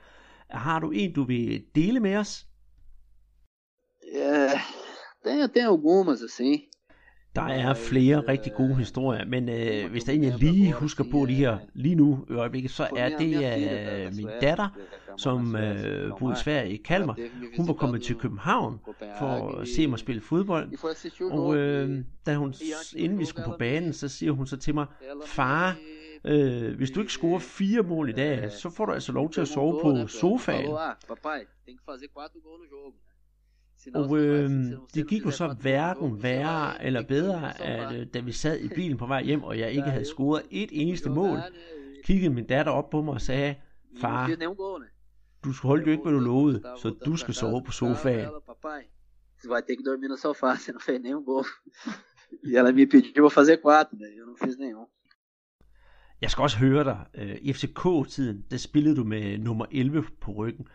Har 0.49 0.79
du 0.79 0.91
en, 0.91 1.13
du 1.13 1.23
vil 1.23 1.65
dele 1.75 1.99
med 1.99 2.15
os? 2.17 2.47
É, 4.01 4.59
tem, 5.23 5.49
tem 5.49 5.65
algumas, 5.65 6.21
assim. 6.21 6.61
Der 7.37 7.43
er 7.43 7.73
flere 7.73 8.19
rigtig 8.19 8.53
gode 8.53 8.75
historier, 8.75 9.25
men 9.25 9.49
øh, 9.49 9.91
hvis 9.91 10.03
der 10.03 10.13
en, 10.13 10.23
jeg 10.23 10.37
lige 10.39 10.71
husker 10.71 11.03
på 11.11 11.25
de 11.25 11.33
her 11.33 11.57
lige 11.73 11.95
nu 11.95 12.25
i 12.29 12.33
øjeblikket, 12.33 12.71
så 12.71 12.87
er 12.97 13.17
det 13.17 13.35
øh, 14.05 14.15
min 14.15 14.27
datter, 14.41 14.69
som 15.17 15.55
øh, 15.55 16.11
boede 16.19 16.33
i 16.33 16.43
Sverige 16.43 16.73
i 16.73 16.77
Kalmar. 16.77 17.17
Hun 17.57 17.67
var 17.67 17.73
kommet 17.73 18.03
til 18.03 18.15
København 18.15 18.79
for 19.19 19.59
at 19.59 19.67
se 19.67 19.87
mig 19.87 19.99
spille 19.99 20.21
fodbold, 20.21 20.69
og 21.31 21.55
øh, 21.57 22.03
da 22.25 22.35
hun, 22.35 22.53
inden 22.95 23.19
vi 23.19 23.25
skulle 23.25 23.45
på 23.45 23.55
banen, 23.59 23.93
så 23.93 24.07
siger 24.07 24.31
hun 24.31 24.47
så 24.47 24.57
til 24.57 24.73
mig, 24.73 24.85
far, 25.25 25.75
øh, 26.25 26.75
hvis 26.75 26.91
du 26.91 26.99
ikke 26.99 27.11
scorer 27.11 27.39
fire 27.39 27.81
mål 27.83 28.09
i 28.09 28.13
dag, 28.13 28.51
så 28.51 28.69
får 28.69 28.85
du 28.85 28.91
altså 28.91 29.11
lov 29.11 29.31
til 29.31 29.41
at 29.41 29.47
sove 29.47 29.79
på 29.81 30.07
sofaen. 30.07 30.69
Og 33.93 34.17
øh, 34.17 34.49
det 34.93 35.07
gik 35.07 35.25
jo 35.25 35.31
så 35.31 35.55
hverken 35.61 36.23
værre 36.23 36.85
eller 36.85 37.03
bedre, 37.03 37.61
at 37.61 37.95
øh, 37.95 38.07
da 38.13 38.19
vi 38.19 38.31
sad 38.31 38.59
i 38.59 38.67
bilen 38.67 38.97
på 38.97 39.05
vej 39.05 39.23
hjem, 39.23 39.43
og 39.43 39.59
jeg 39.59 39.71
ikke 39.71 39.89
havde 39.89 40.05
scoret 40.05 40.41
et 40.51 40.69
eneste 40.71 41.09
mål, 41.09 41.37
kiggede 42.03 42.33
min 42.33 42.45
datter 42.45 42.71
op 42.71 42.89
på 42.89 43.01
mig 43.01 43.13
og 43.13 43.21
sagde, 43.21 43.55
far, 44.01 44.27
du 45.43 45.53
skulle 45.53 45.69
holde 45.69 45.85
jo 45.85 45.91
ikke, 45.91 46.03
hvad 46.03 46.13
du 46.13 46.19
lovede, 46.19 46.61
så 46.81 46.89
du 47.05 47.15
skal 47.15 47.33
sove 47.33 47.63
på 47.63 47.71
sofaen. 47.71 48.29
Você 49.37 49.47
vai 49.47 49.61
ter 49.61 49.75
que 49.75 49.83
dormir 49.83 50.09
no 50.09 50.17
sofá, 50.17 50.55
você 50.55 50.71
não 50.71 50.79
fez 50.79 50.99
nenhum 50.99 51.23
gol. 51.23 51.45
e 52.43 52.55
ela 52.55 52.71
me 52.71 52.87
pediu 52.87 53.23
pra 53.23 53.29
fazer 53.29 53.57
quatro, 53.57 53.95
né? 53.95 54.07
Eu 54.15 54.25
não 54.25 54.35
fiz 54.35 54.57
nenhum. 54.57 54.87
Jeg 56.21 56.31
skal 56.31 56.41
også 56.41 56.57
høre 56.57 56.83
dig. 56.83 57.05
Øh, 57.13 57.37
I 57.41 57.53
FCK-tiden, 57.53 58.45
der 58.51 58.57
spillede 58.57 58.95
du 58.95 59.03
med 59.03 59.37
nummer 59.37 59.65
11 59.71 60.03
på 60.21 60.31
ryggen. 60.31 60.67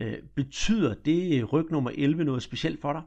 Øh, 0.00 0.18
betyder 0.34 0.94
det 0.94 1.52
ryg 1.52 1.70
nummer 1.70 1.90
11 1.94 2.24
noget 2.24 2.42
specielt 2.42 2.80
for 2.80 2.92
dig? 2.92 3.02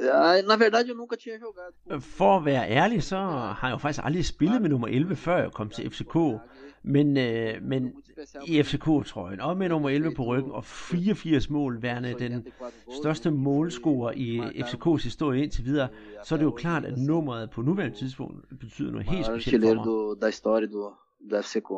Ja, 0.00 0.42
na 0.42 0.56
verdade, 0.56 0.88
eu 0.88 0.94
nunca 0.94 1.16
tinha 1.16 1.38
jogado. 1.38 1.94
Øh, 1.96 2.00
For 2.00 2.36
at 2.36 2.44
være 2.44 2.70
ærlig, 2.70 3.02
så 3.02 3.16
har 3.16 3.68
jeg 3.68 3.72
jo 3.72 3.78
faktisk 3.78 4.04
aldrig 4.04 4.24
spillet 4.24 4.62
med 4.62 4.70
nummer 4.70 4.86
11, 4.88 5.16
før 5.16 5.36
jeg 5.38 5.52
kom 5.52 5.68
til 5.70 5.90
FCK. 5.90 6.16
Men, 6.82 7.16
øh, 7.16 7.62
men 7.62 7.92
i 8.46 8.62
FCK-trøjen, 8.62 9.40
og 9.40 9.56
med 9.56 9.68
nummer 9.68 9.88
11 9.88 10.14
på 10.14 10.24
ryggen, 10.24 10.52
og 10.52 10.64
84 10.64 11.50
mål 11.50 11.82
værende 11.82 12.14
den 12.18 12.46
største 13.02 13.30
målscorer 13.30 14.12
i 14.16 14.38
FCK's 14.40 15.02
historie 15.04 15.42
indtil 15.42 15.64
videre, 15.64 15.88
så 16.24 16.34
er 16.34 16.36
det 16.36 16.44
jo 16.44 16.50
klart, 16.50 16.84
at 16.84 16.98
nummeret 16.98 17.50
på 17.50 17.62
nuværende 17.62 17.96
tidspunkt 17.96 18.58
betyder 18.60 18.90
noget 18.90 19.06
helt 19.06 19.26
specielt 19.26 19.64
for 19.64 19.74
mig. 19.74 19.84
do, 19.84 20.14
da 20.14 20.28
história 20.28 20.72
do, 20.72 20.92
do 21.30 21.42
FCK. 21.42 21.70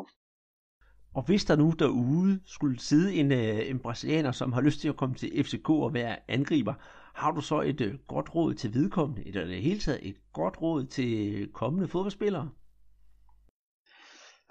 Og 1.13 1.23
hvis 1.25 1.45
der 1.45 1.55
nu 1.55 1.73
derude 1.79 2.39
skulle 2.45 2.79
sidde 2.79 3.13
en, 3.13 3.31
øh, 3.31 3.69
en 3.69 3.79
brasilianer, 3.79 4.31
som 4.31 4.53
har 4.53 4.61
lyst 4.61 4.81
til 4.81 4.89
at 4.89 4.97
komme 4.97 5.15
til 5.15 5.43
FCK 5.43 5.69
og 5.69 5.93
være 5.93 6.17
angriber, 6.27 6.73
har 7.13 7.31
du 7.31 7.41
så 7.41 7.61
et 7.61 7.81
øh, 7.81 7.93
godt 8.07 8.35
råd 8.35 8.53
til 8.53 8.73
vedkommende, 8.73 9.27
eller 9.27 9.43
i 9.43 9.47
det 9.47 9.61
hele 9.61 9.79
taget 9.79 10.09
et 10.09 10.15
godt 10.33 10.61
råd 10.61 10.85
til 10.85 11.47
kommende 11.53 11.87
fodboldspillere? 11.87 12.49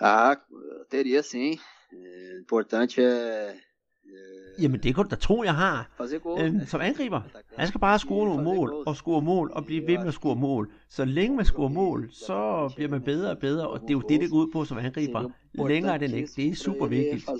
Ah, 0.02 0.36
teria 0.90 1.22
sim. 1.22 1.58
É, 1.92 2.38
importante 2.40 3.02
é 3.02 3.50
eh, 3.52 4.49
Jamen 4.60 4.80
det 4.82 4.94
kan 4.94 5.04
du 5.04 5.10
da 5.10 5.16
tro, 5.16 5.42
jeg 5.44 5.54
har. 5.54 5.90
Øhm, 6.38 6.66
som 6.66 6.80
angriber. 6.80 7.20
Han 7.56 7.68
skal 7.68 7.80
bare 7.80 7.98
score 7.98 8.28
nogle 8.28 8.44
mål, 8.44 8.82
og 8.86 8.96
score 8.96 9.22
mål, 9.22 9.50
og 9.54 9.66
blive 9.66 9.86
ved 9.86 9.98
med 9.98 10.06
at 10.06 10.14
score 10.14 10.36
mål. 10.36 10.70
Så 10.88 11.04
længe 11.04 11.36
man 11.36 11.44
scorer 11.44 11.68
mål, 11.68 12.08
så 12.12 12.72
bliver 12.76 12.90
man 12.90 13.02
bedre 13.02 13.30
og 13.30 13.38
bedre, 13.38 13.68
og 13.68 13.80
det 13.80 13.90
er 13.90 13.94
jo 13.94 14.02
det, 14.08 14.20
det 14.20 14.30
går 14.30 14.36
ud 14.36 14.50
på 14.52 14.64
som 14.64 14.78
angriber. 14.78 15.30
Længere 15.68 15.94
er 15.94 15.98
den 15.98 16.14
ikke. 16.14 16.28
Det 16.36 16.48
er 16.48 16.54
super 16.54 16.86
vigtigt. 16.86 17.24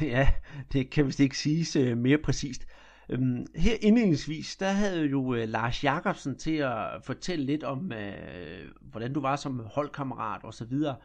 Ja, 0.00 0.28
det 0.72 0.90
kan 0.90 1.06
vist 1.06 1.20
ikke 1.20 1.38
siges 1.38 1.76
øh, 1.76 1.98
mere 1.98 2.18
præcist. 2.18 2.66
Øhm, 3.08 3.46
her 3.54 3.74
indledningsvis, 3.80 4.56
der 4.56 4.68
havde 4.68 5.06
jo 5.06 5.34
øh, 5.34 5.48
Lars 5.48 5.84
Jakobsen 5.84 6.38
til 6.38 6.56
at 6.56 6.86
fortælle 7.02 7.44
lidt 7.44 7.64
om, 7.64 7.92
øh, 7.92 8.68
hvordan 8.80 9.12
du 9.12 9.20
var 9.20 9.36
som 9.36 9.62
holdkammerat 9.66 10.44
og 10.44 10.54
så 10.54 10.64
videre. 10.64 10.96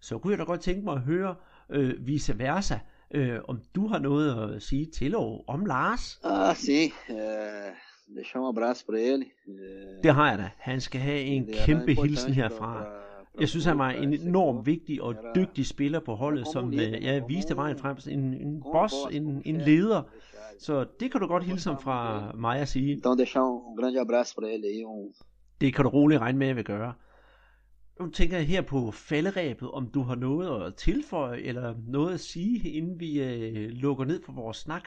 Så 0.00 0.18
kunne 0.18 0.30
jeg 0.30 0.38
da 0.38 0.44
godt 0.44 0.60
tænke 0.60 0.84
mig 0.84 0.94
at 0.94 1.00
høre 1.00 1.34
øh, 1.70 2.06
vice 2.06 2.38
versa, 2.38 2.78
øh, 3.10 3.38
om 3.48 3.60
du 3.74 3.86
har 3.86 3.98
noget 3.98 4.54
at 4.54 4.62
sige 4.62 4.86
til 4.86 5.16
og 5.16 5.44
om 5.48 5.66
Lars. 5.66 6.20
Ah, 6.24 6.56
sim. 6.56 6.90
É, 7.08 7.14
deixar 8.16 8.40
um 8.40 8.56
abraço 8.58 8.84
pra 8.86 8.98
ele. 8.98 9.24
É, 9.24 10.02
Det 10.02 10.14
har 10.14 10.28
jeg 10.30 10.38
da. 10.38 10.50
Han 10.58 10.80
skal 10.80 11.00
have 11.00 11.20
en 11.20 11.46
det 11.46 11.54
kæmpe 11.66 11.94
hilsen 12.02 12.32
herfra. 12.32 12.82
pra 12.82 13.40
Jeg 13.40 13.48
synes, 13.48 13.64
han 13.64 13.78
var 13.78 13.90
en 13.90 14.14
FCK. 14.14 14.24
enormt 14.26 14.66
vigtig 14.66 15.02
og 15.02 15.14
dygtig 15.34 15.66
spiller 15.66 16.00
på 16.00 16.14
holdet, 16.14 16.46
som 16.52 16.72
øh, 16.74 17.04
ja, 17.04 17.20
viste 17.28 17.56
vejen 17.56 17.78
frem. 17.78 17.96
En, 18.10 18.34
en 18.34 18.62
boss, 18.72 18.94
en, 19.10 19.42
en 19.44 19.56
leder. 19.60 20.02
Så 20.60 20.84
det 21.00 21.10
kan 21.12 21.20
du 21.20 21.26
godt 21.26 21.44
hilse 21.44 21.70
ham 21.70 21.80
fra 21.82 22.30
mig 22.34 22.58
at 22.60 22.68
sige. 22.68 23.00
Det 25.60 25.74
kan 25.74 25.84
du 25.84 25.88
roligt 25.90 26.20
regne 26.20 26.38
med, 26.38 26.46
at 26.46 26.48
jeg 26.48 26.56
vil 26.56 26.64
gøre. 26.64 26.92
Nu 28.00 28.10
tænker 28.10 28.36
jeg 28.36 28.46
her 28.46 28.62
på 28.62 28.90
falderæbet, 28.90 29.70
om 29.70 29.90
du 29.90 30.02
har 30.02 30.14
noget 30.14 30.66
at 30.66 30.74
tilføje, 30.74 31.40
eller 31.40 31.74
noget 31.88 32.14
at 32.14 32.20
sige, 32.20 32.70
inden 32.70 33.00
vi 33.00 33.22
øh, 33.22 33.68
lukker 33.70 34.04
ned 34.04 34.22
for 34.22 34.32
vores 34.32 34.56
snak. 34.56 34.82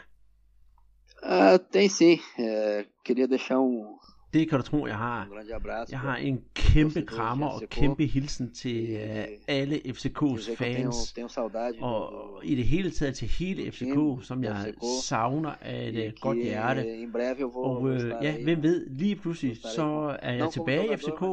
Ah, 1.24 1.60
tem 1.72 1.90
sim. 1.90 2.20
É, 2.38 2.86
queria 3.04 3.28
deixar 3.28 3.58
um, 3.58 4.00
Det 4.34 4.50
kan 4.50 4.60
du 4.60 4.64
tro, 4.64 4.88
jeg 4.88 4.98
har. 4.98 5.28
um. 5.32 5.38
Jeg 5.92 6.00
har 6.00 6.16
en 6.16 6.44
kæmpe 6.54 7.02
krammer 7.02 7.48
og 7.48 7.62
kæmpe 7.70 8.06
hilsen 8.06 8.54
til 8.54 8.90
øh, 8.90 9.26
alle 9.48 9.76
FCK's 9.76 10.56
fans, 10.56 11.18
og 11.82 12.12
i 12.44 12.56
det 12.56 12.64
hele 12.64 12.92
taget 12.92 13.16
til 13.16 13.28
hele 13.28 13.72
FCK, 13.72 14.26
som 14.26 14.44
jeg 14.44 14.74
savner 15.04 15.52
af 15.62 15.88
et 15.88 15.98
e 15.98 16.06
øh, 16.06 16.14
godt 16.22 16.38
hjerte. 16.38 16.86
Og 17.56 17.90
øh, 17.90 18.14
ja, 18.22 18.44
hvem 18.44 18.64
ved, 18.64 18.90
lige 18.90 19.16
pludselig 19.16 19.58
så 19.76 20.18
er 20.22 20.34
jeg 20.34 20.50
tilbage 20.54 20.94
i 20.94 20.98
FCK, 20.98 21.24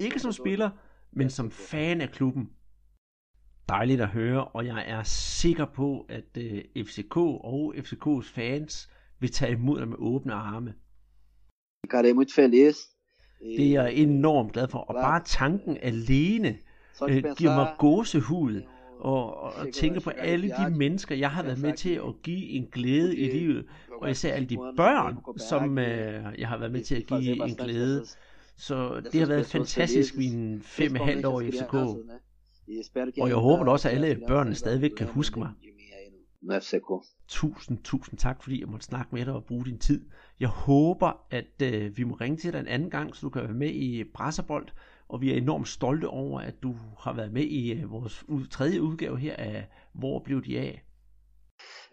ikke 0.00 0.18
som 0.18 0.32
spiller, 0.32 0.70
men 1.16 1.30
som 1.30 1.50
fan 1.50 2.00
af 2.00 2.10
klubben. 2.10 2.50
Dejligt 3.68 4.00
at 4.00 4.08
høre, 4.08 4.44
og 4.44 4.66
jeg 4.66 4.84
er 4.86 5.02
sikker 5.02 5.64
på, 5.64 6.06
at 6.08 6.36
øh, 6.38 6.84
FCK 6.86 7.16
og 7.16 7.74
FCK's 7.76 8.34
fans 8.34 8.90
vil 9.20 9.30
tage 9.30 9.52
imod 9.52 9.78
dig 9.80 9.88
med 9.88 9.96
åbne 9.98 10.32
arme. 10.32 10.74
Ficarei 11.84 12.12
muito 12.12 12.34
feliz. 12.34 12.76
E 13.40 13.46
Det 13.46 13.76
er 13.76 13.82
jeg 13.82 13.94
enormt 13.94 14.52
glad 14.52 14.68
for, 14.68 14.78
og 14.78 14.94
bare 14.94 15.22
tanken 15.24 15.78
alene 15.82 16.58
øh, 17.08 17.24
giver 17.38 17.54
mig 17.56 17.74
gåsehud. 17.78 18.62
Og, 19.00 19.42
og 19.42 19.72
tænke 19.72 20.00
på 20.00 20.10
alle 20.10 20.48
de 20.48 20.70
mennesker, 20.70 21.14
jeg 21.14 21.30
har 21.30 21.42
været 21.42 21.60
med 21.60 21.72
til 21.72 21.94
at 21.94 22.22
give 22.22 22.48
en 22.48 22.66
glæde 22.72 23.16
i 23.16 23.30
livet, 23.30 23.66
og 24.02 24.10
især 24.10 24.34
alle 24.34 24.48
de 24.48 24.54
25 24.54 24.88
anos 24.88 25.22
børn, 25.24 25.38
som 25.38 25.78
øh, 25.78 26.38
jeg 26.38 26.48
har 26.48 26.58
været 26.58 26.72
med 26.72 26.84
til 26.84 26.94
at 26.94 27.06
give 27.06 27.48
en 27.48 27.54
glæde. 27.54 28.04
Så 28.56 28.94
dessas 28.96 29.12
det 29.12 29.20
har 29.20 29.26
været 29.26 29.46
fantastisk 29.46 30.16
mine 30.16 30.60
fem 30.62 30.94
og 30.94 31.06
halvt 31.06 31.26
år 31.26 31.40
i 31.40 31.50
FCK. 31.50 31.74
Og 33.20 33.28
jeg 33.28 33.36
håber 33.36 33.72
også, 33.72 33.88
at 33.88 33.94
alle 33.94 34.20
børnene 34.28 34.54
stadigvæk 34.54 34.90
kan 34.90 35.06
huske 35.06 35.38
mig. 35.38 35.50
no 36.42 36.60
FCK. 36.60 37.08
Tusind, 37.28 37.78
tusind 37.84 38.18
tak, 38.18 38.42
fordi 38.42 38.60
jeg 38.60 38.68
måtte 38.68 38.86
snakke 38.86 39.14
med 39.14 39.24
dig 39.24 39.34
og 39.34 39.44
bruge 39.44 39.64
din 39.64 39.78
tid. 39.78 40.00
Jeg 40.40 40.48
håber, 40.48 41.26
at 41.30 41.62
øh, 41.62 41.96
vi 41.96 42.04
må 42.04 42.14
ringe 42.14 42.36
til 42.36 42.52
dig 42.52 42.60
en 42.60 42.66
anden 42.66 42.90
gang, 42.90 43.16
så 43.16 43.20
du 43.20 43.30
kan 43.30 43.42
være 43.42 43.52
med 43.52 43.70
i 43.70 44.04
Brasserbold. 44.14 44.68
Og 45.08 45.20
vi 45.20 45.32
er 45.32 45.36
enormt 45.36 45.68
stolte 45.68 46.06
over, 46.06 46.40
at 46.40 46.54
du 46.62 46.74
har 46.98 47.12
været 47.12 47.32
med 47.32 47.42
i 47.42 47.72
øh, 47.72 47.90
vores 47.90 48.24
tredje 48.50 48.82
udgave 48.82 49.18
her 49.18 49.36
af 49.36 49.68
Hvor 49.92 50.18
blev 50.24 50.44
de 50.44 50.58
af? 50.58 50.84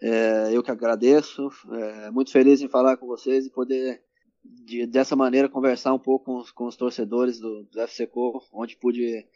É, 0.02 0.54
eu 0.54 0.62
que 0.62 0.72
agradeço, 0.72 1.42
é, 1.72 2.10
muito 2.10 2.32
feliz 2.32 2.60
em 2.60 2.68
falar 2.68 2.96
com 2.96 3.06
vocês 3.06 3.46
e 3.46 3.50
poder 3.54 3.98
de, 4.44 4.86
dessa 4.86 5.16
maneira 5.16 5.48
conversar 5.48 5.92
um 5.92 5.98
pouco 5.98 6.24
com 6.24 6.36
os, 6.38 6.50
com 6.50 6.66
os 6.66 6.76
torcedores 6.76 7.38
do, 7.38 7.64
do 7.64 7.86
FCK, 7.86 8.12
onde 8.52 8.76
pude 8.76 9.26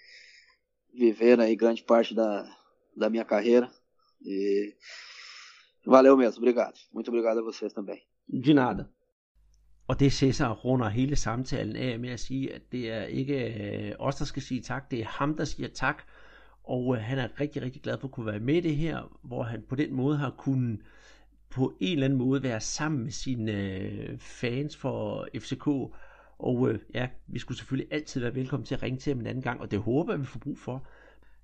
viver 0.93 1.41
aí 1.41 1.55
grande 1.57 1.83
parte 1.83 2.15
da, 2.15 2.45
da 2.97 3.11
minha 3.11 3.25
carreira. 3.25 3.71
E 4.25 4.75
valeu 5.85 6.17
mesmo, 6.17 6.39
obrigado. 6.39 6.79
Muito 6.93 7.09
obrigado 7.09 7.39
a 7.39 7.43
vocês 7.43 7.73
também. 7.73 8.03
De 8.29 8.55
nada. 8.55 8.91
Og 9.89 10.01
det 10.01 10.13
Cæsar 10.13 10.53
runder 10.53 10.89
hele 10.89 11.17
samtalen 11.17 11.77
af 11.77 11.99
med 11.99 12.11
at 12.11 12.21
sige, 12.21 12.55
at 12.55 12.73
det 12.73 12.91
er 12.91 13.05
ikke 13.05 13.55
øh, 13.89 13.93
os, 13.99 14.17
der 14.17 14.25
skal 14.25 14.43
sige 14.43 14.63
tak, 14.63 14.91
det 14.91 15.01
er 15.01 15.05
ham, 15.05 15.37
der 15.37 15.45
siger 15.45 15.69
tak. 15.69 16.03
Og 16.65 16.97
øh, 16.97 17.03
han 17.03 17.19
er 17.19 17.41
rigtig, 17.41 17.63
rigtig 17.63 17.83
glad 17.83 17.99
for 17.99 18.09
at 18.09 18.13
kunne 18.13 18.27
være 18.27 18.41
med 18.41 18.55
i 18.55 18.61
det 18.61 18.77
her, 18.77 19.19
hvor 19.23 19.43
han 19.43 19.63
på 19.69 19.75
den 19.75 19.95
måde 19.95 20.17
har 20.17 20.35
kunnet 20.39 20.81
på 21.57 21.77
en 21.81 21.93
eller 21.93 22.05
anden 22.05 22.19
måde 22.19 22.43
være 22.43 22.61
sammen 22.61 23.03
med 23.03 23.11
sine 23.11 23.53
øh, 23.53 24.19
fans 24.19 24.77
for 24.77 25.29
FCK. 25.39 25.67
Og 26.39 26.71
øh, 26.71 26.79
ja, 26.95 27.09
vi 27.27 27.39
skulle 27.39 27.59
selvfølgelig 27.59 27.93
altid 27.93 28.21
være 28.21 28.35
velkommen 28.35 28.67
til 28.67 28.75
at 28.75 28.83
ringe 28.83 28.99
til 28.99 29.11
ham 29.11 29.21
en 29.21 29.27
anden 29.27 29.43
gang, 29.43 29.61
og 29.61 29.71
det 29.71 29.79
håber 29.79 30.13
jeg, 30.13 30.21
vi 30.21 30.27
får 30.27 30.39
brug 30.39 30.59
for. 30.59 30.87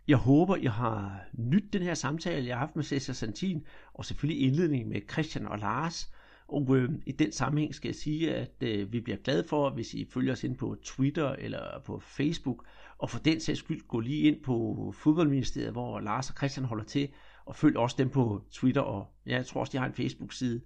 Jeg 0.09 0.17
håber, 0.17 0.57
I 0.57 0.65
har 0.65 1.21
nydt 1.33 1.73
den 1.73 1.83
her 1.83 1.95
samtale, 1.95 2.47
jeg 2.47 2.55
har 2.55 2.67
haft 2.67 2.77
med 2.77 2.85
Cesar 2.85 3.13
Santin, 3.13 3.67
og 3.95 4.05
selvfølgelig 4.05 4.47
indledningen 4.47 4.89
med 4.89 5.01
Christian 5.13 5.47
og 5.47 5.59
Lars. 5.59 6.13
Og 6.49 6.77
øh, 6.77 6.91
i 7.07 7.13
den 7.13 7.33
sammenhæng 7.33 7.75
skal 7.75 7.89
jeg 7.89 7.95
sige, 7.95 8.35
at 8.35 8.55
øh, 8.61 8.93
vi 8.93 9.01
bliver 9.01 9.19
glade 9.25 9.45
for, 9.49 9.71
hvis 9.71 9.95
I 9.95 10.05
følger 10.05 10.33
os 10.33 10.45
ind 10.45 10.57
på 10.57 10.77
Twitter 10.83 11.29
eller 11.29 11.83
på 11.85 11.99
Facebook, 11.99 12.65
og 12.99 13.11
for 13.11 13.19
den 13.19 13.41
sags 13.41 13.59
skyld 13.59 13.89
gå 13.89 14.01
lige 14.01 14.23
ind 14.23 14.43
på 14.43 14.95
fodboldministeriet, 14.97 15.73
hvor 15.73 16.01
Lars 16.01 16.31
og 16.31 16.37
Christian 16.37 16.67
holder 16.67 16.85
til, 16.85 17.09
og 17.45 17.57
følg 17.57 17.77
også 17.77 17.97
dem 17.99 18.11
på 18.11 18.43
Twitter, 18.53 18.81
og 18.81 19.07
ja, 19.27 19.35
jeg 19.35 19.47
tror 19.47 19.61
også, 19.61 19.73
de 19.73 19.79
har 19.79 19.87
en 19.87 19.95
Facebook-side. 19.95 20.61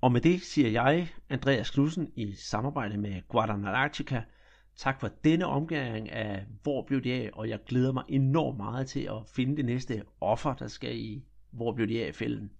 Og 0.00 0.12
med 0.12 0.20
det 0.20 0.40
siger 0.40 0.68
jeg, 0.68 1.08
Andreas 1.28 1.70
Knudsen, 1.70 2.12
i 2.16 2.32
samarbejde 2.32 2.96
med 2.98 3.28
Guadalajara, 3.28 4.22
tak 4.76 5.00
for 5.00 5.10
denne 5.24 5.46
omgang 5.46 6.10
af 6.10 6.46
Hvor 6.62 6.84
blev 6.86 7.02
det 7.04 7.12
af, 7.12 7.30
og 7.32 7.48
jeg 7.48 7.58
glæder 7.66 7.92
mig 7.92 8.04
enormt 8.08 8.56
meget 8.56 8.86
til 8.86 9.00
at 9.00 9.26
finde 9.26 9.56
det 9.56 9.64
næste 9.64 10.02
offer, 10.20 10.54
der 10.54 10.68
skal 10.68 10.96
i 10.96 11.24
Hvor 11.50 11.74
blev 11.74 11.88
det 11.88 12.02
af 12.02 12.08
i 12.08 12.12
fælden. 12.12 12.50